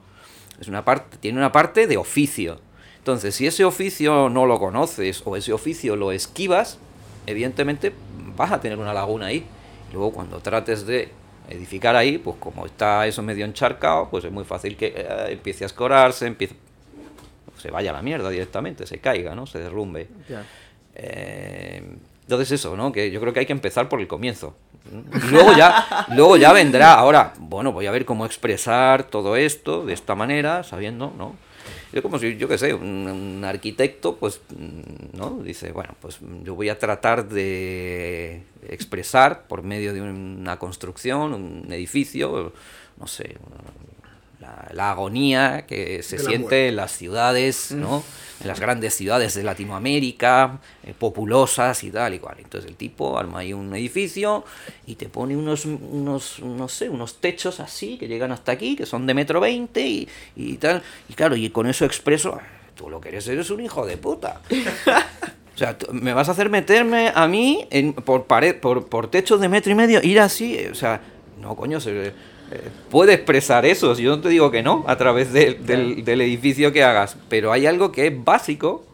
Es 0.61 0.69
una 0.69 0.85
parte, 0.85 1.17
tiene 1.17 1.39
una 1.39 1.51
parte 1.51 1.89
de 1.89 1.97
oficio. 1.97 2.61
Entonces, 2.99 3.35
si 3.35 3.49
ese 3.49 3.65
oficio 3.65 4.29
no 4.29 4.47
lo 4.47 4.61
conoces 4.61 5.23
o 5.25 5.37
ese 5.37 5.53
oficio 5.53 5.97
lo 5.97 6.13
esquivas, 6.13 6.79
evidentemente 7.27 7.93
vas 8.37 8.53
a 8.53 8.61
tener 8.61 8.79
una 8.79 8.95
laguna 8.95 9.27
ahí. 9.27 9.45
Luego, 9.93 10.13
cuando 10.13 10.39
trates 10.39 10.87
de 10.87 11.09
edificar 11.49 11.97
ahí, 11.97 12.19
pues 12.19 12.37
como 12.39 12.67
está 12.67 13.05
eso 13.09 13.21
medio 13.23 13.45
encharcado, 13.45 14.09
pues 14.09 14.25
es 14.25 14.31
muy 14.31 14.45
fácil 14.45 14.77
que 14.77 14.95
eh, 14.95 15.33
empiece 15.33 15.65
a 15.65 15.67
escorarse, 15.67 16.27
empiece, 16.27 16.55
se 17.61 17.71
vaya 17.71 17.91
a 17.91 17.95
la 17.95 18.03
mierda 18.03 18.31
directamente, 18.31 18.87
se 18.87 18.99
caiga, 18.99 19.35
¿no? 19.35 19.47
Se 19.47 19.59
derrumbe. 19.59 20.09
Ya. 20.29 20.45
Eh, 20.95 21.83
entonces 22.23 22.53
eso, 22.53 22.77
¿no? 22.77 22.93
Que 22.93 23.11
yo 23.11 23.21
creo 23.21 23.33
que 23.33 23.41
hay 23.41 23.47
que 23.47 23.53
empezar 23.53 23.89
por 23.89 24.01
el 24.01 24.07
comienzo. 24.07 24.55
Luego 25.31 25.53
ya, 25.57 26.07
luego 26.15 26.37
ya 26.37 26.53
vendrá. 26.53 26.95
Ahora, 26.95 27.35
bueno, 27.39 27.73
voy 27.73 27.87
a 27.87 27.91
ver 27.91 28.05
cómo 28.05 28.25
expresar 28.25 29.05
todo 29.05 29.37
esto 29.37 29.85
de 29.85 29.93
esta 29.93 30.15
manera, 30.15 30.63
sabiendo, 30.63 31.13
¿no? 31.17 31.35
Yo 31.93 32.03
como 32.03 32.19
si, 32.21 32.37
yo 32.37 32.47
qué 32.47 32.57
sé, 32.57 32.73
un, 32.73 33.09
un 33.09 33.45
arquitecto, 33.45 34.17
pues, 34.17 34.41
mm, 34.57 35.17
¿no? 35.19 35.41
Dice, 35.43 35.73
bueno, 35.73 35.95
pues 36.01 36.19
yo 36.45 36.55
voy 36.55 36.69
a 36.69 36.79
tratar 36.79 37.29
de 37.29 38.45
expresar 38.69 39.49
por 39.49 39.63
medio 39.63 39.93
de 39.93 40.01
una 40.01 40.57
construcción, 40.59 41.35
un 41.35 41.73
edificio, 41.73 42.53
no 42.97 43.07
sé, 43.07 43.37
la, 44.41 44.69
la 44.73 44.91
agonía 44.93 45.67
que 45.67 46.03
se 46.03 46.19
siente 46.19 46.39
muerte. 46.39 46.69
en 46.69 46.77
las 46.77 46.93
ciudades, 46.93 47.73
¿no? 47.73 48.03
En 48.41 48.49
las 48.49 48.59
grandes 48.59 48.95
ciudades 48.95 49.35
de 49.35 49.43
Latinoamérica, 49.43 50.61
eh, 50.83 50.95
populosas 50.99 51.85
y 51.85 51.91
tal 51.91 52.15
y 52.15 52.19
cual. 52.19 52.37
Entonces 52.39 52.71
el 52.71 52.77
tipo 52.77 53.19
arma 53.19 53.41
ahí 53.41 53.53
un 53.53 53.75
edificio 53.75 54.45
y 54.87 54.95
te 54.95 55.11
pone 55.11 55.37
unos, 55.37 55.67
unos, 55.67 56.39
no 56.41 56.69
sé, 56.69 56.89
unos 56.89 57.21
techos 57.21 57.61
así 57.61 57.99
que 57.99 58.09
llegan 58.09 58.33
hasta 58.33 58.53
aquí, 58.53 58.77
que 58.77 58.87
son 58.87 59.07
de 59.07 59.13
metro 59.13 59.41
veinte 59.41 59.87
y, 59.87 60.09
y 60.37 60.57
tal. 60.57 60.83
Y 61.11 61.13
claro, 61.13 61.37
y 61.37 61.51
con 61.51 61.67
eso 61.67 61.85
expreso, 61.85 62.39
"Ah, 62.41 62.47
tú 62.75 62.89
lo 62.89 62.99
que 62.99 63.11
eres 63.11 63.29
eres 63.29 63.51
un 63.51 63.61
hijo 63.61 63.85
de 63.87 63.97
puta. 63.99 64.41
O 65.53 65.59
sea, 65.63 65.77
me 65.93 66.15
vas 66.15 66.27
a 66.31 66.33
hacer 66.33 66.49
meterme 66.49 67.13
a 67.15 67.29
mí 67.29 67.67
en, 67.71 67.93
por 67.93 68.25
pared, 68.25 68.57
por, 68.59 68.87
por 68.89 69.11
techos 69.11 69.43
de 69.43 69.49
metro 69.51 69.71
y 69.71 69.75
medio, 69.75 70.01
ir 70.03 70.19
así, 70.19 70.55
eh, 70.57 70.71
o 70.71 70.75
sea, 70.75 71.03
no, 71.39 71.55
coño, 71.55 71.81
se, 71.81 72.15
puede 72.91 73.15
expresar 73.15 73.65
eso, 73.67 73.95
yo 73.95 74.17
no 74.17 74.21
te 74.23 74.29
digo 74.29 74.51
que 74.51 74.63
no, 74.63 74.85
a 74.87 74.97
través 74.97 75.33
de- 75.33 75.55
del, 75.55 76.05
del 76.05 76.21
edificio 76.21 76.73
que 76.73 76.83
hagas, 76.85 77.17
pero 77.29 77.53
hay 77.53 77.67
algo 77.67 77.93
que 77.93 78.07
es 78.09 78.25
básico 78.25 78.85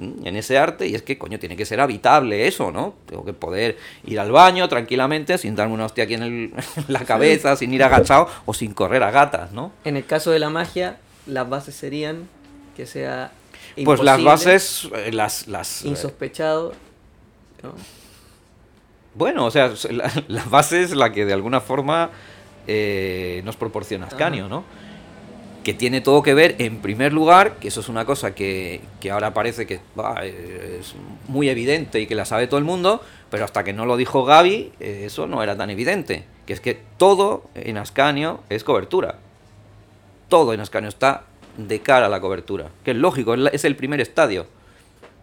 en 0.00 0.34
ese 0.36 0.58
arte 0.58 0.88
y 0.88 0.96
es 0.96 1.02
que, 1.02 1.16
coño, 1.18 1.38
tiene 1.38 1.56
que 1.56 1.64
ser 1.64 1.80
habitable 1.80 2.48
eso, 2.48 2.72
¿no? 2.72 2.94
Tengo 3.06 3.24
que 3.24 3.32
poder 3.32 3.78
ir 4.04 4.18
al 4.18 4.32
baño 4.32 4.68
tranquilamente 4.68 5.38
sin 5.38 5.54
darme 5.54 5.74
una 5.74 5.84
hostia 5.86 6.02
aquí 6.04 6.14
en, 6.14 6.22
el- 6.24 6.52
en 6.76 6.84
la 6.88 7.04
cabeza, 7.04 7.54
sin 7.56 7.72
ir 7.72 7.82
agachado 7.84 8.28
o 8.44 8.52
sin 8.54 8.74
correr 8.74 9.02
a 9.04 9.10
gatas, 9.12 9.52
¿no? 9.52 9.70
En 9.84 9.96
el 9.96 10.04
caso 10.04 10.32
de 10.32 10.40
la 10.40 10.50
magia, 10.50 10.96
las 11.26 11.48
bases 11.48 11.76
serían 11.76 12.28
que 12.76 12.86
sea 12.86 13.30
Pues 13.84 14.00
las 14.00 14.22
bases, 14.22 14.88
eh, 14.96 15.12
las... 15.12 15.46
las 15.46 15.84
eh, 15.84 15.88
insospechado, 15.88 16.72
¿no? 17.62 17.72
Bueno, 19.14 19.46
o 19.46 19.50
sea, 19.52 19.72
la, 19.90 20.10
la 20.26 20.44
base 20.46 20.82
es 20.82 20.94
la 20.96 21.12
que 21.12 21.24
de 21.24 21.32
alguna 21.32 21.60
forma 21.60 22.10
eh, 22.66 23.42
nos 23.44 23.56
proporciona 23.56 24.06
Ascanio, 24.06 24.48
¿no? 24.48 24.64
Que 25.62 25.72
tiene 25.72 26.00
todo 26.00 26.22
que 26.22 26.34
ver, 26.34 26.56
en 26.58 26.80
primer 26.80 27.12
lugar, 27.12 27.56
que 27.56 27.68
eso 27.68 27.80
es 27.80 27.88
una 27.88 28.04
cosa 28.04 28.34
que, 28.34 28.82
que 29.00 29.10
ahora 29.10 29.32
parece 29.32 29.66
que 29.66 29.80
bah, 29.94 30.20
eh, 30.22 30.78
es 30.80 30.94
muy 31.28 31.48
evidente 31.48 32.00
y 32.00 32.06
que 32.06 32.14
la 32.14 32.26
sabe 32.26 32.46
todo 32.46 32.58
el 32.58 32.64
mundo, 32.64 33.02
pero 33.30 33.44
hasta 33.44 33.64
que 33.64 33.72
no 33.72 33.86
lo 33.86 33.96
dijo 33.96 34.24
Gaby, 34.24 34.72
eh, 34.80 35.02
eso 35.06 35.26
no 35.26 35.42
era 35.42 35.56
tan 35.56 35.70
evidente. 35.70 36.24
Que 36.46 36.52
es 36.52 36.60
que 36.60 36.78
todo 36.98 37.44
en 37.54 37.78
Ascanio 37.78 38.40
es 38.50 38.64
cobertura. 38.64 39.16
Todo 40.28 40.52
en 40.52 40.60
Ascanio 40.60 40.88
está 40.88 41.24
de 41.56 41.80
cara 41.80 42.06
a 42.06 42.08
la 42.10 42.20
cobertura. 42.20 42.68
Que 42.84 42.90
es 42.90 42.96
lógico, 42.96 43.34
es 43.34 43.64
el 43.64 43.76
primer 43.76 44.00
estadio. 44.00 44.46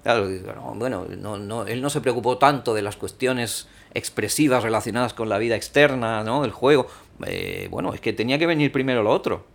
Claro, 0.04 0.28
bueno, 0.76 1.06
no, 1.18 1.38
no, 1.38 1.68
él 1.68 1.80
no 1.82 1.92
se 1.92 2.02
preocupó 2.02 2.40
tanto 2.40 2.74
de 2.74 2.82
las 2.82 2.96
cuestiones 2.96 3.68
expresivas 3.94 4.64
relacionadas 4.64 5.14
con 5.14 5.30
la 5.30 5.38
vida 5.38 5.56
externa, 5.56 6.24
¿no? 6.24 6.42
Del 6.42 6.52
juego. 6.52 6.88
Eh, 7.26 7.68
bueno, 7.72 7.94
es 7.94 8.02
que 8.02 8.14
tenía 8.14 8.38
que 8.38 8.48
venir 8.48 8.72
primero 8.72 9.04
lo 9.04 9.12
otro. 9.12 9.46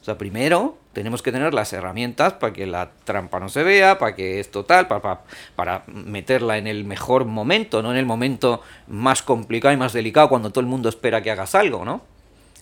O 0.00 0.04
sea, 0.04 0.16
primero 0.16 0.78
tenemos 0.92 1.20
que 1.20 1.32
tener 1.32 1.52
las 1.52 1.72
herramientas 1.72 2.34
para 2.34 2.52
que 2.52 2.64
la 2.66 2.90
trampa 3.04 3.40
no 3.40 3.48
se 3.48 3.64
vea, 3.64 3.98
para 3.98 4.14
que 4.14 4.38
esto 4.38 4.64
tal, 4.64 4.86
para, 4.86 5.02
para, 5.02 5.20
para 5.56 5.82
meterla 5.88 6.58
en 6.58 6.68
el 6.68 6.84
mejor 6.84 7.24
momento, 7.24 7.82
no 7.82 7.90
en 7.90 7.98
el 7.98 8.06
momento 8.06 8.62
más 8.86 9.22
complicado 9.22 9.74
y 9.74 9.76
más 9.76 9.92
delicado 9.92 10.28
cuando 10.28 10.50
todo 10.50 10.60
el 10.60 10.68
mundo 10.68 10.88
espera 10.88 11.22
que 11.22 11.32
hagas 11.32 11.54
algo, 11.54 11.84
¿no? 11.84 12.02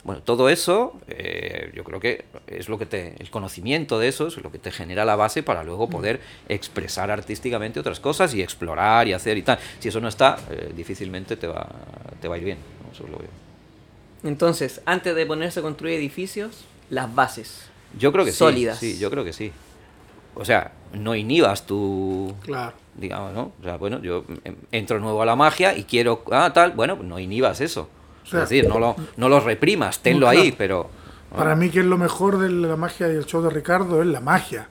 Bueno, 0.04 0.22
todo 0.22 0.50
eso, 0.50 1.00
eh, 1.08 1.72
yo 1.74 1.82
creo 1.82 1.98
que 1.98 2.26
es 2.46 2.68
lo 2.68 2.78
que 2.78 2.84
te, 2.84 3.14
el 3.18 3.30
conocimiento 3.30 3.98
de 3.98 4.08
eso 4.08 4.26
es 4.26 4.36
lo 4.36 4.52
que 4.52 4.58
te 4.58 4.70
genera 4.70 5.06
la 5.06 5.16
base 5.16 5.42
para 5.42 5.64
luego 5.64 5.88
poder 5.88 6.20
expresar 6.48 7.10
artísticamente 7.10 7.80
otras 7.80 8.00
cosas 8.00 8.34
y 8.34 8.42
explorar 8.42 9.08
y 9.08 9.14
hacer 9.14 9.38
y 9.38 9.42
tal. 9.42 9.58
Si 9.78 9.88
eso 9.88 10.00
no 10.02 10.08
está, 10.08 10.36
eh, 10.50 10.72
difícilmente 10.76 11.36
te 11.38 11.46
va, 11.46 11.66
te 12.20 12.28
va 12.28 12.34
a 12.34 12.38
ir 12.38 12.44
bien. 12.44 12.58
¿no? 12.84 12.92
Eso 12.92 13.04
lo 13.10 13.18
veo. 13.18 13.30
Entonces, 14.24 14.82
antes 14.84 15.14
de 15.14 15.24
ponerse 15.26 15.60
a 15.60 15.62
construir 15.62 15.94
edificios, 15.98 16.64
las 16.90 17.14
bases. 17.14 17.68
Yo 17.98 18.12
creo 18.12 18.24
que 18.26 18.32
Sólidas. 18.32 18.78
sí. 18.78 18.92
Sí, 18.94 18.98
yo 18.98 19.10
creo 19.10 19.24
que 19.24 19.32
sí. 19.32 19.52
O 20.34 20.44
sea, 20.44 20.72
no 20.92 21.14
inhibas 21.14 21.64
tu, 21.66 22.34
Claro. 22.42 22.74
digamos, 22.96 23.32
¿no? 23.32 23.52
O 23.60 23.62
sea, 23.64 23.76
bueno, 23.78 24.02
yo 24.02 24.24
em, 24.44 24.56
entro 24.72 24.98
nuevo 24.98 25.22
a 25.22 25.26
la 25.26 25.36
magia 25.36 25.76
y 25.76 25.84
quiero, 25.84 26.24
ah, 26.30 26.50
tal, 26.52 26.72
bueno, 26.72 26.96
no 27.02 27.18
inhibas 27.18 27.60
eso. 27.60 27.88
O 28.24 28.26
sea, 28.26 28.42
es 28.42 28.48
decir, 28.48 28.68
no 28.68 28.78
lo, 28.78 28.96
no 29.16 29.28
lo 29.28 29.40
reprimas, 29.40 30.00
tenlo 30.00 30.26
claro. 30.26 30.40
ahí, 30.40 30.52
pero... 30.52 30.90
Para 31.36 31.56
mí 31.56 31.68
que 31.68 31.80
es 31.80 31.86
lo 31.86 31.98
mejor 31.98 32.38
de 32.38 32.48
la 32.48 32.76
magia 32.76 33.08
y 33.08 33.16
el 33.16 33.26
show 33.26 33.42
de 33.42 33.50
Ricardo 33.50 34.00
es 34.00 34.06
la 34.06 34.20
magia. 34.20 34.68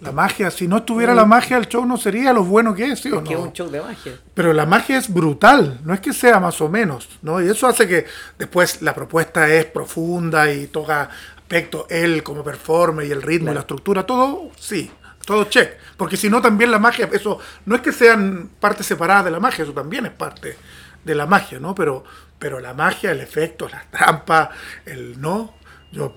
La 0.00 0.12
magia, 0.12 0.50
si 0.50 0.68
no 0.68 0.78
estuviera 0.78 1.14
la 1.14 1.24
magia, 1.24 1.56
el 1.56 1.66
show 1.66 1.86
no 1.86 1.96
sería 1.96 2.32
lo 2.32 2.44
bueno 2.44 2.74
que 2.74 2.92
es, 2.92 3.00
¿sí 3.00 3.10
o 3.10 3.22
Que 3.22 3.32
es 3.32 3.38
no? 3.38 3.46
un 3.46 3.52
show 3.52 3.70
de 3.70 3.80
magia. 3.80 4.12
Pero 4.34 4.52
la 4.52 4.66
magia 4.66 4.98
es 4.98 5.12
brutal, 5.12 5.80
no 5.84 5.94
es 5.94 6.00
que 6.00 6.12
sea 6.12 6.38
más 6.40 6.60
o 6.60 6.68
menos, 6.68 7.08
¿no? 7.22 7.40
Y 7.40 7.48
eso 7.48 7.66
hace 7.66 7.88
que 7.88 8.04
después 8.38 8.82
la 8.82 8.94
propuesta 8.94 9.48
es 9.48 9.64
profunda 9.66 10.52
y 10.52 10.66
toca 10.66 11.08
aspectos, 11.38 11.86
él 11.88 12.22
como 12.22 12.42
performer 12.42 13.06
y 13.06 13.12
el 13.12 13.22
ritmo 13.22 13.50
y 13.50 13.54
la 13.54 13.60
estructura, 13.60 14.04
todo, 14.04 14.50
sí, 14.58 14.90
todo 15.24 15.44
check. 15.44 15.74
Porque 15.96 16.16
si 16.16 16.28
no, 16.28 16.42
también 16.42 16.70
la 16.70 16.78
magia, 16.78 17.08
eso 17.12 17.38
no 17.64 17.76
es 17.76 17.80
que 17.80 17.92
sean 17.92 18.50
partes 18.60 18.86
separadas 18.86 19.26
de 19.26 19.30
la 19.30 19.40
magia, 19.40 19.62
eso 19.62 19.72
también 19.72 20.06
es 20.06 20.12
parte 20.12 20.56
de 21.04 21.14
la 21.14 21.26
magia, 21.26 21.60
¿no? 21.60 21.74
Pero, 21.74 22.04
pero 22.44 22.60
la 22.60 22.74
magia, 22.74 23.10
el 23.12 23.20
efecto, 23.22 23.66
las 23.70 23.90
trampas, 23.90 24.50
el 24.84 25.18
no. 25.18 25.54
Yo 25.90 26.12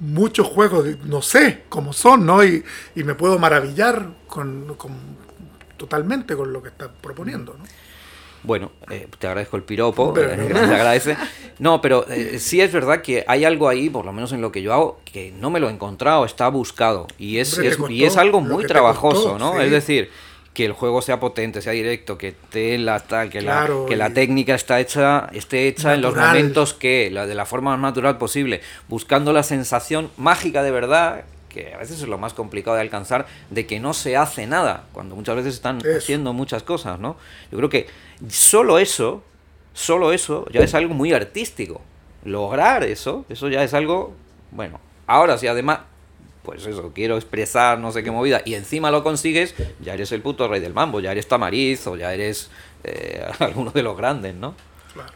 muchos 0.00 0.46
juegos 0.48 0.84
no 1.04 1.22
sé 1.22 1.62
cómo 1.70 1.94
son, 1.94 2.26
¿no? 2.26 2.44
Y, 2.44 2.62
y 2.94 3.04
me 3.04 3.14
puedo 3.14 3.38
maravillar 3.38 4.06
con, 4.26 4.74
con- 4.76 5.16
totalmente 5.78 6.36
con 6.36 6.52
lo 6.52 6.62
que 6.62 6.68
está 6.68 6.92
proponiendo, 6.92 7.56
¿no? 7.58 7.64
Bueno, 8.42 8.72
eh, 8.90 9.08
te 9.18 9.26
agradezco 9.28 9.56
el 9.56 9.62
piropo, 9.62 10.12
Pero- 10.12 10.30
eh, 10.32 10.46
te 10.52 10.58
agradece. 10.74 11.16
No, 11.58 11.80
pero 11.80 12.06
eh, 12.10 12.38
sí 12.38 12.60
es 12.60 12.70
verdad 12.70 13.00
que 13.00 13.24
hay 13.26 13.46
algo 13.46 13.70
ahí, 13.70 13.88
por 13.88 14.04
lo 14.04 14.12
menos 14.12 14.32
en 14.32 14.42
lo 14.42 14.52
que 14.52 14.60
yo 14.60 14.74
hago, 14.74 15.00
que 15.06 15.32
no 15.40 15.48
me 15.48 15.58
lo 15.58 15.70
he 15.70 15.72
encontrado, 15.72 16.26
está 16.26 16.48
buscado. 16.48 17.06
Y 17.16 17.38
es, 17.38 17.58
Hombre, 17.78 17.94
y 17.94 18.04
es 18.04 18.18
algo 18.18 18.42
muy 18.42 18.66
trabajoso, 18.66 19.30
costó, 19.30 19.38
¿no? 19.38 19.54
sí. 19.54 19.64
Es 19.64 19.70
decir, 19.70 20.10
que 20.56 20.64
el 20.64 20.72
juego 20.72 21.02
sea 21.02 21.20
potente, 21.20 21.60
sea 21.60 21.74
directo, 21.74 22.16
que 22.16 22.28
esté 22.28 22.78
la 22.78 23.00
tal, 23.00 23.28
que, 23.28 23.40
Claro, 23.40 23.82
la, 23.82 23.88
que 23.90 23.94
la 23.94 24.14
técnica 24.14 24.54
está 24.54 24.80
hecha, 24.80 25.28
esté 25.34 25.68
hecha 25.68 25.92
en 25.92 26.00
los 26.00 26.16
momentos 26.16 26.72
que, 26.72 27.10
la, 27.10 27.26
de 27.26 27.34
la 27.34 27.44
forma 27.44 27.72
más 27.72 27.80
natural 27.90 28.16
posible, 28.16 28.62
buscando 28.88 29.34
la 29.34 29.42
sensación 29.42 30.10
mágica 30.16 30.62
de 30.62 30.70
verdad, 30.70 31.24
que 31.50 31.74
a 31.74 31.76
veces 31.76 32.00
es 32.00 32.08
lo 32.08 32.16
más 32.16 32.32
complicado 32.32 32.74
de 32.76 32.80
alcanzar, 32.80 33.26
de 33.50 33.66
que 33.66 33.80
no 33.80 33.92
se 33.92 34.16
hace 34.16 34.46
nada, 34.46 34.84
cuando 34.94 35.14
muchas 35.14 35.36
veces 35.36 35.52
están 35.52 35.76
Eso. 35.76 35.98
haciendo 35.98 36.32
muchas 36.32 36.62
cosas, 36.62 36.98
¿no? 36.98 37.18
Yo 37.52 37.58
creo 37.58 37.68
que 37.68 37.88
solo 38.30 38.78
eso, 38.78 39.22
solo 39.74 40.10
eso 40.10 40.46
ya 40.50 40.60
es 40.62 40.74
algo 40.74 40.94
muy 40.94 41.12
artístico. 41.12 41.82
Lograr 42.24 42.82
eso, 42.82 43.26
eso 43.28 43.50
ya 43.50 43.62
es 43.62 43.74
algo, 43.74 44.14
bueno, 44.52 44.80
ahora 45.06 45.36
si 45.36 45.48
además, 45.48 45.80
pues 46.46 46.64
eso, 46.64 46.92
quiero 46.94 47.16
expresar 47.16 47.80
no 47.80 47.90
sé 47.90 48.04
qué 48.04 48.12
movida 48.12 48.40
y 48.44 48.54
encima 48.54 48.92
lo 48.92 49.02
consigues, 49.02 49.56
ya 49.80 49.94
eres 49.94 50.12
el 50.12 50.22
puto 50.22 50.46
rey 50.46 50.60
del 50.60 50.72
mambo, 50.72 51.00
ya 51.00 51.10
eres 51.10 51.26
Tamariz 51.26 51.84
o 51.88 51.96
ya 51.96 52.14
eres 52.14 52.50
eh, 52.84 53.26
alguno 53.40 53.72
de 53.72 53.82
los 53.82 53.96
grandes, 53.96 54.32
¿no? 54.36 54.54
Claro. 54.94 55.12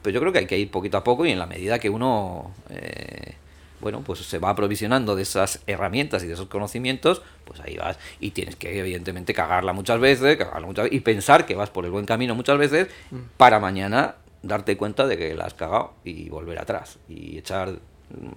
Pues 0.00 0.14
yo 0.14 0.20
creo 0.20 0.32
que 0.32 0.38
hay 0.38 0.46
que 0.46 0.58
ir 0.58 0.70
poquito 0.70 0.96
a 0.96 1.04
poco 1.04 1.26
y 1.26 1.30
en 1.30 1.38
la 1.38 1.44
medida 1.44 1.78
que 1.78 1.90
uno, 1.90 2.54
eh, 2.70 3.34
bueno, 3.82 4.00
pues 4.00 4.20
se 4.20 4.38
va 4.38 4.48
aprovisionando 4.48 5.14
de 5.14 5.22
esas 5.22 5.60
herramientas 5.66 6.24
y 6.24 6.26
de 6.26 6.32
esos 6.32 6.48
conocimientos, 6.48 7.20
pues 7.44 7.60
ahí 7.60 7.76
vas 7.76 7.98
y 8.18 8.30
tienes 8.30 8.56
que 8.56 8.78
evidentemente 8.78 9.34
cagarla 9.34 9.74
muchas 9.74 10.00
veces, 10.00 10.38
cagarla 10.38 10.66
muchas 10.66 10.84
veces 10.84 10.96
y 10.96 11.00
pensar 11.02 11.44
que 11.44 11.54
vas 11.54 11.68
por 11.68 11.84
el 11.84 11.90
buen 11.90 12.06
camino 12.06 12.34
muchas 12.34 12.56
veces 12.56 12.88
para 13.36 13.60
mañana 13.60 14.14
darte 14.42 14.78
cuenta 14.78 15.06
de 15.06 15.18
que 15.18 15.34
la 15.34 15.44
has 15.44 15.54
cagado 15.54 15.92
y 16.02 16.30
volver 16.30 16.58
atrás 16.58 16.98
y 17.10 17.36
echar 17.36 17.78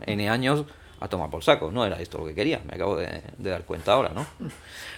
N 0.06 0.30
años 0.30 0.66
a 1.00 1.08
tomar 1.08 1.30
por 1.30 1.44
saco. 1.44 1.72
No 1.72 1.86
era 1.86 2.00
esto 2.02 2.18
lo 2.18 2.26
que 2.26 2.34
quería, 2.36 2.62
me 2.68 2.76
acabo 2.76 2.96
de, 2.98 3.22
de 3.38 3.50
dar 3.50 3.64
cuenta 3.64 3.94
ahora, 3.94 4.10
¿no? 4.14 4.26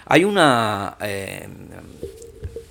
Hay 0.06 0.24
una... 0.24 0.96
eh, 1.00 1.48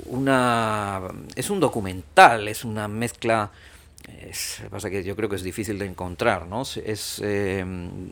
una 0.05 1.01
es 1.35 1.49
un 1.49 1.59
documental, 1.59 2.47
es 2.47 2.63
una 2.63 2.87
mezcla. 2.87 3.51
Es, 4.21 4.61
pasa 4.69 4.89
que 4.89 5.03
yo 5.03 5.15
creo 5.15 5.27
que 5.29 5.35
es 5.35 5.43
difícil 5.43 5.77
de 5.79 5.85
encontrar, 5.85 6.47
¿no? 6.47 6.61
Es- 6.61 7.21
eh, 7.23 7.63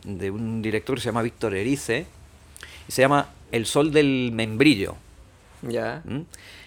de 0.04 0.30
un 0.30 0.60
director 0.62 0.96
que 0.96 1.00
se 1.00 1.06
llama 1.06 1.22
Víctor 1.22 1.54
Erice 1.54 2.06
y 2.88 2.92
se 2.92 3.02
llama 3.02 3.28
El 3.50 3.64
Sol 3.66 3.92
del 3.92 4.30
Membrillo. 4.32 4.96
Ya. 5.62 6.02
¿m? 6.06 6.24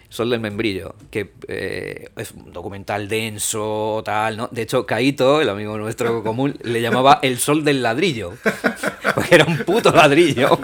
Sol 0.10 0.32
del 0.32 0.39
Membrillo, 0.39 0.95
que 1.12 1.34
eh, 1.48 2.10
es 2.17 2.32
un 2.32 2.52
documental 2.52 3.08
denso, 3.08 4.02
tal, 4.04 4.38
¿no? 4.38 4.48
De 4.52 4.63
hecho, 4.63 4.88
Caito, 4.88 5.39
el 5.39 5.50
amigo 5.50 5.78
nuestro 5.78 6.24
común, 6.24 6.58
le 6.63 6.82
llamaba 6.82 7.19
El 7.22 7.38
Sol 7.38 7.63
del 7.63 7.84
Ladrillo, 7.84 8.34
porque 9.15 9.36
era 9.36 9.45
un 9.45 9.60
puto 9.60 9.91
ladrillo. 9.91 10.58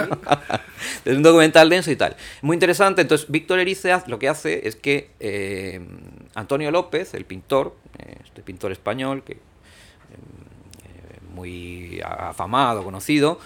es 1.06 1.16
un 1.16 1.22
documental 1.22 1.70
denso 1.70 1.92
y 1.92 1.96
tal. 1.96 2.16
Muy 2.42 2.56
interesante, 2.56 3.04
entonces 3.04 3.30
Víctor 3.30 3.60
Erice 3.60 3.96
lo 4.08 4.18
que 4.18 4.30
hace 4.30 4.68
es 4.68 4.76
que 4.76 5.12
eh, 5.20 5.80
Antonio 6.34 6.72
López, 6.72 7.14
el 7.14 7.26
pintor, 7.26 7.76
eh, 8.00 8.16
este 8.24 8.42
pintor 8.42 8.72
español, 8.72 9.24
que 9.24 9.38
muy 11.36 12.02
afamado, 12.02 12.82
conocido, 12.86 13.40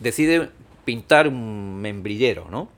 decide 0.00 0.48
pintar 0.86 1.28
un 1.28 1.82
membrillero, 1.82 2.48
¿no? 2.50 2.70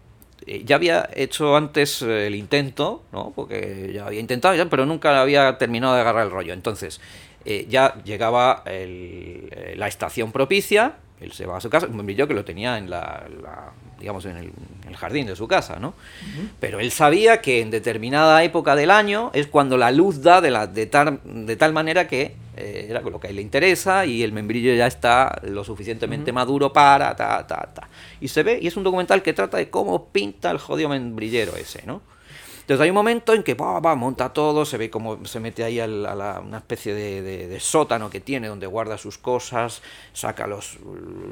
Eh, 0.49 0.63
ya 0.65 0.77
había 0.77 1.09
hecho 1.15 1.57
antes 1.57 2.01
eh, 2.03 2.27
el 2.27 2.35
intento, 2.35 3.03
¿no? 3.13 3.33
Porque 3.37 3.91
ya 3.95 4.07
había 4.07 4.21
intentado, 4.21 4.55
ya, 4.55 4.65
pero 4.71 4.87
nunca 4.87 5.21
había 5.21 5.59
terminado 5.59 5.95
de 5.95 6.01
agarrar 6.01 6.25
el 6.25 6.31
rollo. 6.31 6.55
Entonces, 6.55 7.01
eh, 7.45 7.67
ya 7.69 7.95
llegaba 8.05 8.63
el- 8.65 9.51
la 9.77 9.89
estación 9.89 10.33
propicia, 10.33 10.95
él 11.21 11.33
se 11.33 11.45
va 11.47 11.59
a 11.59 11.61
su 11.61 11.69
casa, 11.69 11.87
membrillo 11.89 12.27
que 12.27 12.35
lo 12.35 12.45
tenía 12.45 12.79
en 12.79 12.89
la, 12.89 13.25
la- 13.43 13.73
digamos, 14.01 14.25
en 14.25 14.37
el, 14.39 14.45
en 14.85 14.89
el 14.89 14.97
jardín 14.97 15.27
de 15.27 15.37
su 15.37 15.47
casa, 15.49 15.79
¿no? 15.81 15.93
Pero 16.61 16.79
él 16.81 16.91
sabía 16.93 17.41
que 17.43 17.61
en 17.61 17.71
determinada 17.71 18.43
época 18.45 18.75
del 18.77 18.91
año 18.91 19.31
es 19.35 19.49
cuando 19.49 19.77
la 19.77 19.91
luz 19.91 20.23
da 20.23 20.41
de, 20.41 20.51
la, 20.51 20.67
de, 20.67 20.87
tal, 20.87 21.21
de 21.25 21.57
tal 21.57 21.73
manera 21.73 22.07
que 22.09 22.35
eh, 22.59 22.87
era 22.91 23.01
lo 23.01 23.21
que 23.21 23.29
a 23.29 23.31
él 23.31 23.37
le 23.37 23.43
interesa 23.43 24.05
y 24.05 24.23
el 24.23 24.33
membrillo 24.33 24.75
ya 24.75 24.87
está 24.87 25.41
lo 25.45 25.65
suficientemente 25.65 26.33
maduro 26.33 26.73
para 26.73 27.15
ta, 27.15 27.47
ta, 27.47 27.69
ta. 27.73 27.89
Y 28.21 28.29
se 28.29 28.43
ve, 28.43 28.59
y 28.61 28.67
es 28.67 28.77
un 28.77 28.85
documental 28.85 29.23
que 29.23 29.33
trata 29.33 29.57
de 29.59 29.71
cómo 29.71 30.07
pinta 30.07 30.51
el 30.51 30.59
jodido 30.59 30.89
membrillero 30.89 31.57
ese, 31.57 31.83
¿no? 31.87 32.03
Entonces 32.69 32.85
hay 32.85 32.91
un 32.91 32.97
momento 32.97 33.33
en 33.33 33.43
que 33.43 33.55
va, 33.55 33.81
va, 33.81 33.95
monta 33.95 34.29
todo, 34.29 34.67
se 34.67 34.77
ve 34.77 34.91
como 34.91 35.25
se 35.25 35.41
mete 35.41 35.65
ahí 35.65 35.81
al- 35.81 36.05
a, 36.05 36.15
la- 36.15 36.41
una 36.41 36.59
especie 36.59 36.93
de, 36.93 37.23
de- 37.23 37.49
de 37.49 37.61
sótano 37.61 38.11
que 38.11 38.21
tiene 38.21 38.47
donde 38.49 38.67
guarda 38.67 38.99
sus 38.99 39.17
cosas, 39.17 39.81
saca 40.13 40.47
los, 40.47 40.77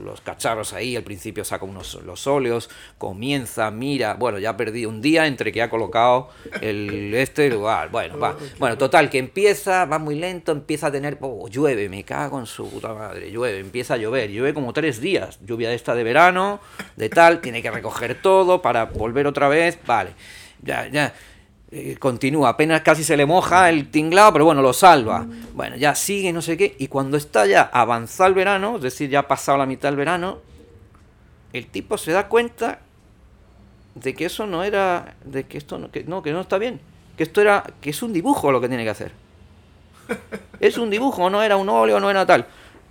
los 0.02 0.22
cacharros 0.22 0.72
ahí, 0.72 0.96
al 0.96 1.02
principio 1.02 1.44
saca 1.44 1.66
unos 1.66 2.02
los 2.06 2.26
óleos, 2.26 2.70
comienza, 2.96 3.70
mira, 3.70 4.14
bueno, 4.14 4.38
ya 4.38 4.48
ha 4.48 4.56
perdido 4.56 4.88
un 4.88 5.02
día 5.02 5.26
entre 5.26 5.52
que 5.52 5.60
ha 5.60 5.68
colocado 5.68 6.30
el 6.62 7.12
este 7.12 7.50
lugar, 7.50 7.90
bueno, 7.90 8.18
va, 8.18 8.34
bueno, 8.58 8.78
total, 8.78 9.10
que 9.10 9.18
empieza, 9.18 9.84
va 9.84 9.98
muy 9.98 10.14
lento, 10.14 10.52
empieza 10.52 10.86
a 10.86 10.90
tener, 10.90 11.18
oh, 11.20 11.48
llueve, 11.48 11.90
me 11.90 12.02
cago 12.02 12.40
en 12.40 12.46
su 12.46 12.66
puta 12.70 12.94
madre, 12.94 13.30
llueve, 13.30 13.58
empieza 13.58 13.92
a 13.92 13.96
llover, 13.98 14.30
llueve 14.30 14.54
como 14.54 14.72
tres 14.72 15.02
días, 15.02 15.38
lluvia 15.44 15.70
esta 15.74 15.94
de 15.94 16.02
verano, 16.02 16.60
de 16.96 17.10
tal, 17.10 17.42
tiene 17.42 17.60
que 17.60 17.70
recoger 17.70 18.22
todo 18.22 18.62
para 18.62 18.86
volver 18.86 19.26
otra 19.26 19.48
vez, 19.50 19.78
vale 19.86 20.14
ya, 20.66 20.88
ya. 20.88 21.14
eh, 21.70 21.96
continúa, 21.98 22.50
apenas 22.50 22.82
casi 22.82 23.02
se 23.04 23.16
le 23.16 23.26
moja 23.26 23.68
el 23.70 23.90
tinglado, 23.90 24.32
pero 24.32 24.44
bueno, 24.44 24.62
lo 24.62 24.72
salva. 24.72 25.26
Bueno, 25.54 25.76
ya 25.76 25.94
sigue, 25.94 26.32
no 26.32 26.42
sé 26.42 26.56
qué. 26.56 26.76
Y 26.78 26.88
cuando 26.88 27.16
está 27.16 27.46
ya 27.46 27.62
avanzado 27.62 28.28
el 28.28 28.34
verano, 28.34 28.76
es 28.76 28.82
decir, 28.82 29.10
ya 29.10 29.20
ha 29.20 29.28
pasado 29.28 29.58
la 29.58 29.66
mitad 29.66 29.88
del 29.88 29.96
verano, 29.96 30.38
el 31.52 31.66
tipo 31.66 31.96
se 31.98 32.12
da 32.12 32.28
cuenta 32.28 32.80
de 33.94 34.14
que 34.14 34.26
eso 34.26 34.46
no 34.46 34.62
era. 34.62 35.16
de 35.24 35.44
que 35.44 35.58
esto 35.58 35.78
no, 35.78 35.90
que 35.90 36.04
no, 36.04 36.22
que 36.22 36.32
no 36.32 36.40
está 36.40 36.58
bien. 36.58 36.80
Que 37.16 37.22
esto 37.22 37.40
era. 37.40 37.64
que 37.80 37.90
es 37.90 38.02
un 38.02 38.12
dibujo 38.12 38.52
lo 38.52 38.60
que 38.60 38.68
tiene 38.68 38.84
que 38.84 38.90
hacer. 38.90 39.12
Es 40.60 40.78
un 40.78 40.88
dibujo, 40.88 41.28
no 41.30 41.42
era 41.42 41.56
un 41.56 41.68
óleo, 41.68 41.98
no 42.00 42.10
era 42.10 42.24
tal. 42.24 42.46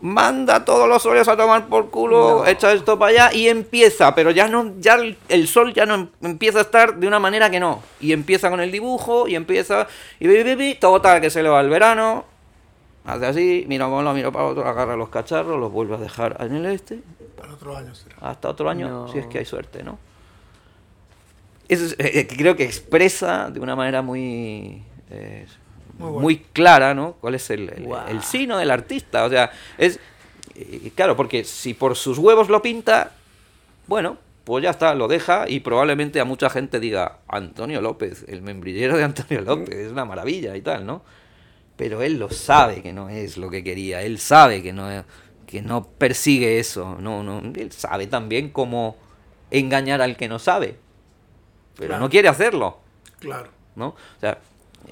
Manda 0.06 0.64
todos 0.66 0.88
los 0.88 1.04
óleos 1.08 1.28
a 1.28 1.36
tomar 1.36 1.66
por 1.66 1.90
culo, 1.90 2.46
echa 2.46 2.72
esto 2.74 3.00
para 3.00 3.12
allá 3.26 3.34
y 3.36 3.48
empieza, 3.48 4.14
pero 4.14 4.30
ya 4.30 4.48
no, 4.48 4.74
ya 4.80 4.94
el, 4.94 5.18
el 5.30 5.48
sol 5.48 5.74
ya 5.74 5.88
no 5.88 5.96
em- 5.96 6.08
empieza 6.22 6.60
a 6.60 6.62
estar 6.62 6.96
de 6.98 7.08
una 7.08 7.18
manera 7.18 7.50
que 7.50 7.60
no. 7.60 7.82
Y 8.00 8.14
empieza 8.14 8.52
con 8.52 8.60
el 8.62 8.72
dibujo 8.72 9.28
y 9.28 9.34
empieza 9.36 9.88
y 10.20 10.28
bi, 10.28 10.44
bi, 10.44 10.54
bi, 10.54 10.76
total 10.76 11.22
que 11.22 11.32
se 11.32 11.42
le 11.42 11.50
va 11.50 11.60
el 11.60 11.70
verano. 11.70 12.24
Hace 13.04 13.26
así, 13.26 13.66
mira 13.68 13.90
para 13.90 14.14
mira 14.14 14.30
para 14.30 14.46
otro, 14.46 14.64
agarra 14.68 14.96
los 14.96 15.10
cacharros, 15.10 15.60
los 15.60 15.72
vuelve 15.72 15.96
a 15.96 15.98
dejar 15.98 16.38
en 16.40 16.54
el 16.56 16.68
este, 16.68 17.00
Para 17.36 17.54
otro 17.54 17.76
año 17.76 17.96
será. 17.96 18.16
hasta 18.22 18.50
otro 18.50 18.70
año, 18.70 18.88
No. 18.88 19.08
si 19.12 19.18
es 19.18 19.26
que 19.26 19.40
hay 19.40 19.46
suerte, 19.46 19.82
¿no? 19.82 19.98
Eso 21.68 21.84
es, 21.86 21.94
eh, 21.94 22.20
eh, 22.20 22.28
creo 22.28 22.56
que 22.56 22.64
expresa 22.64 23.50
de 23.50 23.60
una 23.60 23.76
manera 23.76 24.04
muy, 24.04 24.84
eh, 25.10 25.48
Muy 25.98 26.08
bueno. 26.10 26.20
muy 26.22 26.38
clara, 26.40 26.94
¿no? 26.94 27.14
¿Cuál 27.22 27.36
es 27.36 27.50
el, 27.50 27.70
el, 28.10 28.22
sino 28.24 28.58
del 28.58 28.72
artista? 28.72 29.26
O 29.26 29.30
sea, 29.30 29.52
es... 29.78 30.00
eh, 30.56 30.92
Claro, 30.96 31.16
porque 31.16 31.44
si 31.44 31.74
por 31.74 31.96
sus 31.96 32.18
huevos 32.18 32.50
lo 32.50 32.62
pinta, 32.62 33.12
bueno, 33.88 34.18
pues 34.44 34.64
ya 34.64 34.72
está, 34.72 34.94
lo 34.94 35.08
deja 35.08 35.46
y 35.48 35.60
probablemente 35.62 36.20
a 36.20 36.26
mucha 36.26 36.50
gente 36.50 36.80
diga, 36.80 37.20
Antonio 37.28 37.82
López, 37.82 38.26
el 38.28 38.42
membrillero 38.42 38.98
de 38.98 39.04
Antonio 39.04 39.42
López, 39.42 39.76
es 39.76 39.92
una 39.92 40.06
maravilla 40.06 40.56
y 40.56 40.62
tal, 40.62 40.86
¿no? 40.86 41.02
Pero 41.78 42.02
él 42.02 42.20
lo 42.20 42.30
sabe 42.30 42.82
que 42.82 42.94
no 42.94 43.10
es 43.10 43.38
lo 43.38 43.50
que 43.50 43.64
quería, 43.64 44.02
él 44.02 44.20
sabe 44.20 44.62
que 44.64 44.72
no, 44.72 44.88
que 45.48 45.62
no 45.62 45.84
persigue 45.88 46.60
eso, 46.60 46.98
no, 47.00 47.22
no, 47.24 47.40
él 47.40 47.72
sabe 47.72 48.08
también 48.08 48.50
cómo 48.50 48.98
engañar 49.52 50.02
al 50.02 50.16
que 50.18 50.28
no 50.28 50.40
sabe, 50.40 50.78
pero 51.76 51.90
Claro. 51.90 52.04
no 52.04 52.10
quiere 52.10 52.28
hacerlo. 52.30 52.80
Claro. 53.20 53.50
¿no? 53.76 53.88
O 53.88 54.20
sea, 54.22 54.40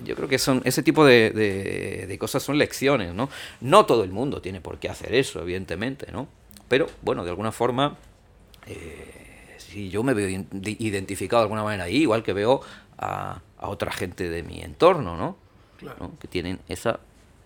yo 0.03 0.15
creo 0.15 0.27
que 0.27 0.39
son 0.39 0.61
ese 0.65 0.83
tipo 0.83 1.05
de, 1.05 1.29
de- 1.31 2.05
de 2.07 2.17
cosas 2.17 2.43
son 2.43 2.57
lecciones, 2.57 3.13
¿no? 3.13 3.29
No 3.61 3.85
todo 3.85 4.03
el 4.03 4.11
mundo 4.11 4.41
tiene 4.41 4.61
por 4.61 4.79
qué 4.79 4.89
hacer 4.89 5.13
eso, 5.15 5.41
evidentemente, 5.41 6.11
¿no? 6.11 6.27
Pero, 6.67 6.87
bueno, 7.01 7.23
de 7.23 7.29
alguna 7.29 7.51
forma, 7.51 7.97
eh, 8.67 9.55
si 9.57 9.89
yo 9.89 10.03
me 10.03 10.13
veo 10.13 10.27
identificado 10.29 11.41
de 11.41 11.45
alguna 11.45 11.63
manera 11.63 11.83
ahí, 11.85 11.97
igual 11.97 12.23
que 12.23 12.33
veo 12.33 12.61
a, 12.97 13.41
a 13.57 13.67
otra 13.69 13.91
gente 13.91 14.29
de 14.29 14.43
mi 14.43 14.61
entorno, 14.61 15.17
¿no? 15.17 15.37
Claro. 15.77 15.97
¿no? 15.99 16.19
Que 16.19 16.27
tienen 16.27 16.59
esa 16.69 16.99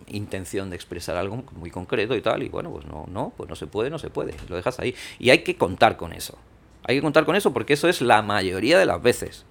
intención 0.06 0.70
de 0.70 0.76
expresar 0.76 1.16
algo 1.16 1.42
muy 1.52 1.70
concreto 1.70 2.14
y 2.14 2.20
tal, 2.22 2.42
y 2.42 2.48
bueno, 2.48 2.70
pues 2.70 2.86
no, 2.86 3.06
no, 3.10 3.32
pues 3.36 3.48
no 3.50 3.56
se 3.56 3.66
puede, 3.66 3.90
no 3.90 3.98
se 3.98 4.10
puede, 4.10 4.34
lo 4.48 4.56
dejas 4.56 4.78
ahí. 4.78 4.94
Y 5.18 5.30
hay 5.30 5.40
que 5.40 5.56
contar 5.56 5.96
con 5.96 6.12
eso. 6.12 6.38
Hay 6.84 6.96
que 6.96 7.02
contar 7.02 7.24
con 7.26 7.36
eso 7.36 7.52
porque 7.52 7.74
eso 7.74 7.88
es 7.88 8.00
la 8.00 8.22
mayoría 8.22 8.78
de 8.78 8.86
las 8.86 9.02
veces. 9.02 9.44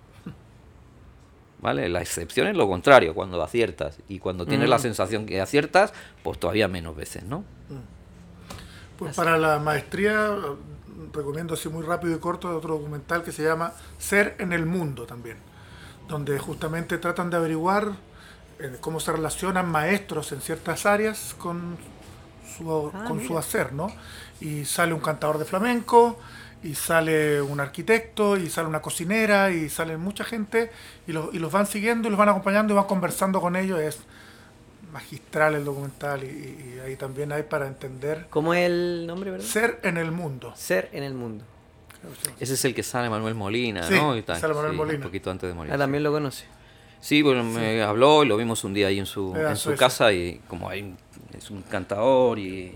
¿Vale? 1.59 1.89
La 1.89 2.01
excepción 2.01 2.47
es 2.47 2.55
lo 2.55 2.67
contrario, 2.67 3.15
cuando 3.15 3.41
aciertas. 3.41 3.97
Y 4.07 4.19
cuando 4.19 4.45
tienes 4.45 4.69
la 4.69 4.77
Mm. 4.77 4.81
sensación 4.81 5.25
que 5.25 5.41
aciertas, 5.41 5.91
pues 6.23 6.39
todavía 6.39 6.67
menos 6.67 6.95
veces, 6.95 7.23
¿no? 7.23 7.43
Pues 8.97 9.15
para 9.15 9.37
la 9.37 9.59
maestría 9.59 10.35
recomiendo 11.13 11.53
así 11.53 11.69
muy 11.69 11.83
rápido 11.85 12.15
y 12.15 12.19
corto 12.19 12.55
otro 12.55 12.75
documental 12.75 13.23
que 13.23 13.31
se 13.31 13.43
llama 13.43 13.73
Ser 13.99 14.35
en 14.39 14.53
el 14.53 14.65
Mundo 14.65 15.05
también, 15.05 15.37
donde 16.07 16.37
justamente 16.39 16.97
tratan 16.97 17.29
de 17.29 17.37
averiguar 17.37 17.91
eh, 18.59 18.77
cómo 18.81 18.99
se 18.99 19.11
relacionan 19.11 19.69
maestros 19.69 20.31
en 20.31 20.41
ciertas 20.41 20.87
áreas 20.87 21.35
con 21.37 21.77
su, 22.57 22.91
Ah, 22.93 23.05
con 23.07 23.23
su 23.25 23.37
hacer, 23.37 23.73
¿no? 23.73 23.87
Y 24.41 24.65
sale 24.65 24.93
un 24.93 24.99
cantador 24.99 25.37
de 25.37 25.45
flamenco, 25.45 26.17
y 26.63 26.73
sale 26.75 27.41
un 27.41 27.59
arquitecto, 27.59 28.35
y 28.37 28.49
sale 28.49 28.67
una 28.67 28.81
cocinera, 28.81 29.51
y 29.51 29.69
sale 29.69 29.97
mucha 29.97 30.23
gente, 30.23 30.71
y 31.07 31.11
los, 31.13 31.33
y 31.33 31.39
los 31.39 31.51
van 31.51 31.67
siguiendo, 31.67 32.07
y 32.07 32.11
los 32.11 32.17
van 32.17 32.29
acompañando, 32.29 32.73
y 32.73 32.75
van 32.75 32.85
conversando 32.85 33.39
con 33.41 33.55
ellos. 33.55 33.79
Es 33.79 33.99
magistral 34.91 35.55
el 35.55 35.65
documental, 35.65 36.23
y, 36.23 36.27
y- 36.27 36.79
ahí 36.85 36.95
también 36.95 37.31
hay 37.31 37.43
para 37.43 37.67
entender 37.67 38.27
¿Cómo 38.29 38.53
es 38.53 38.65
el 38.65 39.05
nombre, 39.05 39.31
verdad? 39.31 39.45
ser 39.45 39.79
en 39.83 39.97
el 39.97 40.11
mundo. 40.11 40.53
Ser 40.55 40.89
en 40.93 41.03
el 41.03 41.13
mundo. 41.13 41.43
Ese 42.39 42.53
es 42.53 42.63
el 42.65 42.73
que 42.73 42.83
sale 42.83 43.09
Manuel 43.09 43.35
Molina, 43.35 43.83
Sí, 43.83 43.95
¿no? 43.95 44.15
Y 44.15 44.21
tal. 44.21 44.39
sale 44.39 44.53
Manuel 44.53 44.71
Sí, 44.71 44.77
Molina. 44.77 44.97
Un 44.97 45.03
poquito 45.03 45.29
antes 45.31 45.49
de 45.49 45.53
morir. 45.53 45.73
Ah, 45.73 45.77
también 45.77 46.03
lo 46.03 46.11
conoce. 46.11 46.45
Sí, 47.01 47.21
bueno, 47.21 47.43
me 47.43 47.81
habló 47.83 48.23
y 48.23 48.27
lo 48.27 48.37
vimos 48.37 48.63
un 48.63 48.73
día 48.73 48.87
ahí 48.87 48.97
en 48.99 49.05
su, 49.05 49.31
Pedazo 49.33 49.49
en 49.51 49.57
su 49.57 49.69
ese. 49.71 49.79
casa 49.79 50.13
y 50.13 50.39
como 50.47 50.69
hay 50.69 50.81
un- 50.83 50.97
es 51.37 51.51
un 51.51 51.61
cantador 51.63 52.39
y 52.39 52.73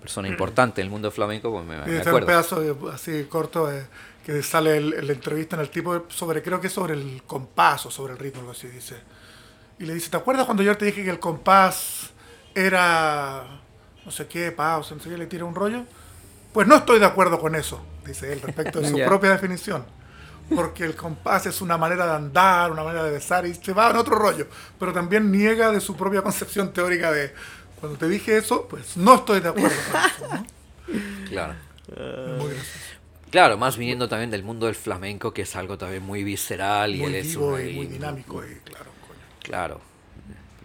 persona 0.00 0.28
importante 0.28 0.80
en 0.80 0.86
el 0.86 0.90
mundo 0.90 1.10
flamenco, 1.10 1.50
pues 1.50 1.64
me, 1.64 1.76
me 1.78 1.82
está 1.98 2.02
un 2.02 2.08
acuerdo. 2.08 2.26
pedazo 2.26 2.60
de- 2.60 2.92
así 2.92 3.24
corto 3.24 3.70
eh, 3.72 3.86
que 4.24 4.42
sale 4.42 4.76
el 4.76 5.10
entrevista 5.10 5.56
en 5.56 5.62
el 5.62 5.70
tipo 5.70 6.04
sobre, 6.08 6.42
creo 6.42 6.60
que 6.60 6.66
es 6.68 6.72
sobre 6.72 6.94
el 6.94 7.22
compás 7.26 7.86
o 7.86 7.90
sobre 7.90 8.12
el 8.12 8.18
ritmo, 8.18 8.40
algo 8.40 8.52
así 8.52 8.66
dice. 8.68 8.96
Y 9.78 9.84
le 9.84 9.94
dice, 9.94 10.10
¿te 10.10 10.16
acuerdas 10.16 10.46
cuando 10.46 10.62
yo 10.62 10.76
te 10.76 10.84
dije 10.86 11.04
que 11.04 11.10
el 11.10 11.18
compás 11.20 12.10
era 12.54 13.44
no 14.04 14.10
sé 14.10 14.26
qué, 14.26 14.52
pausa, 14.52 14.94
no 14.94 15.00
sé 15.02 15.10
qué, 15.10 15.18
le 15.18 15.26
tira 15.26 15.44
un 15.44 15.54
rollo? 15.54 15.84
Pues 16.52 16.66
no 16.66 16.76
estoy 16.76 16.98
de 16.98 17.06
acuerdo 17.06 17.38
con 17.38 17.54
eso, 17.54 17.84
dice 18.06 18.32
él, 18.32 18.40
respecto 18.40 18.80
de 18.80 18.88
su 18.90 18.96
propia 19.04 19.30
definición. 19.30 19.84
Porque 20.54 20.84
el 20.84 20.94
compás 20.94 21.44
es 21.46 21.60
una 21.60 21.76
manera 21.76 22.06
de 22.06 22.12
andar, 22.14 22.70
una 22.70 22.84
manera 22.84 23.02
de 23.04 23.10
besar, 23.10 23.44
y 23.46 23.54
se 23.54 23.72
va 23.72 23.90
en 23.90 23.96
otro 23.96 24.14
rollo. 24.16 24.46
Pero 24.78 24.92
también 24.92 25.30
niega 25.32 25.72
de 25.72 25.80
su 25.80 25.96
propia 25.96 26.22
concepción 26.22 26.72
teórica 26.72 27.10
de, 27.10 27.34
cuando 27.80 27.98
te 27.98 28.08
dije 28.08 28.36
eso, 28.38 28.66
pues 28.68 28.96
no 28.96 29.16
estoy 29.16 29.40
de 29.40 29.48
acuerdo 29.48 29.76
con 29.92 30.00
eso. 30.00 30.34
¿no? 30.34 30.46
Claro. 31.28 31.54
Muy 32.38 32.50
gracioso. 32.50 32.78
Claro, 33.30 33.58
más 33.58 33.76
viniendo 33.76 34.08
también 34.08 34.30
del 34.30 34.42
mundo 34.44 34.66
del 34.66 34.74
flamenco, 34.76 35.32
que 35.34 35.42
es 35.42 35.56
algo 35.56 35.76
también 35.76 36.02
muy 36.02 36.22
visceral 36.24 36.94
y 36.94 36.98
muy 36.98 37.08
él 37.08 37.14
es 37.16 37.26
vivo 37.28 37.54
un- 37.54 37.68
y 37.68 37.72
muy 37.72 37.86
dinámico 37.86 38.44
y 38.44 38.54
claro 38.60 38.90
coño. 39.06 39.20
Claro, 39.42 39.80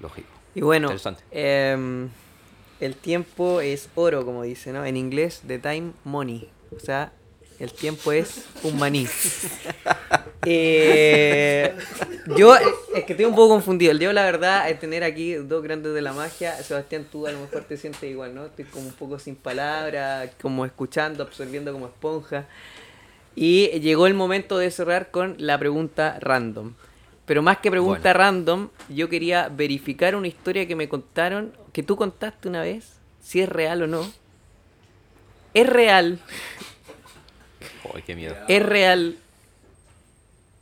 lógico. 0.01 0.27
Y 0.53 0.61
bueno, 0.61 0.87
Interesante. 0.87 1.23
em, 1.31 2.09
el 2.79 2.95
tiempo 2.95 3.61
es 3.61 3.89
oro, 3.95 4.23
como 4.25 4.43
dice, 4.43 4.71
¿no? 4.73 4.85
En 4.85 4.95
inglés, 4.97 5.41
the 5.47 5.57
time 5.59 5.93
money. 6.03 6.49
O 6.75 6.79
sea, 6.79 7.11
el 7.61 7.71
tiempo 7.71 8.11
es 8.11 8.45
un 8.63 8.77
maní. 8.77 9.07
Eh, 10.43 11.75
yo, 12.35 12.55
es 12.55 13.03
que 13.05 13.13
estoy 13.13 13.25
un 13.25 13.35
poco 13.35 13.49
confundido. 13.49 13.93
Yo, 13.93 14.11
la 14.11 14.23
verdad, 14.23 14.67
es 14.71 14.79
tener 14.79 15.03
aquí 15.03 15.35
dos 15.35 15.61
grandes 15.61 15.93
de 15.93 16.01
la 16.01 16.13
magia. 16.13 16.55
Sebastián, 16.63 17.05
tú 17.11 17.27
a 17.27 17.31
lo 17.31 17.41
mejor 17.41 17.61
te 17.65 17.77
sientes 17.77 18.01
igual, 18.09 18.33
¿no? 18.33 18.47
Estoy 18.47 18.65
como 18.65 18.87
un 18.87 18.93
poco 18.93 19.19
sin 19.19 19.35
palabras, 19.35 20.31
como 20.41 20.65
escuchando, 20.65 21.21
absorbiendo 21.21 21.71
como 21.71 21.85
esponja. 21.85 22.47
Y 23.35 23.67
llegó 23.81 24.07
el 24.07 24.15
momento 24.15 24.57
de 24.57 24.71
cerrar 24.71 25.11
con 25.11 25.35
la 25.37 25.59
pregunta 25.59 26.17
random. 26.19 26.73
Pero 27.27 27.43
más 27.43 27.59
que 27.59 27.69
pregunta 27.69 28.01
Bueno. 28.09 28.17
random, 28.17 28.69
yo 28.89 29.09
quería 29.09 29.47
verificar 29.47 30.15
una 30.15 30.27
historia 30.27 30.67
que 30.67 30.75
me 30.75 30.89
contaron, 30.89 31.53
que 31.71 31.83
tú 31.83 31.95
contaste 31.95 32.49
una 32.49 32.61
vez, 32.61 32.93
si 33.21 33.41
es 33.41 33.47
real 33.47 33.83
o 33.83 33.87
no. 33.87 34.11
Es 35.53 35.67
real, 35.67 36.17
Qué 38.05 38.15
miedo. 38.15 38.35
es 38.47 38.63
real 38.63 39.17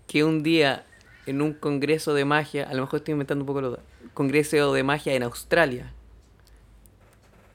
que 0.08 0.24
un 0.24 0.44
día 0.44 0.86
en 1.26 1.42
un 1.42 1.54
congreso 1.54 2.14
de 2.14 2.26
magia, 2.26 2.68
a 2.68 2.74
lo 2.74 2.82
mejor 2.82 3.00
estoy 3.00 3.12
inventando 3.14 3.44
un 3.44 3.48
poco 3.48 3.62
lo 3.62 3.80
congreso 4.14 4.74
de 4.74 4.84
magia 4.84 5.14
en 5.14 5.24
Australia, 5.24 5.94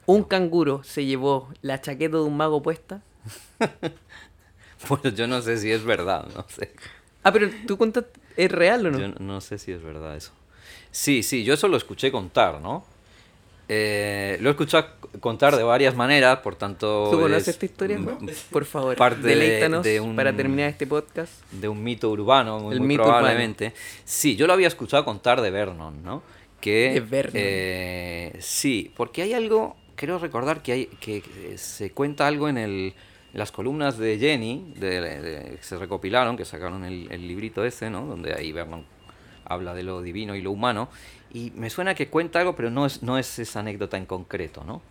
un 0.05 0.23
canguro 0.23 0.83
se 0.83 1.05
llevó 1.05 1.49
la 1.61 1.81
chaqueta 1.81 2.17
de 2.17 2.23
un 2.23 2.37
mago 2.37 2.61
puesta. 2.61 3.01
Pues 4.87 5.15
yo 5.15 5.25
no 5.25 5.41
sé 5.41 5.57
si 5.57 5.71
es 5.71 5.83
verdad, 5.83 6.27
no 6.35 6.45
sé. 6.47 6.71
Ah, 7.23 7.31
pero 7.31 7.49
tú 7.65 7.77
contas, 7.77 8.05
¿es 8.37 8.51
real 8.51 8.85
o 8.85 8.91
no? 8.91 8.99
Yo 8.99 9.07
no 9.19 9.41
sé 9.41 9.57
si 9.57 9.71
es 9.71 9.81
verdad 9.81 10.15
eso. 10.15 10.31
Sí, 10.91 11.23
sí, 11.23 11.43
yo 11.43 11.55
eso 11.55 11.67
lo 11.67 11.77
escuché 11.77 12.11
contar, 12.11 12.61
¿no? 12.61 12.85
Eh, 13.67 14.37
lo 14.41 14.49
he 14.49 14.51
escuchado 14.51 14.87
contar 15.19 15.55
de 15.55 15.63
varias 15.63 15.95
maneras, 15.95 16.39
por 16.39 16.55
tanto... 16.55 17.09
¿Tú 17.11 17.19
conoces 17.19 17.43
es 17.47 17.53
esta 17.55 17.65
historia? 17.65 17.99
Por 18.51 18.65
favor, 18.65 18.95
parte 18.95 19.21
de- 19.21 19.29
deleítanos 19.35 19.83
de 19.83 19.99
un- 19.99 20.15
para 20.15 20.35
terminar 20.35 20.69
este 20.69 20.85
podcast. 20.85 21.31
de 21.51 21.67
un 21.67 21.83
mito 21.83 22.09
urbano, 22.11 22.59
muy, 22.59 22.73
El 22.73 22.79
muy 22.79 22.89
mito 22.89 23.03
probablemente. 23.03 23.73
Sí, 24.03 24.35
yo 24.35 24.45
lo 24.45 24.53
había 24.53 24.67
escuchado 24.67 25.03
contar 25.03 25.41
de 25.41 25.49
Vernon, 25.51 26.03
¿no? 26.03 26.21
Que, 26.61 26.91
De 26.93 26.99
Vernon. 26.99 27.33
eh, 27.35 28.37
sí, 28.39 28.91
porque 28.95 29.21
hay 29.23 29.33
algo, 29.33 29.75
creo 29.95 30.19
recordar 30.19 30.61
que, 30.61 30.71
hay, 30.71 30.85
que 30.99 31.21
que 31.21 31.57
se 31.57 31.91
cuenta 31.91 32.27
algo 32.27 32.47
en, 32.49 32.57
el, 32.57 32.93
las 33.33 33.51
columnas 33.51 33.97
de 33.97 34.17
Jenny, 34.19 34.73
de, 34.77 35.01
de- 35.01 35.55
que 35.57 35.63
se 35.63 35.77
recopilaron, 35.77 36.37
que 36.37 36.45
sacaron 36.45 36.83
el, 36.85 37.07
el 37.11 37.27
librito 37.27 37.63
ese, 37.65 37.89
¿no? 37.89 38.05
Donde 38.05 38.33
ahí 38.33 38.51
Vernon 38.51 38.85
habla 39.45 39.73
de 39.73 39.83
lo 39.83 40.01
divino 40.01 40.35
y 40.35 40.41
lo 40.41 40.51
humano. 40.51 40.89
Y 41.33 41.51
me 41.55 41.69
suena 41.69 41.95
que 41.95 42.07
cuenta 42.07 42.39
algo, 42.39 42.55
pero 42.55 42.69
no 42.69 42.85
es, 42.85 43.03
no 43.03 43.17
es 43.17 43.39
esa 43.39 43.59
anécdota 43.59 43.97
en 43.97 44.05
concreto, 44.05 44.63
¿no? 44.65 44.81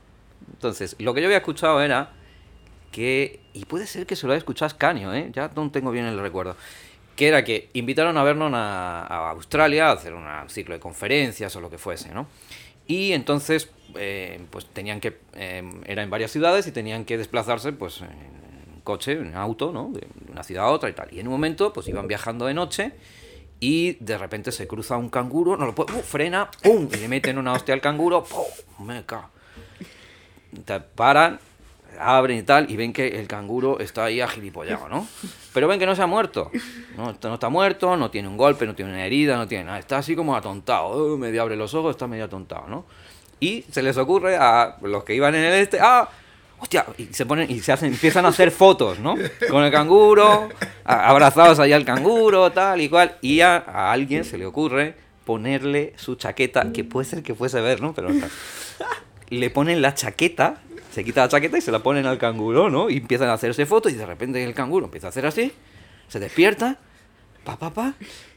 Entonces, 0.52 0.96
lo 0.98 1.14
que 1.14 1.20
yo 1.20 1.26
había 1.26 1.38
escuchado 1.38 1.80
era 1.80 2.12
que, 2.92 3.40
y 3.54 3.64
puede 3.64 3.86
ser 3.86 4.06
que 4.06 4.14
se 4.16 4.26
lo 4.26 4.32
haya 4.32 4.38
escuchado 4.38 4.66
Ascanio, 4.66 5.12
¿eh? 5.14 5.30
ya 5.32 5.50
no 5.54 5.70
tengo 5.70 5.90
bien 5.90 6.04
el 6.04 6.18
recuerdo, 6.18 6.56
que 7.16 7.28
era 7.28 7.44
que 7.44 7.70
invitaron 7.72 8.16
a 8.18 8.22
Vernon 8.22 8.54
a, 8.54 9.00
a 9.02 9.30
Australia 9.30 9.88
a 9.88 9.92
hacer 9.92 10.14
un 10.14 10.26
ciclo 10.48 10.74
de 10.74 10.80
conferencias 10.80 11.54
o 11.56 11.60
lo 11.60 11.70
que 11.70 11.78
fuese, 11.78 12.12
¿no? 12.12 12.26
Y 12.86 13.12
entonces, 13.12 13.70
eh, 13.96 14.40
pues 14.50 14.66
tenían 14.66 15.00
que, 15.00 15.16
eh, 15.34 15.62
era 15.86 16.02
en 16.02 16.10
varias 16.10 16.30
ciudades 16.30 16.66
y 16.66 16.72
tenían 16.72 17.04
que 17.04 17.16
desplazarse, 17.16 17.72
pues, 17.72 18.02
en 18.02 18.80
coche, 18.82 19.12
en 19.12 19.34
auto, 19.34 19.72
¿no? 19.72 19.90
De 19.90 20.06
una 20.30 20.42
ciudad 20.42 20.64
a 20.64 20.70
otra 20.70 20.90
y 20.90 20.92
tal. 20.92 21.08
Y 21.12 21.20
en 21.20 21.26
un 21.26 21.32
momento, 21.32 21.72
pues 21.72 21.88
iban 21.88 22.06
viajando 22.06 22.46
de 22.46 22.54
noche 22.54 22.92
y 23.64 23.96
de 23.98 24.18
repente 24.18 24.53
se 24.53 24.66
cruza 24.66 24.98
un 24.98 25.09
canguro, 25.09 25.57
no 25.57 25.64
lo 25.64 25.74
puede, 25.74 25.94
¡uh! 25.94 26.03
frena, 26.03 26.50
¡pum! 26.62 26.87
Y 26.92 26.96
le 26.96 27.09
meten 27.09 27.38
una 27.38 27.55
hostia 27.55 27.72
al 27.72 27.81
canguro, 27.81 28.22
¡pum! 28.22 28.87
Me 28.87 29.07
cago. 29.07 29.31
Te 30.66 30.81
paran, 30.81 31.40
abren 31.98 32.37
y 32.37 32.42
tal, 32.42 32.70
y 32.70 32.77
ven 32.77 32.92
que 32.92 33.09
el 33.18 33.27
canguro 33.27 33.81
está 33.81 34.05
ahí 34.05 34.20
agilipollado, 34.20 34.90
¿no? 34.90 35.09
Pero 35.55 35.66
ven 35.66 35.79
que 35.79 35.87
no 35.87 35.96
se 35.96 36.03
ha 36.03 36.07
muerto. 36.07 36.50
No, 36.94 37.16
no 37.22 37.35
está 37.35 37.48
muerto, 37.48 37.96
no 37.96 38.11
tiene 38.11 38.29
un 38.29 38.37
golpe, 38.37 38.66
no 38.66 38.74
tiene 38.74 38.92
una 38.92 39.07
herida, 39.07 39.38
no 39.38 39.48
tiene 39.48 39.64
nada. 39.64 39.79
Está 39.79 39.96
así 39.96 40.14
como 40.14 40.37
atontado. 40.37 41.14
Uh, 41.14 41.16
medio 41.16 41.40
abre 41.40 41.57
los 41.57 41.72
ojos, 41.72 41.92
está 41.92 42.07
medio 42.07 42.27
atontado, 42.27 42.68
¿no? 42.68 42.85
Y 43.40 43.62
se 43.70 43.83
les 43.83 43.96
ocurre 43.96 44.37
a 44.37 44.77
los 44.83 45.05
que 45.05 45.14
iban 45.14 45.35
en 45.35 45.42
el 45.42 45.55
este, 45.55 45.79
¡ah! 45.81 46.07
Hostia, 46.64 46.87
y 46.96 47.12
se 47.12 47.27
ponen 47.27 47.50
y 47.50 47.60
se 47.60 47.73
empiezan 47.85 48.25
a 48.25 48.29
hacer 48.29 48.50
fotos, 48.50 48.98
¿no? 48.98 49.17
Con 49.50 49.65
el 49.65 49.71
canguro, 49.71 50.48
abrazados 50.83 51.58
allá 51.58 51.77
al 51.77 51.85
canguro, 51.85 52.52
tal 52.52 52.81
y 52.81 52.88
cual. 52.88 53.19
Y 53.21 53.42
a, 53.42 53.58
alguien 53.92 54.25
se 54.25 54.38
le 54.38 54.46
ocurre 54.46 54.94
ponerle 55.27 55.92
su 55.96 56.15
chaqueta, 56.15 56.73
que 56.73 56.83
puede 56.83 57.04
ser 57.04 57.23
que 57.23 57.35
fuese 57.35 57.60
ver, 57.60 57.83
¿no? 57.83 57.92
Pero 57.92 58.08
le 59.29 59.50
ponen 59.50 59.83
la 59.83 59.92
chaqueta, 59.92 60.62
se 60.90 61.04
quita 61.04 61.21
la 61.21 61.29
chaqueta 61.29 61.58
y 61.58 61.60
se 61.60 61.71
la 61.71 61.81
ponen 61.81 62.06
al 62.06 62.17
canguro, 62.17 62.71
¿no? 62.71 62.88
Y 62.88 62.96
empiezan 62.96 63.29
a 63.29 63.35
hacerse 63.35 63.67
fotos 63.67 63.92
y 63.92 63.96
de 63.96 64.06
repente 64.06 64.42
el 64.42 64.54
canguro 64.54 64.87
empieza 64.87 65.08
a 65.08 65.10
hacer 65.10 65.27
así, 65.27 65.52
se 66.08 66.19
despierta, 66.19 66.79
pa, 67.44 67.58
pa, 67.58 67.75
pa, 67.75 67.92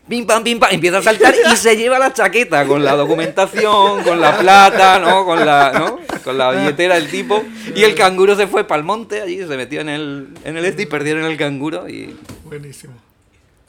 pim, 0.07 0.25
pam, 0.25 0.43
pim, 0.43 0.59
pam, 0.59 0.69
empieza 0.73 0.97
a 0.99 1.01
saltar 1.03 1.33
y 1.51 1.55
se 1.55 1.75
lleva 1.75 1.99
la 1.99 2.13
chaqueta 2.13 2.65
con 2.65 2.83
la 2.83 2.95
documentación, 2.95 4.03
con 4.03 4.19
la 4.19 4.37
plata, 4.37 4.99
¿no? 4.99 5.25
Con 5.25 5.45
la, 5.45 5.71
¿no? 5.73 5.99
Con 6.23 6.37
la 6.37 6.51
billetera 6.51 6.95
del 6.95 7.09
tipo. 7.09 7.43
Y 7.75 7.83
el 7.83 7.95
canguro 7.95 8.35
se 8.35 8.47
fue 8.47 8.63
para 8.65 8.79
el 8.79 8.85
monte, 8.85 9.21
allí 9.21 9.37
se 9.39 9.57
metió 9.57 9.81
en 9.81 9.89
el, 9.89 10.27
en 10.43 10.57
el 10.57 10.65
este 10.65 10.83
y 10.83 10.85
perdieron 10.85 11.23
el 11.25 11.37
canguro 11.37 11.87
y... 11.89 12.15
Buenísimo. 12.45 12.93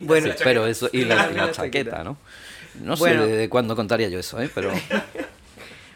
Bueno, 0.00 0.28
Sí, 0.28 0.34
pero 0.44 0.66
eso, 0.66 0.88
y 0.92 1.04
la, 1.04 1.28
y 1.32 1.34
la 1.34 1.50
chaqueta. 1.50 1.52
chaqueta, 1.52 2.04
¿no? 2.04 2.16
No 2.82 2.96
Bueno. 2.96 3.24
sé 3.24 3.30
de 3.32 3.48
cuándo 3.48 3.74
contaría 3.74 4.08
yo 4.08 4.18
eso, 4.20 4.40
¿eh? 4.40 4.48
Pero 4.54 4.70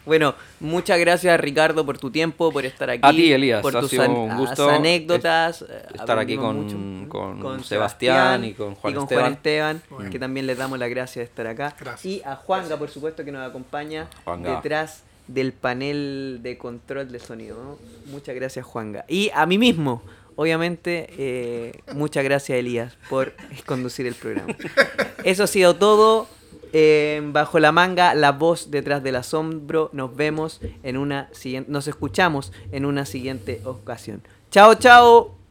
Bueno, 0.05 0.35
muchas 0.59 0.99
gracias 0.99 1.39
Ricardo 1.39 1.85
por 1.85 1.97
tu 1.97 2.11
tiempo, 2.11 2.51
por 2.51 2.65
estar 2.65 2.89
aquí. 2.89 3.01
A 3.03 3.11
ti, 3.11 3.31
Elías, 3.31 3.61
por 3.61 3.75
ha 3.77 3.79
tus 3.79 3.89
sido 3.91 4.03
an- 4.03 4.11
un 4.11 4.31
as- 4.31 4.37
gusto 4.37 4.69
anécdotas. 4.69 5.61
eh, 5.61 5.65
estar 5.95 6.19
aquí 6.19 6.35
con- 6.35 7.07
con 7.07 7.63
Sebastián 7.63 8.43
y 8.43 8.53
con 8.53 8.75
Juan 8.75 8.97
Esteban. 8.97 9.33
Esteban, 9.33 9.81
Bueno. 9.89 10.09
que 10.11 10.19
también 10.19 10.45
les 10.47 10.57
damos 10.57 10.77
las 10.79 10.89
gracias 10.89 11.15
de 11.15 11.23
estar 11.23 11.47
acá. 11.47 11.75
Gracias. 11.79 12.05
Y 12.05 12.21
a 12.25 12.35
Juanga, 12.35 12.77
por 12.77 12.89
supuesto, 12.89 13.23
que 13.23 13.31
nos 13.31 13.47
acompaña 13.47 14.07
Juanga. 14.25 14.55
detrás 14.55 15.03
del 15.27 15.53
panel 15.53 16.39
de 16.43 16.57
control 16.57 17.09
de 17.11 17.19
sonido. 17.19 17.55
¿no? 17.63 18.11
Muchas 18.11 18.35
gracias, 18.35 18.65
Juanga. 18.65 19.05
Y 19.07 19.31
a 19.33 19.45
mí 19.45 19.57
mismo, 19.57 20.01
obviamente, 20.35 21.07
eh, 21.17 21.79
muchas 21.93 22.25
gracias, 22.25 22.57
Elías, 22.59 22.97
por 23.09 23.33
conducir 23.65 24.05
el 24.05 24.15
programa. 24.15 24.53
Eso 25.23 25.43
ha 25.43 25.47
sido 25.47 25.75
todo. 25.77 26.27
Eh, 26.75 27.21
bajo 27.25 27.59
la 27.59 27.71
manga, 27.71 28.15
la 28.15 28.31
voz 28.31 28.71
detrás 28.71 29.03
del 29.03 29.15
asombro. 29.15 29.91
Nos 29.93 30.15
vemos 30.15 30.59
en 30.81 30.97
una 30.97 31.29
siguiente, 31.31 31.71
nos 31.71 31.87
escuchamos 31.87 32.51
en 32.71 32.85
una 32.85 33.05
siguiente 33.05 33.61
ocasión. 33.63 34.23
Chao, 34.49 34.73
chao. 34.75 35.42